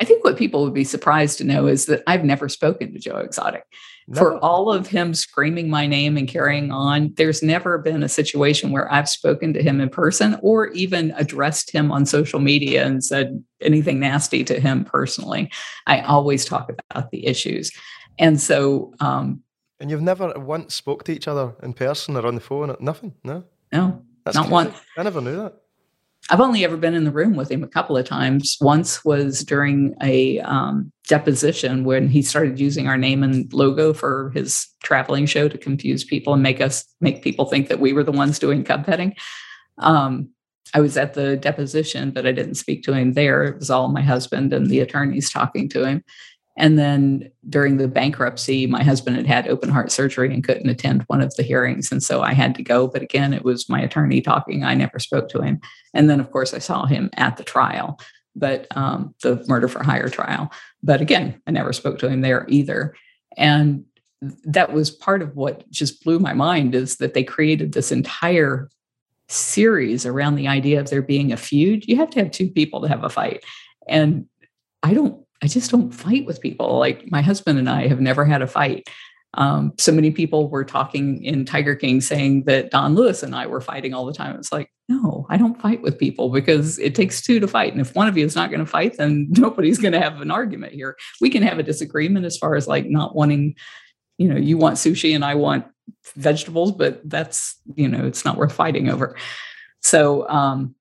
I 0.00 0.04
think 0.04 0.24
what 0.24 0.38
people 0.38 0.64
would 0.64 0.74
be 0.74 0.84
surprised 0.84 1.38
to 1.38 1.44
know 1.44 1.66
is 1.66 1.86
that 1.86 2.02
I've 2.06 2.24
never 2.24 2.48
spoken 2.48 2.92
to 2.92 2.98
Joe 2.98 3.18
Exotic. 3.18 3.64
Never. 4.08 4.32
For 4.32 4.38
all 4.38 4.72
of 4.72 4.88
him 4.88 5.14
screaming 5.14 5.68
my 5.68 5.86
name 5.86 6.16
and 6.16 6.26
carrying 6.26 6.72
on, 6.72 7.12
there's 7.16 7.42
never 7.42 7.78
been 7.78 8.02
a 8.02 8.08
situation 8.08 8.72
where 8.72 8.90
I've 8.92 9.08
spoken 9.08 9.52
to 9.52 9.62
him 9.62 9.80
in 9.80 9.88
person 9.88 10.38
or 10.42 10.68
even 10.68 11.12
addressed 11.16 11.70
him 11.70 11.92
on 11.92 12.06
social 12.06 12.40
media 12.40 12.86
and 12.86 13.04
said 13.04 13.44
anything 13.60 14.00
nasty 14.00 14.42
to 14.44 14.58
him 14.58 14.84
personally. 14.84 15.52
I 15.86 16.00
always 16.00 16.44
talk 16.44 16.72
about 16.90 17.10
the 17.10 17.26
issues. 17.26 17.70
And 18.18 18.40
so 18.40 18.94
um, 19.00 19.42
and 19.80 19.90
you've 19.90 20.02
never 20.02 20.32
once 20.36 20.74
spoke 20.74 21.04
to 21.04 21.12
each 21.12 21.26
other 21.26 21.54
in 21.62 21.72
person 21.72 22.16
or 22.16 22.26
on 22.26 22.34
the 22.34 22.40
phone? 22.40 22.76
Nothing? 22.80 23.14
No? 23.24 23.44
No, 23.72 24.02
That's 24.24 24.36
not 24.36 24.50
one. 24.50 24.74
I 24.96 25.02
never 25.02 25.22
knew 25.22 25.36
that. 25.36 25.54
I've 26.30 26.40
only 26.40 26.64
ever 26.64 26.76
been 26.76 26.94
in 26.94 27.02
the 27.04 27.10
room 27.10 27.34
with 27.34 27.50
him 27.50 27.64
a 27.64 27.68
couple 27.68 27.96
of 27.96 28.06
times. 28.06 28.56
Once 28.60 29.04
was 29.04 29.40
during 29.40 29.96
a 30.00 30.38
um, 30.40 30.92
deposition 31.08 31.82
when 31.84 32.08
he 32.08 32.22
started 32.22 32.60
using 32.60 32.86
our 32.86 32.96
name 32.96 33.24
and 33.24 33.52
logo 33.52 33.92
for 33.92 34.30
his 34.32 34.68
traveling 34.82 35.26
show 35.26 35.48
to 35.48 35.58
confuse 35.58 36.04
people 36.04 36.32
and 36.32 36.42
make 36.42 36.60
us 36.60 36.84
make 37.00 37.22
people 37.22 37.46
think 37.46 37.68
that 37.68 37.80
we 37.80 37.92
were 37.92 38.04
the 38.04 38.12
ones 38.12 38.38
doing 38.38 38.62
cub 38.62 38.86
petting. 38.86 39.16
Um, 39.78 40.30
I 40.72 40.80
was 40.80 40.96
at 40.96 41.14
the 41.14 41.36
deposition, 41.36 42.12
but 42.12 42.26
I 42.26 42.32
didn't 42.32 42.54
speak 42.54 42.84
to 42.84 42.92
him 42.92 43.14
there. 43.14 43.42
It 43.42 43.58
was 43.58 43.70
all 43.70 43.88
my 43.88 44.02
husband 44.02 44.52
and 44.52 44.68
the 44.68 44.78
attorneys 44.78 45.30
talking 45.30 45.68
to 45.70 45.84
him. 45.84 46.04
And 46.60 46.78
then 46.78 47.30
during 47.48 47.78
the 47.78 47.88
bankruptcy, 47.88 48.66
my 48.66 48.82
husband 48.82 49.16
had 49.16 49.26
had 49.26 49.48
open 49.48 49.70
heart 49.70 49.90
surgery 49.90 50.32
and 50.32 50.44
couldn't 50.44 50.68
attend 50.68 51.04
one 51.04 51.22
of 51.22 51.34
the 51.36 51.42
hearings. 51.42 51.90
And 51.90 52.02
so 52.02 52.20
I 52.20 52.34
had 52.34 52.54
to 52.56 52.62
go. 52.62 52.86
But 52.86 53.00
again, 53.00 53.32
it 53.32 53.44
was 53.44 53.70
my 53.70 53.80
attorney 53.80 54.20
talking. 54.20 54.62
I 54.62 54.74
never 54.74 54.98
spoke 54.98 55.30
to 55.30 55.40
him. 55.40 55.58
And 55.94 56.10
then, 56.10 56.20
of 56.20 56.30
course, 56.30 56.52
I 56.52 56.58
saw 56.58 56.84
him 56.84 57.08
at 57.16 57.38
the 57.38 57.44
trial, 57.44 57.98
but 58.36 58.66
um, 58.76 59.14
the 59.22 59.42
murder 59.48 59.68
for 59.68 59.82
hire 59.82 60.10
trial. 60.10 60.52
But 60.82 61.00
again, 61.00 61.40
I 61.46 61.50
never 61.50 61.72
spoke 61.72 61.98
to 62.00 62.10
him 62.10 62.20
there 62.20 62.44
either. 62.50 62.94
And 63.38 63.86
that 64.44 64.74
was 64.74 64.90
part 64.90 65.22
of 65.22 65.34
what 65.34 65.68
just 65.70 66.04
blew 66.04 66.18
my 66.18 66.34
mind 66.34 66.74
is 66.74 66.98
that 66.98 67.14
they 67.14 67.24
created 67.24 67.72
this 67.72 67.90
entire 67.90 68.68
series 69.28 70.04
around 70.04 70.34
the 70.34 70.48
idea 70.48 70.78
of 70.78 70.90
there 70.90 71.00
being 71.00 71.32
a 71.32 71.38
feud. 71.38 71.88
You 71.88 71.96
have 71.96 72.10
to 72.10 72.18
have 72.18 72.30
two 72.30 72.50
people 72.50 72.82
to 72.82 72.88
have 72.88 73.02
a 73.02 73.08
fight. 73.08 73.42
And 73.88 74.26
I 74.82 74.92
don't 74.92 75.24
I 75.42 75.46
just 75.46 75.70
don't 75.70 75.90
fight 75.90 76.26
with 76.26 76.40
people. 76.40 76.78
Like 76.78 77.10
my 77.10 77.22
husband 77.22 77.58
and 77.58 77.68
I 77.68 77.86
have 77.88 78.00
never 78.00 78.24
had 78.24 78.42
a 78.42 78.46
fight. 78.46 78.88
Um, 79.34 79.72
so 79.78 79.92
many 79.92 80.10
people 80.10 80.50
were 80.50 80.64
talking 80.64 81.22
in 81.22 81.44
Tiger 81.44 81.76
King 81.76 82.00
saying 82.00 82.44
that 82.44 82.70
Don 82.70 82.94
Lewis 82.94 83.22
and 83.22 83.34
I 83.34 83.46
were 83.46 83.60
fighting 83.60 83.94
all 83.94 84.04
the 84.04 84.12
time. 84.12 84.36
It's 84.36 84.52
like, 84.52 84.72
no, 84.88 85.24
I 85.30 85.36
don't 85.36 85.60
fight 85.60 85.82
with 85.82 85.98
people 85.98 86.30
because 86.30 86.78
it 86.80 86.96
takes 86.96 87.22
two 87.22 87.38
to 87.38 87.46
fight. 87.46 87.72
And 87.72 87.80
if 87.80 87.94
one 87.94 88.08
of 88.08 88.18
you 88.18 88.24
is 88.24 88.34
not 88.34 88.50
going 88.50 88.60
to 88.60 88.66
fight, 88.66 88.96
then 88.96 89.28
nobody's 89.30 89.78
going 89.78 89.92
to 89.92 90.00
have 90.00 90.20
an 90.20 90.30
argument 90.30 90.72
here. 90.72 90.96
We 91.20 91.30
can 91.30 91.44
have 91.44 91.58
a 91.58 91.62
disagreement 91.62 92.26
as 92.26 92.36
far 92.36 92.56
as 92.56 92.66
like 92.66 92.86
not 92.86 93.14
wanting, 93.14 93.54
you 94.18 94.28
know, 94.28 94.36
you 94.36 94.58
want 94.58 94.76
sushi 94.76 95.14
and 95.14 95.24
I 95.24 95.36
want 95.36 95.64
vegetables, 96.16 96.72
but 96.72 97.00
that's, 97.08 97.56
you 97.76 97.88
know, 97.88 98.04
it's 98.04 98.24
not 98.24 98.36
worth 98.36 98.52
fighting 98.52 98.88
over. 98.88 99.16
So 99.80 100.28
um, 100.28 100.74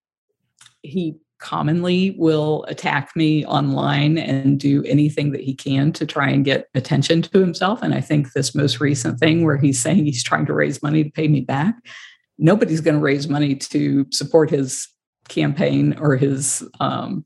he 0.82 1.18
commonly 1.40 2.16
will 2.18 2.66
attack 2.68 3.16
me 3.16 3.46
online 3.46 4.18
and 4.18 4.60
do 4.60 4.84
anything 4.84 5.32
that 5.32 5.42
he 5.42 5.56
can 5.56 5.92
to 5.94 6.06
try 6.06 6.30
and 6.30 6.46
get 6.46 6.68
attention 6.76 7.22
to 7.22 7.40
himself. 7.40 7.82
And 7.82 7.94
I 7.94 8.02
think 8.02 8.34
this 8.34 8.54
most 8.54 8.80
recent 8.80 9.20
thing 9.20 9.44
where 9.44 9.58
he's 9.58 9.82
saying 9.82 10.06
he's 10.06 10.24
trying 10.24 10.46
to 10.48 10.54
raise 10.54 10.84
money 10.84 11.04
to 11.04 11.10
pay 11.10 11.28
me 11.28 11.42
back, 11.42 11.76
nobody's 12.38 12.82
going 12.82 12.96
to 12.96 13.02
raise 13.02 13.28
money 13.28 13.56
to 13.56 14.06
support 14.12 14.50
his 14.50 14.88
campaign 15.30 15.98
or 16.00 16.18
his 16.18 16.68
um, 16.80 17.26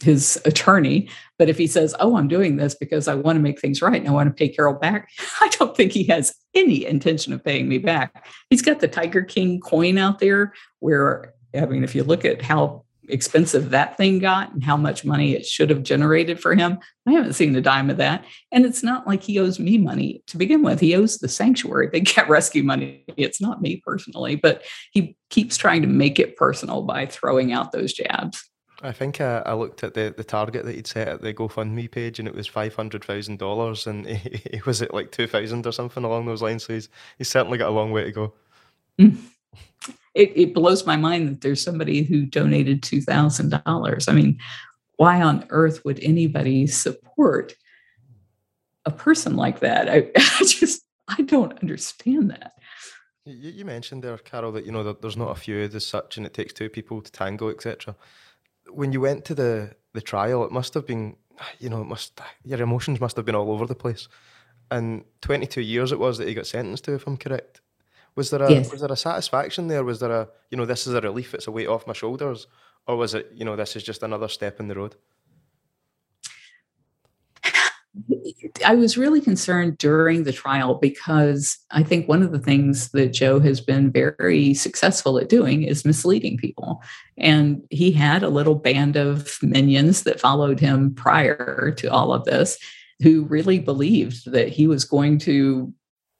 his 0.00 0.40
attorney. 0.44 1.08
But 1.38 1.48
if 1.48 1.58
he 1.58 1.66
says, 1.66 1.94
"Oh, 2.00 2.16
I'm 2.16 2.28
doing 2.28 2.56
this 2.56 2.74
because 2.74 3.08
I 3.08 3.14
want 3.14 3.36
to 3.36 3.42
make 3.42 3.60
things 3.60 3.82
right 3.82 4.00
and 4.00 4.08
I 4.08 4.12
want 4.12 4.28
to 4.28 4.34
pay 4.34 4.48
Carole 4.48 4.74
back," 4.74 5.10
I 5.40 5.48
don't 5.48 5.76
think 5.76 5.92
he 5.92 6.04
has 6.04 6.34
any 6.54 6.86
intention 6.86 7.32
of 7.32 7.44
paying 7.44 7.68
me 7.68 7.78
back. 7.78 8.26
He's 8.48 8.62
got 8.62 8.80
the 8.80 8.88
Tiger 8.88 9.22
King 9.22 9.60
coin 9.60 9.98
out 9.98 10.18
there, 10.18 10.54
where 10.78 11.34
I 11.54 11.66
mean, 11.66 11.84
if 11.84 11.94
you 11.94 12.04
look 12.04 12.24
at 12.24 12.42
how 12.42 12.84
expensive 13.08 13.70
that 13.70 13.96
thing 13.96 14.18
got 14.18 14.52
and 14.52 14.62
how 14.62 14.76
much 14.76 15.04
money 15.04 15.34
it 15.34 15.46
should 15.46 15.70
have 15.70 15.82
generated 15.82 16.40
for 16.40 16.54
him. 16.54 16.78
I 17.06 17.12
haven't 17.12 17.34
seen 17.34 17.54
a 17.56 17.60
dime 17.60 17.90
of 17.90 17.96
that. 17.98 18.24
And 18.52 18.64
it's 18.64 18.82
not 18.82 19.06
like 19.06 19.22
he 19.22 19.38
owes 19.38 19.58
me 19.58 19.78
money 19.78 20.22
to 20.26 20.36
begin 20.36 20.62
with. 20.62 20.80
He 20.80 20.94
owes 20.94 21.18
the 21.18 21.28
sanctuary 21.28 21.88
Big 21.88 22.06
Cat 22.06 22.28
Rescue 22.28 22.62
money. 22.62 23.04
It's 23.16 23.40
not 23.40 23.62
me 23.62 23.82
personally, 23.84 24.36
but 24.36 24.62
he 24.92 25.16
keeps 25.30 25.56
trying 25.56 25.82
to 25.82 25.88
make 25.88 26.18
it 26.18 26.36
personal 26.36 26.82
by 26.82 27.06
throwing 27.06 27.52
out 27.52 27.72
those 27.72 27.92
jabs. 27.92 28.48
I 28.80 28.92
think 28.92 29.20
uh, 29.20 29.42
I 29.44 29.54
looked 29.54 29.82
at 29.82 29.94
the, 29.94 30.14
the 30.16 30.22
target 30.22 30.64
that 30.64 30.74
he'd 30.74 30.86
set 30.86 31.08
at 31.08 31.20
the 31.20 31.34
GoFundMe 31.34 31.90
page 31.90 32.20
and 32.20 32.28
it 32.28 32.34
was 32.34 32.48
$500,000 32.48 33.86
and 33.86 34.06
he, 34.06 34.42
he, 34.52 34.60
was 34.64 34.82
at 34.82 34.94
like 34.94 35.10
2000 35.10 35.66
or 35.66 35.72
something 35.72 36.04
along 36.04 36.26
those 36.26 36.42
lines. 36.42 36.64
So 36.64 36.74
he's, 36.74 36.88
he's 37.16 37.28
certainly 37.28 37.58
got 37.58 37.70
a 37.70 37.72
long 37.72 37.90
way 37.90 38.04
to 38.04 38.12
go. 38.12 38.34
Mm 39.00 39.18
it, 40.18 40.32
it 40.34 40.52
blows 40.52 40.84
my 40.84 40.96
mind 40.96 41.28
that 41.28 41.40
there's 41.40 41.62
somebody 41.62 42.02
who 42.02 42.26
donated 42.26 42.82
$2,000. 42.82 44.08
I 44.08 44.12
mean, 44.12 44.38
why 44.96 45.22
on 45.22 45.46
earth 45.50 45.84
would 45.84 46.00
anybody 46.00 46.66
support 46.66 47.54
a 48.84 48.90
person 48.90 49.36
like 49.36 49.60
that? 49.60 49.88
I, 49.88 50.10
I 50.16 50.44
just, 50.44 50.82
I 51.06 51.22
don't 51.22 51.56
understand 51.60 52.32
that. 52.32 52.54
You, 53.24 53.50
you 53.50 53.64
mentioned 53.64 54.02
there, 54.02 54.18
Carole, 54.18 54.50
that 54.52 54.66
you 54.66 54.72
know 54.72 54.82
that 54.82 55.00
there's 55.00 55.16
not 55.16 55.30
a 55.30 55.36
feud 55.36 55.72
as 55.74 55.86
such, 55.86 56.16
and 56.16 56.26
it 56.26 56.34
takes 56.34 56.52
two 56.52 56.68
people 56.68 57.00
to 57.00 57.12
tango, 57.12 57.50
etc. 57.50 57.94
When 58.70 58.92
you 58.92 59.00
went 59.00 59.24
to 59.26 59.34
the 59.34 59.74
the 59.92 60.00
trial, 60.00 60.44
it 60.44 60.50
must 60.50 60.74
have 60.74 60.86
been, 60.86 61.16
you 61.58 61.68
know, 61.68 61.82
it 61.82 61.86
must 61.86 62.20
your 62.44 62.60
emotions 62.60 63.00
must 63.00 63.16
have 63.16 63.26
been 63.26 63.34
all 63.34 63.52
over 63.52 63.66
the 63.66 63.74
place. 63.74 64.08
And 64.70 65.04
22 65.22 65.60
years 65.60 65.92
it 65.92 65.98
was 65.98 66.18
that 66.18 66.28
he 66.28 66.34
got 66.34 66.46
sentenced 66.46 66.84
to, 66.84 66.94
if 66.94 67.06
I'm 67.06 67.16
correct. 67.16 67.60
Was 68.18 68.30
there 68.30 68.42
a 68.42 68.50
yes. 68.50 68.72
was 68.72 68.80
there 68.80 68.90
a 68.90 68.96
satisfaction 68.96 69.68
there? 69.68 69.84
Was 69.84 70.00
there 70.00 70.10
a 70.10 70.28
you 70.50 70.56
know 70.58 70.66
this 70.66 70.88
is 70.88 70.94
a 70.94 71.00
relief? 71.00 71.34
It's 71.34 71.46
a 71.46 71.52
weight 71.52 71.68
off 71.68 71.86
my 71.86 71.92
shoulders, 71.92 72.48
or 72.88 72.96
was 72.96 73.14
it 73.14 73.30
you 73.32 73.44
know 73.44 73.54
this 73.54 73.76
is 73.76 73.84
just 73.84 74.02
another 74.02 74.26
step 74.26 74.58
in 74.58 74.66
the 74.66 74.74
road? 74.74 74.96
I 78.66 78.74
was 78.74 78.98
really 78.98 79.20
concerned 79.20 79.78
during 79.78 80.24
the 80.24 80.32
trial 80.32 80.74
because 80.74 81.58
I 81.70 81.84
think 81.84 82.08
one 82.08 82.24
of 82.24 82.32
the 82.32 82.40
things 82.40 82.88
that 82.88 83.12
Joe 83.12 83.38
has 83.38 83.60
been 83.60 83.92
very 83.92 84.52
successful 84.52 85.18
at 85.18 85.28
doing 85.28 85.62
is 85.62 85.84
misleading 85.84 86.38
people. 86.38 86.82
And 87.16 87.62
he 87.70 87.92
had 87.92 88.24
a 88.24 88.28
little 88.28 88.56
band 88.56 88.96
of 88.96 89.38
minions 89.42 90.02
that 90.02 90.20
followed 90.20 90.58
him 90.58 90.92
prior 90.92 91.72
to 91.78 91.86
all 91.86 92.12
of 92.12 92.24
this 92.24 92.58
who 93.00 93.26
really 93.26 93.60
believed 93.60 94.32
that 94.32 94.48
he 94.48 94.66
was 94.66 94.84
going 94.84 95.18
to 95.20 95.72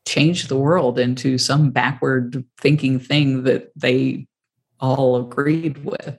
change 0.09 0.49
the 0.49 0.57
world 0.57 0.99
into 0.99 1.37
some 1.37 1.71
backward 1.71 2.43
thinking 2.59 2.99
thing 2.99 3.45
that 3.45 3.71
they 3.77 4.27
all 4.81 5.17
agreed 5.17 5.85
with. 5.85 6.17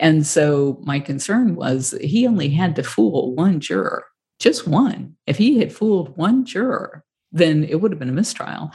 And 0.00 0.26
so 0.26 0.80
my 0.82 0.98
concern 0.98 1.54
was 1.54 1.94
he 2.00 2.26
only 2.26 2.48
had 2.48 2.74
to 2.76 2.82
fool 2.82 3.34
one 3.36 3.60
juror, 3.60 4.04
just 4.40 4.66
one. 4.66 5.14
If 5.26 5.38
he 5.38 5.58
had 5.58 5.72
fooled 5.72 6.16
one 6.16 6.44
juror, 6.44 7.04
then 7.30 7.62
it 7.62 7.80
would 7.80 7.92
have 7.92 8.00
been 8.00 8.08
a 8.08 8.12
mistrial. 8.12 8.72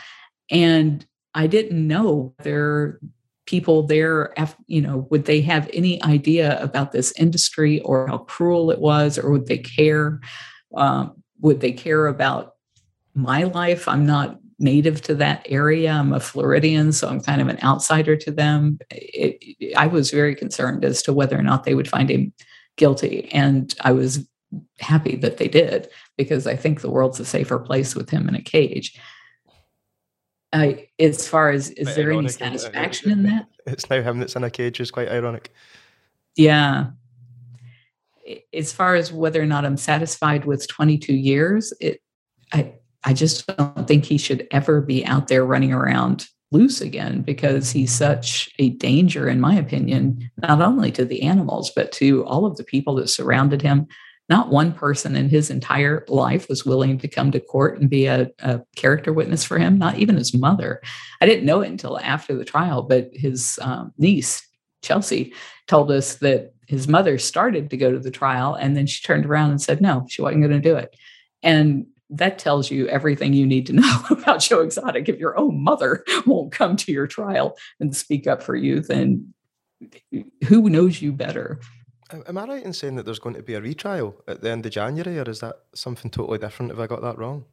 And 0.49 1.05
I 1.33 1.47
didn't 1.47 1.85
know 1.85 2.33
there 2.43 2.99
people 3.45 3.83
there 3.83 4.33
you 4.67 4.81
know 4.81 5.07
would 5.09 5.23
they 5.23 5.39
have 5.39 5.69
any 5.71 6.03
idea 6.03 6.61
about 6.61 6.91
this 6.91 7.13
industry 7.17 7.79
or 7.81 8.07
how 8.07 8.17
cruel 8.17 8.69
it 8.71 8.79
was 8.79 9.17
or 9.17 9.31
would 9.31 9.47
they 9.47 9.57
care 9.57 10.19
um, 10.75 11.23
would 11.39 11.61
they 11.61 11.71
care 11.71 12.07
about 12.07 12.56
my 13.17 13.43
life. 13.43 13.87
I'm 13.87 14.05
not 14.05 14.39
native 14.59 15.01
to 15.01 15.15
that 15.15 15.45
area. 15.49 15.91
I'm 15.91 16.13
a 16.13 16.19
Floridian, 16.19 16.91
so 16.91 17.07
I'm 17.09 17.21
kind 17.21 17.41
of 17.41 17.47
an 17.47 17.59
outsider 17.63 18.15
to 18.15 18.31
them. 18.31 18.79
It, 18.91 19.37
it, 19.59 19.75
I 19.75 19.87
was 19.87 20.11
very 20.11 20.35
concerned 20.35 20.85
as 20.85 21.01
to 21.03 21.13
whether 21.13 21.37
or 21.37 21.43
not 21.43 21.63
they 21.63 21.75
would 21.75 21.87
find 21.87 22.09
him 22.09 22.33
guilty. 22.75 23.31
And 23.33 23.73
I 23.81 23.91
was 23.91 24.27
happy 24.79 25.15
that 25.17 25.37
they 25.37 25.47
did 25.47 25.89
because 26.15 26.47
I 26.47 26.55
think 26.55 26.81
the 26.81 26.89
world's 26.89 27.19
a 27.19 27.25
safer 27.25 27.59
place 27.59 27.95
with 27.95 28.09
him 28.09 28.29
in 28.29 28.35
a 28.35 28.41
cage. 28.41 28.99
I, 30.53 30.87
as 30.97 31.27
far 31.27 31.49
as 31.49 31.71
is 31.71 31.93
there 31.95 32.11
any 32.11 32.29
satisfaction 32.29 33.11
in 33.11 33.23
that? 33.23 33.47
It's 33.67 33.89
now 33.89 34.01
him 34.01 34.19
that's 34.19 34.37
in 34.37 34.45
a 34.45 34.49
cage 34.49 34.79
is 34.79 34.91
quite 34.91 35.09
ironic. 35.09 35.51
Yeah. 36.37 36.91
As 38.53 38.71
far 38.71 38.95
as 38.95 39.11
whether 39.11 39.41
or 39.41 39.45
not 39.45 39.65
I'm 39.65 39.75
satisfied 39.75 40.45
with 40.45 40.69
22 40.69 41.13
years, 41.13 41.73
it 41.81 42.01
I 42.53 42.75
I 43.07 43.13
just 43.13 43.47
don't 43.47 43.87
think 43.87 44.03
he 44.03 44.17
should 44.17 44.45
ever 44.51 44.81
be 44.81 45.05
out 45.05 45.29
there 45.29 45.45
running 45.45 45.71
around 45.71 46.27
loose 46.51 46.81
again 46.81 47.21
because 47.21 47.71
he's 47.71 47.93
such 47.93 48.49
a 48.59 48.71
danger, 48.71 49.29
in 49.29 49.39
my 49.39 49.55
opinion, 49.55 50.29
not 50.41 50.61
only 50.61 50.91
to 50.91 51.05
the 51.05 51.21
animals, 51.21 51.71
but 51.73 51.93
to 51.93 52.25
all 52.25 52.45
of 52.45 52.57
the 52.57 52.65
people 52.65 52.95
that 52.95 53.07
surrounded 53.07 53.61
him. 53.61 53.87
not 54.29 54.49
one 54.49 54.73
person 54.73 55.15
in 55.15 55.29
his 55.29 55.49
entire 55.49 56.03
life 56.09 56.49
was 56.49 56.65
willing 56.65 56.97
to 56.97 57.07
come 57.07 57.31
to 57.31 57.39
court 57.39 57.79
and 57.79 57.89
be 57.89 58.07
a, 58.07 58.29
a, 58.39 58.59
character 58.75 59.13
witness 59.13 59.45
for 59.45 59.57
him, 59.57 59.77
not 59.77 59.97
even 59.97 60.17
his 60.17 60.33
mother. 60.33 60.81
I 61.21 61.25
didn't 61.25 61.45
know 61.45 61.61
it 61.61 61.69
until 61.69 61.97
after 61.97 62.35
the 62.35 62.43
trial, 62.43 62.81
but 62.81 63.09
his 63.13 63.57
um, 63.61 63.93
niece, 63.97 64.45
Chelsea, 64.81 65.33
told 65.67 65.91
us 65.91 66.15
that 66.15 66.51
his 66.67 66.89
mother 66.89 67.17
started 67.17 67.69
to 67.69 67.77
go 67.77 67.89
to 67.89 67.99
the 67.99 68.11
trial 68.11 68.53
and 68.53 68.75
then 68.75 68.85
she 68.85 69.01
turned 69.01 69.25
around 69.25 69.51
and 69.51 69.61
said, 69.61 69.79
no, 69.79 70.05
she 70.09 70.21
wasn't 70.21 70.41
going 70.41 70.61
to 70.61 70.69
do 70.69 70.75
it. 70.75 70.93
And 71.41 71.85
that 72.09 72.39
tells 72.39 72.71
you 72.71 72.87
everything 72.87 73.33
you 73.33 73.45
need 73.45 73.65
to 73.67 73.73
know 73.73 73.99
about 74.09 74.39
Joe 74.39 74.61
Exotic. 74.61 75.09
If 75.09 75.19
your 75.19 75.37
own 75.37 75.63
mother 75.63 76.03
won't 76.25 76.51
come 76.51 76.75
to 76.77 76.91
your 76.91 77.07
trial 77.07 77.57
and 77.79 77.95
speak 77.95 78.27
up 78.27 78.41
for 78.41 78.55
you, 78.55 78.81
then 78.81 79.33
who 80.47 80.69
knows 80.69 81.01
you 81.01 81.11
better? 81.11 81.59
Am 82.11 82.37
I 82.37 82.45
right 82.45 82.63
in 82.63 82.71
saying 82.71 82.95
that 82.95 83.03
there's 83.03 83.19
going 83.19 83.35
to 83.35 83.43
be 83.43 83.55
a 83.55 83.61
retrial 83.61 84.15
at 84.27 84.41
the 84.41 84.49
end 84.49 84.65
of 84.65 84.71
January, 84.71 85.19
or 85.19 85.29
is 85.29 85.41
that 85.41 85.55
something 85.75 86.09
totally 86.09 86.37
different? 86.37 86.71
Have 86.71 86.79
I 86.79 86.87
got 86.87 87.01
that 87.01 87.17
wrong? 87.17 87.45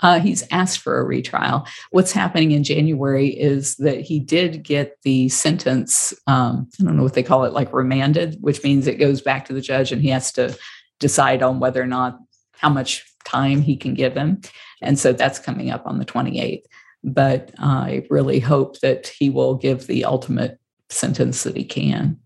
Uh, 0.00 0.20
he's 0.20 0.44
asked 0.50 0.80
for 0.80 0.98
a 0.98 1.04
retrial. 1.04 1.66
What's 1.90 2.12
happening 2.12 2.50
in 2.50 2.64
January 2.64 3.28
is 3.28 3.76
that 3.76 4.00
he 4.00 4.20
did 4.20 4.62
get 4.62 4.98
the 5.02 5.28
sentence, 5.30 6.12
um, 6.26 6.68
I 6.78 6.84
don't 6.84 6.96
know 6.96 7.02
what 7.02 7.14
they 7.14 7.22
call 7.22 7.44
it, 7.44 7.52
like 7.52 7.72
remanded, 7.72 8.36
which 8.40 8.62
means 8.62 8.86
it 8.86 8.98
goes 8.98 9.22
back 9.22 9.46
to 9.46 9.54
the 9.54 9.60
judge 9.62 9.92
and 9.92 10.02
he 10.02 10.08
has 10.08 10.32
to 10.32 10.58
decide 10.98 11.42
on 11.42 11.60
whether 11.60 11.80
or 11.80 11.86
not 11.86 12.18
how 12.52 12.68
much 12.68 13.04
time 13.24 13.62
he 13.62 13.76
can 13.76 13.94
give 13.94 14.14
him. 14.14 14.40
And 14.80 14.98
so 14.98 15.12
that's 15.12 15.38
coming 15.38 15.70
up 15.70 15.86
on 15.86 15.98
the 15.98 16.04
28th. 16.04 16.64
But 17.02 17.52
I 17.58 18.06
really 18.10 18.40
hope 18.40 18.80
that 18.80 19.08
he 19.08 19.28
will 19.30 19.54
give 19.54 19.86
the 19.86 20.04
ultimate 20.04 20.58
sentence 20.88 21.42
that 21.42 21.56
he 21.56 21.64
can. 21.64 22.18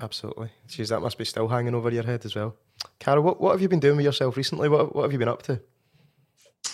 Absolutely. 0.00 0.50
Geez, 0.66 0.90
that 0.90 1.00
must 1.00 1.18
be 1.18 1.24
still 1.24 1.48
hanging 1.48 1.74
over 1.74 1.90
your 1.90 2.04
head 2.04 2.24
as 2.24 2.34
well. 2.34 2.56
Carole, 3.00 3.24
what, 3.24 3.40
what 3.40 3.52
have 3.52 3.62
you 3.62 3.68
been 3.68 3.80
doing 3.80 3.96
with 3.96 4.04
yourself 4.04 4.36
recently? 4.36 4.68
What, 4.68 4.94
what 4.94 5.02
have 5.02 5.12
you 5.12 5.18
been 5.18 5.28
up 5.28 5.42
to? 5.44 5.60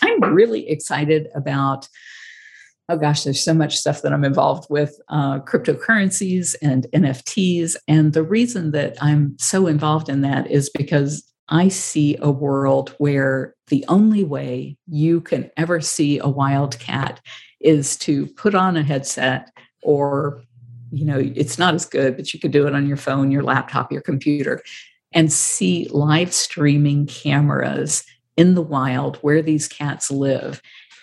I'm 0.03 0.21
really 0.35 0.69
excited 0.69 1.29
about, 1.35 1.89
oh 2.89 2.97
gosh, 2.97 3.25
there's 3.25 3.43
so 3.43 3.55
much 3.55 3.77
stuff 3.77 4.03
that 4.03 4.13
I'm 4.13 4.25
involved 4.25 4.67
with 4.69 5.01
uh, 5.09 5.41
cryptocurrencies 5.41 6.55
and 6.61 6.87
NFTs. 6.95 7.77
And 7.89 8.13
the 8.13 8.23
reason 8.23 8.73
that 8.73 8.97
I'm 9.01 9.37
so 9.39 9.67
involved 9.67 10.09
in 10.09 10.21
that 10.23 10.51
is 10.51 10.71
because 10.71 11.23
I 11.48 11.68
see 11.68 12.16
a 12.20 12.30
world 12.30 12.94
where 12.98 13.54
the 13.68 13.85
only 13.88 14.24
way 14.24 14.76
you 14.87 15.20
can 15.20 15.50
ever 15.57 15.80
see 15.80 16.18
a 16.18 16.28
wild 16.28 16.78
cat 16.78 17.20
is 17.61 17.96
to 17.98 18.26
put 18.26 18.54
on 18.54 18.76
a 18.76 18.83
headset 18.83 19.50
or 19.83 20.42
you 20.90 21.04
know 21.04 21.18
it's 21.18 21.59
not 21.59 21.74
as 21.74 21.87
good 21.87 22.16
but 22.16 22.33
you 22.33 22.40
could 22.40 22.50
do 22.50 22.66
it 22.66 22.74
on 22.74 22.87
your 22.87 22.96
phone 22.96 23.30
your 23.30 23.42
laptop 23.42 23.90
your 23.90 24.02
computer 24.02 24.62
and 25.14 25.33
see 25.33 25.88
live 25.90 26.35
streaming 26.35 27.07
cameras 27.07 28.04
in 28.37 28.54
the 28.54 28.62
wild 28.62 29.16
where 29.18 29.40
these 29.40 29.68
cats 29.68 30.11
live. 30.11 30.61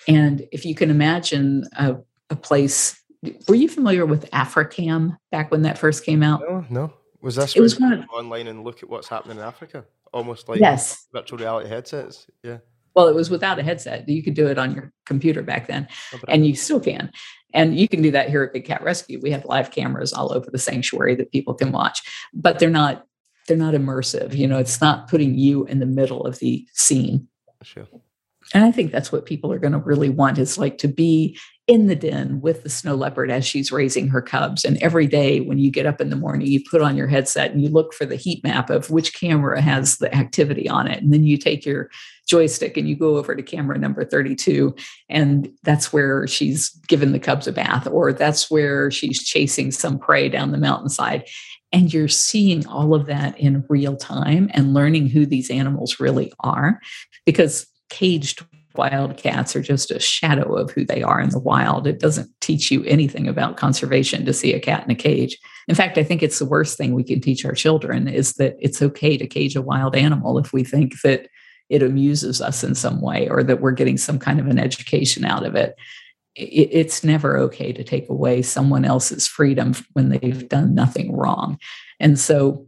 And 0.08 0.46
if 0.52 0.66
you 0.66 0.76
can 0.76 0.92
imagine 0.92 1.64
a, 1.78 1.96
a 2.30 2.36
place 2.36 2.98
were 3.48 3.54
you 3.54 3.70
familiar 3.70 4.04
with 4.04 4.30
africam 4.32 5.16
back 5.32 5.52
when 5.52 5.62
that 5.62 5.78
first 5.78 6.04
came 6.04 6.24
out? 6.24 6.42
No 6.42 6.66
no. 6.70 6.94
Was 7.22 7.36
this 7.36 7.56
it 7.56 7.62
was 7.62 7.80
one 7.80 7.94
of, 7.94 8.06
online 8.12 8.48
and 8.48 8.64
look 8.64 8.82
at 8.82 8.90
what's 8.90 9.08
happening 9.08 9.38
in 9.38 9.44
africa 9.44 9.86
almost 10.14 10.50
like 10.50 10.60
yes 10.60 11.08
virtual 11.14 11.38
reality 11.38 11.70
headsets 11.70 12.28
yeah 12.44 12.58
well 12.96 13.08
it 13.08 13.16
was 13.16 13.30
without 13.30 13.60
a 13.60 13.64
headset 13.64 14.08
you 14.08 14.22
could 14.22 14.34
do 14.34 14.48
it 14.48 14.58
on 14.58 14.74
your 14.74 14.92
computer 15.06 15.42
back 15.42 15.68
then 15.68 15.88
oh, 16.14 16.20
and 16.28 16.46
you 16.46 16.56
still 16.56 16.80
can 16.80 17.10
and 17.54 17.78
you 17.78 17.88
can 17.88 18.02
do 18.02 18.12
that 18.12 18.30
here 18.30 18.44
at 18.44 18.54
Big 18.54 18.66
Cat 18.66 18.84
Rescue. 18.84 19.20
We 19.22 19.32
have 19.32 19.46
live 19.46 19.72
cameras 19.72 20.14
all 20.14 20.34
over 20.34 20.50
the 20.50 20.58
sanctuary 20.58 21.16
that 21.16 21.32
people 21.32 21.54
can 21.54 21.72
watch, 21.72 22.02
but 22.34 22.60
they're 22.60 22.70
not 22.70 23.06
they're 23.48 23.58
not 23.58 23.74
immersive. 23.74 24.36
You 24.36 24.48
know, 24.48 24.60
it's 24.60 24.82
not 24.82 25.10
putting 25.10 25.38
you 25.38 25.66
in 25.66 25.80
the 25.80 25.86
middle 25.86 26.26
of 26.26 26.40
the 26.40 26.66
scene. 26.74 27.28
Sure. 27.64 27.88
And 28.54 28.64
I 28.64 28.72
think 28.72 28.92
that's 28.92 29.12
what 29.12 29.26
people 29.26 29.52
are 29.52 29.60
going 29.60 29.74
to 29.74 29.80
really 29.80 30.10
want 30.10 30.38
is 30.38 30.58
like 30.58 30.78
to 30.80 30.88
be 30.88 31.38
in 31.68 31.88
the 31.88 31.96
den 31.96 32.42
with 32.42 32.64
the 32.64 32.70
snow 32.70 32.96
leopard 32.96 33.32
as 33.32 33.46
she's 33.46 33.72
raising 33.72 34.08
her 34.10 34.22
cubs. 34.22 34.66
And 34.66 34.78
every 34.82 35.08
day 35.08 35.40
when 35.40 35.58
you 35.58 35.72
get 35.72 35.86
up 35.86 36.02
in 36.02 36.10
the 36.10 36.16
morning, 36.16 36.48
you 36.48 36.62
put 36.70 36.82
on 36.82 36.98
your 36.98 37.08
headset 37.08 37.52
and 37.52 37.62
you 37.62 37.70
look 37.70 37.94
for 37.94 38.06
the 38.06 38.16
heat 38.18 38.44
map 38.44 38.70
of 38.70 38.90
which 38.90 39.14
camera 39.14 39.62
has 39.62 39.98
the 39.98 40.14
activity 40.14 40.68
on 40.68 40.88
it. 40.88 41.02
And 41.02 41.14
then 41.14 41.24
you 41.24 41.38
take 41.38 41.66
your 41.66 41.90
joystick 42.28 42.76
and 42.78 42.90
you 42.90 42.96
go 42.96 43.16
over 43.18 43.36
to 43.36 43.44
camera 43.44 43.78
number 43.78 44.04
32. 44.04 44.76
And 45.08 45.50
that's 45.64 45.94
where 45.94 46.28
she's 46.28 46.72
given 46.88 47.14
the 47.14 47.20
cubs 47.20 47.48
a 47.48 47.54
bath, 47.54 47.88
or 47.88 48.12
that's 48.12 48.52
where 48.52 48.92
she's 48.92 49.24
chasing 49.24 49.72
some 49.72 49.98
prey 49.98 50.28
down 50.30 50.52
the 50.52 50.58
mountainside. 50.58 51.26
And 51.72 51.94
you're 51.94 52.10
seeing 52.10 52.68
all 52.68 52.94
of 52.94 53.06
that 53.06 53.40
in 53.40 53.64
real 53.70 53.96
time 53.96 54.50
and 54.54 54.74
learning 54.74 55.08
who 55.08 55.26
these 55.26 55.50
animals 55.50 56.02
really 56.02 56.34
are. 56.42 56.82
Because 57.26 57.66
caged 57.92 58.44
wildcats 58.76 59.56
are 59.56 59.62
just 59.62 59.92
a 59.92 60.00
shadow 60.00 60.56
of 60.56 60.72
who 60.72 60.86
they 60.86 61.04
are 61.04 61.20
in 61.20 61.30
the 61.30 61.40
wild. 61.40 61.86
It 61.86 62.00
doesn't 62.00 62.32
teach 62.40 62.72
you 62.72 62.84
anything 62.86 63.28
about 63.28 63.58
conservation 63.58 64.26
to 64.26 64.34
see 64.34 64.54
a 64.54 64.60
cat 64.60 64.86
in 64.86 64.92
a 64.92 64.96
cage. 64.96 65.38
In 65.68 65.76
fact, 65.76 65.98
I 65.98 66.04
think 66.04 66.24
it's 66.24 66.40
the 66.40 66.46
worst 66.46 66.78
thing 66.78 66.94
we 66.94 67.04
can 67.04 67.20
teach 67.20 67.46
our 67.46 67.54
children 67.54 68.08
is 68.08 68.34
that 68.34 68.56
it's 68.60 68.82
okay 68.82 69.18
to 69.18 69.28
cage 69.28 69.56
a 69.56 69.62
wild 69.62 69.96
animal 69.96 70.38
if 70.38 70.54
we 70.54 70.64
think 70.64 70.94
that 71.02 71.28
it 71.70 71.84
amuses 71.84 72.42
us 72.42 72.64
in 72.64 72.74
some 72.74 73.02
way 73.02 73.30
or 73.30 73.44
that 73.44 73.62
we're 73.62 73.72
getting 73.72 73.98
some 73.98 74.18
kind 74.18 74.40
of 74.40 74.48
an 74.48 74.58
education 74.58 75.26
out 75.26 75.46
of 75.46 75.56
it. 75.56 75.76
It's 76.36 77.04
never 77.04 77.38
okay 77.40 77.74
to 77.74 77.84
take 77.84 78.08
away 78.10 78.42
someone 78.42 78.86
else's 78.86 79.28
freedom 79.28 79.76
when 79.94 80.10
they've 80.10 80.48
done 80.48 80.74
nothing 80.74 81.16
wrong. 81.16 81.60
And 82.00 82.18
so 82.18 82.68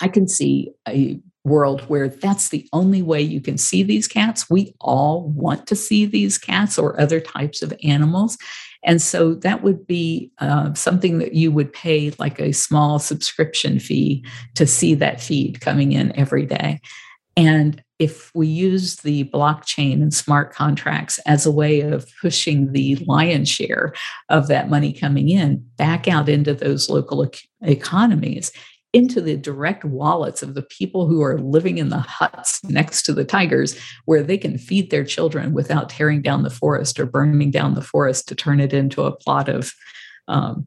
I 0.00 0.08
can 0.08 0.26
see 0.26 0.72
a 0.88 1.20
world 1.46 1.82
where 1.82 2.08
that's 2.08 2.48
the 2.48 2.68
only 2.72 3.02
way 3.02 3.22
you 3.22 3.40
can 3.40 3.56
see 3.56 3.82
these 3.82 4.08
cats. 4.08 4.50
We 4.50 4.74
all 4.80 5.28
want 5.30 5.66
to 5.68 5.76
see 5.76 6.04
these 6.04 6.38
cats 6.38 6.78
or 6.78 7.00
other 7.00 7.20
types 7.20 7.62
of 7.62 7.72
animals. 7.84 8.36
And 8.84 9.00
so 9.00 9.34
that 9.36 9.62
would 9.62 9.86
be 9.86 10.30
uh, 10.38 10.74
something 10.74 11.18
that 11.18 11.34
you 11.34 11.50
would 11.52 11.72
pay 11.72 12.12
like 12.18 12.38
a 12.40 12.52
small 12.52 12.98
subscription 12.98 13.78
fee 13.78 14.24
to 14.54 14.66
see 14.66 14.94
that 14.94 15.20
feed 15.20 15.60
coming 15.60 15.92
in 15.92 16.16
every 16.16 16.46
day. 16.46 16.80
And 17.36 17.82
if 17.98 18.30
we 18.34 18.46
use 18.46 18.96
the 18.96 19.24
blockchain 19.24 19.94
and 19.94 20.12
smart 20.12 20.52
contracts 20.52 21.18
as 21.26 21.46
a 21.46 21.50
way 21.50 21.80
of 21.80 22.06
pushing 22.20 22.72
the 22.72 22.96
lion's 23.06 23.48
share 23.48 23.94
of 24.28 24.48
that 24.48 24.68
money 24.68 24.92
coming 24.92 25.30
in 25.30 25.64
back 25.76 26.06
out 26.06 26.28
into 26.28 26.52
those 26.52 26.90
local 26.90 27.26
economies, 27.62 28.52
into 28.92 29.20
the 29.20 29.36
direct 29.36 29.84
wallets 29.84 30.42
of 30.42 30.54
the 30.54 30.62
people 30.62 31.06
who 31.06 31.22
are 31.22 31.38
living 31.38 31.78
in 31.78 31.90
the 31.90 31.98
huts 31.98 32.64
next 32.64 33.02
to 33.02 33.12
the 33.12 33.24
tigers, 33.24 33.78
where 34.06 34.22
they 34.22 34.38
can 34.38 34.58
feed 34.58 34.90
their 34.90 35.04
children 35.04 35.52
without 35.52 35.90
tearing 35.90 36.22
down 36.22 36.42
the 36.42 36.50
forest 36.50 36.98
or 36.98 37.06
burning 37.06 37.50
down 37.50 37.74
the 37.74 37.82
forest 37.82 38.28
to 38.28 38.34
turn 38.34 38.60
it 38.60 38.72
into 38.72 39.02
a 39.02 39.14
plot 39.14 39.48
of 39.48 39.72
um, 40.28 40.66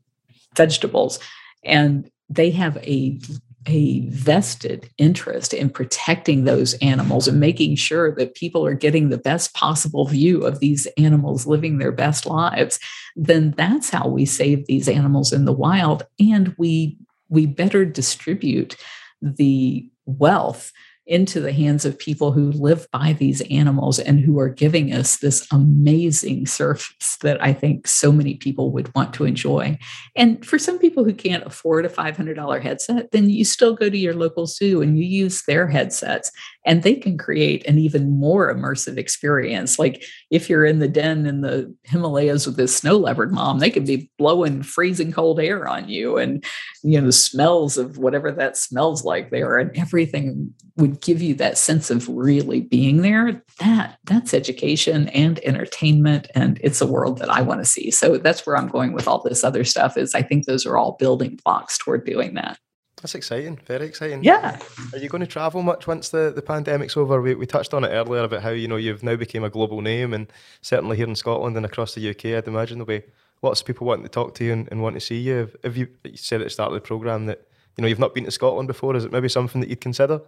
vegetables. 0.55 1.19
And 1.63 2.09
they 2.29 2.51
have 2.51 2.77
a 2.77 3.19
a 3.67 4.07
vested 4.07 4.89
interest 4.97 5.53
in 5.53 5.69
protecting 5.69 6.43
those 6.43 6.73
animals 6.75 7.27
and 7.27 7.39
making 7.39 7.75
sure 7.75 8.15
that 8.15 8.33
people 8.33 8.65
are 8.65 8.73
getting 8.73 9.09
the 9.09 9.17
best 9.17 9.53
possible 9.53 10.07
view 10.07 10.45
of 10.45 10.59
these 10.59 10.87
animals 10.97 11.45
living 11.45 11.77
their 11.77 11.91
best 11.91 12.25
lives, 12.25 12.79
then 13.15 13.53
that's 13.57 13.89
how 13.89 14.07
we 14.07 14.25
save 14.25 14.65
these 14.65 14.87
animals 14.87 15.33
in 15.33 15.45
the 15.45 15.53
wild. 15.53 16.03
And 16.19 16.55
we 16.57 16.97
we 17.29 17.45
better 17.45 17.85
distribute 17.85 18.75
the 19.21 19.89
wealth 20.05 20.71
into 21.09 21.39
the 21.39 21.51
hands 21.51 21.85
of 21.85 21.97
people 21.97 22.31
who 22.31 22.51
live 22.51 22.87
by 22.91 23.13
these 23.13 23.41
animals 23.49 23.97
and 23.97 24.19
who 24.19 24.39
are 24.39 24.47
giving 24.47 24.93
us 24.93 25.17
this 25.17 25.47
amazing 25.51 26.45
service 26.45 27.17
that 27.23 27.43
I 27.43 27.51
think 27.51 27.87
so 27.87 28.11
many 28.11 28.35
people 28.35 28.71
would 28.73 28.93
want 28.93 29.15
to 29.15 29.25
enjoy. 29.25 29.79
And 30.15 30.45
for 30.45 30.59
some 30.59 30.77
people 30.77 31.03
who 31.03 31.13
can't 31.13 31.43
afford 31.43 31.87
a 31.87 31.89
$500 31.89 32.61
headset, 32.61 33.09
then 33.11 33.27
you 33.31 33.43
still 33.43 33.73
go 33.73 33.89
to 33.89 33.97
your 33.97 34.13
local 34.13 34.45
zoo 34.45 34.83
and 34.83 34.99
you 34.99 35.03
use 35.03 35.41
their 35.47 35.67
headsets 35.67 36.31
and 36.63 36.83
they 36.83 36.93
can 36.93 37.17
create 37.17 37.65
an 37.65 37.79
even 37.79 38.11
more 38.11 38.53
immersive 38.53 38.97
experience. 38.97 39.79
Like 39.79 40.03
if 40.29 40.49
you're 40.49 40.65
in 40.65 40.79
the 40.79 40.87
den 40.87 41.25
in 41.25 41.41
the 41.41 41.73
Himalayas 41.83 42.45
with 42.45 42.55
this 42.55 42.75
snow 42.75 42.97
leopard 42.97 43.31
mom, 43.31 43.59
they 43.59 43.69
could 43.69 43.85
be 43.85 44.09
blowing 44.17 44.61
freezing 44.61 45.11
cold 45.11 45.39
air 45.39 45.67
on 45.67 45.89
you 45.89 46.17
and 46.17 46.43
you 46.83 46.99
know 46.99 47.07
the 47.07 47.11
smells 47.11 47.77
of 47.77 47.97
whatever 47.97 48.31
that 48.31 48.57
smells 48.57 49.03
like 49.03 49.31
there 49.31 49.57
and 49.57 49.75
everything 49.77 50.53
would 50.77 51.01
give 51.01 51.21
you 51.21 51.35
that 51.35 51.57
sense 51.57 51.89
of 51.89 52.07
really 52.07 52.61
being 52.61 53.01
there. 53.01 53.43
That 53.59 53.97
that's 54.05 54.33
education 54.33 55.09
and 55.09 55.39
entertainment 55.39 56.27
and 56.35 56.59
it's 56.63 56.81
a 56.81 56.87
world 56.87 57.19
that 57.19 57.29
i 57.29 57.41
want 57.41 57.59
to 57.61 57.65
see. 57.65 57.91
So 57.91 58.17
that's 58.17 58.45
where 58.45 58.57
i'm 58.57 58.67
going 58.67 58.93
with 58.93 59.07
all 59.07 59.21
this 59.21 59.43
other 59.43 59.63
stuff 59.63 59.97
is 59.97 60.15
i 60.15 60.21
think 60.21 60.45
those 60.45 60.65
are 60.65 60.77
all 60.77 60.93
building 60.99 61.39
blocks 61.43 61.77
toward 61.77 62.05
doing 62.05 62.35
that 62.35 62.57
that's 63.01 63.15
exciting 63.15 63.59
very 63.65 63.85
exciting. 63.85 64.23
Yeah. 64.23 64.59
Are 64.93 64.99
you 64.99 65.09
going 65.09 65.21
to 65.21 65.27
travel 65.27 65.61
much 65.61 65.87
once 65.87 66.09
the, 66.09 66.31
the 66.35 66.41
pandemic's 66.41 66.97
over? 66.97 67.21
We, 67.21 67.35
we 67.35 67.45
touched 67.45 67.73
on 67.73 67.83
it 67.83 67.89
earlier 67.89 68.23
about 68.23 68.41
how 68.41 68.49
you 68.49 68.67
know 68.67 68.75
you've 68.75 69.03
now 69.03 69.15
become 69.15 69.43
a 69.43 69.49
global 69.49 69.81
name 69.81 70.13
and 70.13 70.31
certainly 70.61 70.97
here 70.97 71.07
in 71.07 71.15
scotland 71.15 71.55
and 71.55 71.65
across 71.65 71.95
the 71.95 72.09
uk 72.09 72.25
i'd 72.25 72.47
imagine 72.47 72.77
there'll 72.77 72.99
be 72.99 73.05
lots 73.41 73.61
of 73.61 73.67
people 73.67 73.87
wanting 73.87 74.03
to 74.03 74.09
talk 74.09 74.35
to 74.35 74.43
you 74.43 74.53
and, 74.53 74.67
and 74.71 74.81
want 74.81 74.95
to 74.95 74.99
see 74.99 75.19
you. 75.19 75.49
Have 75.63 75.77
you, 75.77 75.87
you 76.03 76.17
said 76.17 76.41
at 76.41 76.45
the 76.45 76.49
start 76.49 76.69
of 76.69 76.73
the 76.73 76.81
programme 76.81 77.25
that 77.27 77.47
you 77.77 77.81
know 77.81 77.87
you've 77.87 77.99
not 77.99 78.13
been 78.13 78.25
to 78.25 78.31
scotland 78.31 78.67
before. 78.67 78.95
Is 78.95 79.05
it 79.05 79.11
maybe 79.11 79.29
something 79.29 79.61
that 79.61 79.69
you'd 79.69 79.81
consider 79.81 80.21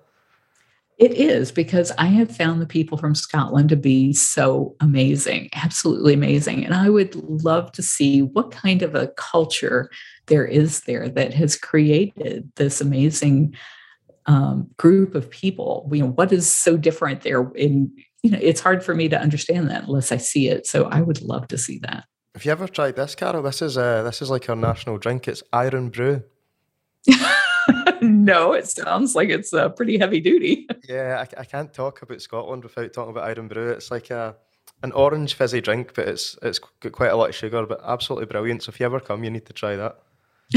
It 1.01 1.15
is 1.15 1.51
because 1.51 1.91
I 1.97 2.05
have 2.05 2.33
found 2.33 2.61
the 2.61 2.67
people 2.67 2.95
from 2.95 3.15
Scotland 3.15 3.69
to 3.69 3.75
be 3.75 4.13
so 4.13 4.75
amazing, 4.81 5.49
absolutely 5.55 6.13
amazing. 6.13 6.63
And 6.63 6.75
I 6.75 6.89
would 6.89 7.15
love 7.15 7.71
to 7.71 7.81
see 7.81 8.21
what 8.21 8.51
kind 8.51 8.83
of 8.83 8.93
a 8.93 9.07
culture 9.17 9.89
there 10.27 10.45
is 10.45 10.81
there 10.81 11.09
that 11.09 11.33
has 11.33 11.57
created 11.57 12.51
this 12.55 12.81
amazing 12.81 13.55
um, 14.27 14.69
group 14.77 15.15
of 15.15 15.27
people. 15.31 15.89
You 15.91 16.03
know, 16.03 16.11
what 16.11 16.31
is 16.31 16.47
so 16.47 16.77
different 16.77 17.21
there? 17.21 17.49
In 17.55 17.91
you 18.21 18.29
know, 18.29 18.39
it's 18.39 18.61
hard 18.61 18.83
for 18.83 18.93
me 18.93 19.09
to 19.09 19.19
understand 19.19 19.71
that 19.71 19.85
unless 19.85 20.11
I 20.11 20.17
see 20.17 20.49
it. 20.49 20.67
So 20.67 20.83
I 20.83 21.01
would 21.01 21.23
love 21.23 21.47
to 21.47 21.57
see 21.57 21.79
that. 21.79 22.05
Have 22.35 22.45
you 22.45 22.51
ever 22.51 22.67
tried 22.67 22.95
this, 22.95 23.15
Carole? 23.15 23.41
This 23.41 23.63
is 23.63 23.75
uh, 23.75 24.03
this 24.03 24.21
is 24.21 24.29
like 24.29 24.47
our 24.49 24.55
national 24.55 24.99
drink. 24.99 25.27
It's 25.27 25.41
Irn-Bru. 25.51 26.21
no, 28.21 28.53
it 28.53 28.67
sounds 28.67 29.15
like 29.15 29.29
it's 29.29 29.53
uh, 29.53 29.69
pretty 29.69 29.97
heavy 29.97 30.19
duty. 30.19 30.67
yeah, 30.87 31.25
I, 31.37 31.41
I, 31.41 31.43
can't 31.43 31.73
talk 31.73 32.01
about 32.03 32.21
Scotland 32.21 32.63
without 32.63 32.93
talking 32.93 33.11
about 33.11 33.37
Irn-Bru. 33.37 33.69
It's 33.69 33.89
like 33.89 34.11
a 34.11 34.35
an 34.83 34.91
orange 34.91 35.33
fizzy 35.33 35.59
drink, 35.59 35.93
but 35.95 36.07
it's 36.07 36.37
it's 36.43 36.59
got 36.59 36.91
quite 36.91 37.11
a 37.11 37.15
lot 37.15 37.29
of 37.29 37.35
sugar, 37.35 37.65
but 37.65 37.81
absolutely 37.83 38.27
brilliant. 38.27 38.63
So 38.63 38.69
if 38.69 38.79
you 38.79 38.85
ever 38.85 38.99
come, 38.99 39.23
you 39.23 39.31
need 39.31 39.47
to 39.47 39.53
try 39.53 39.75
that. 39.75 39.99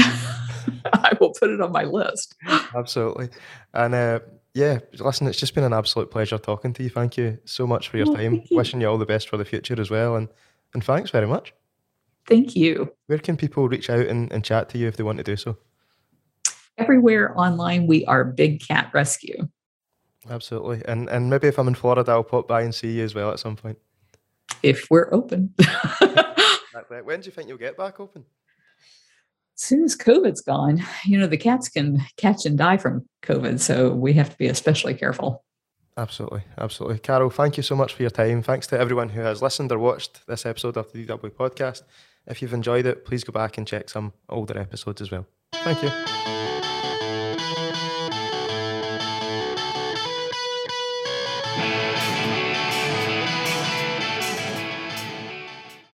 I 0.93 1.13
will 1.19 1.33
put 1.33 1.49
it 1.49 1.61
on 1.61 1.71
my 1.71 1.83
list. 1.83 2.35
Absolutely, 2.75 3.29
and 3.73 3.95
uh, 3.95 4.19
yeah, 4.53 4.79
listen, 4.99 5.27
it's 5.27 5.39
just 5.39 5.55
been 5.55 5.63
an 5.63 5.73
absolute 5.73 6.11
pleasure 6.11 6.37
talking 6.37 6.73
to 6.73 6.83
you. 6.83 6.89
Thank 6.89 7.17
you 7.17 7.39
so 7.45 7.65
much 7.65 7.89
for 7.89 7.97
your 7.97 8.07
well, 8.07 8.15
time. 8.15 8.43
You. 8.49 8.57
Wishing 8.57 8.81
you 8.81 8.87
all 8.87 8.99
the 8.99 9.05
best 9.05 9.27
for 9.27 9.37
the 9.37 9.45
future 9.45 9.79
as 9.79 9.89
well, 9.89 10.15
and 10.15 10.27
and 10.73 10.83
thanks 10.83 11.09
very 11.09 11.27
much. 11.27 11.53
Thank 12.27 12.55
you. 12.55 12.93
Where 13.07 13.19
can 13.19 13.37
people 13.37 13.67
reach 13.67 13.89
out 13.89 14.05
and, 14.05 14.31
and 14.31 14.43
chat 14.43 14.69
to 14.69 14.77
you 14.77 14.87
if 14.87 14.97
they 14.97 15.03
want 15.03 15.19
to 15.19 15.23
do 15.23 15.35
so? 15.35 15.57
Everywhere 16.77 17.37
online 17.39 17.87
we 17.87 18.05
are 18.05 18.23
Big 18.23 18.61
Cat 18.61 18.91
Rescue. 18.93 19.47
Absolutely. 20.29 20.81
And 20.85 21.09
and 21.09 21.29
maybe 21.29 21.47
if 21.47 21.57
I'm 21.59 21.67
in 21.67 21.75
Florida, 21.75 22.11
I'll 22.11 22.23
pop 22.23 22.47
by 22.47 22.61
and 22.61 22.73
see 22.73 22.97
you 22.97 23.03
as 23.03 23.15
well 23.15 23.31
at 23.31 23.39
some 23.39 23.55
point. 23.55 23.77
If 24.63 24.87
we're 24.89 25.13
open. 25.13 25.53
when 27.03 27.21
do 27.21 27.25
you 27.25 27.31
think 27.31 27.47
you'll 27.47 27.57
get 27.57 27.77
back 27.77 27.99
open? 27.99 28.25
As 29.55 29.61
soon 29.61 29.83
as 29.83 29.95
COVID's 29.95 30.41
gone, 30.41 30.83
you 31.05 31.17
know, 31.17 31.27
the 31.27 31.37
cats 31.37 31.69
can 31.69 32.01
catch 32.17 32.45
and 32.45 32.57
die 32.57 32.77
from 32.77 33.07
COVID. 33.21 33.59
So 33.59 33.93
we 33.93 34.13
have 34.13 34.29
to 34.29 34.37
be 34.37 34.47
especially 34.47 34.93
careful. 34.95 35.45
Absolutely. 35.97 36.43
Absolutely. 36.57 36.99
Carole, 36.99 37.29
thank 37.29 37.55
you 37.55 37.63
so 37.63 37.75
much 37.75 37.93
for 37.93 38.03
your 38.03 38.09
time. 38.09 38.43
Thanks 38.43 38.67
to 38.67 38.79
everyone 38.79 39.09
who 39.09 39.21
has 39.21 39.41
listened 39.41 39.71
or 39.71 39.79
watched 39.79 40.27
this 40.27 40.45
episode 40.45 40.75
of 40.75 40.91
the 40.91 41.05
DW 41.05 41.31
podcast. 41.31 41.83
If 42.27 42.41
you've 42.41 42.53
enjoyed 42.53 42.85
it, 42.85 43.05
please 43.05 43.23
go 43.23 43.31
back 43.31 43.57
and 43.57 43.65
check 43.65 43.89
some 43.89 44.11
older 44.27 44.57
episodes 44.57 45.01
as 45.01 45.11
well. 45.11 45.25
Thank 45.53 45.83
you. 45.83 46.54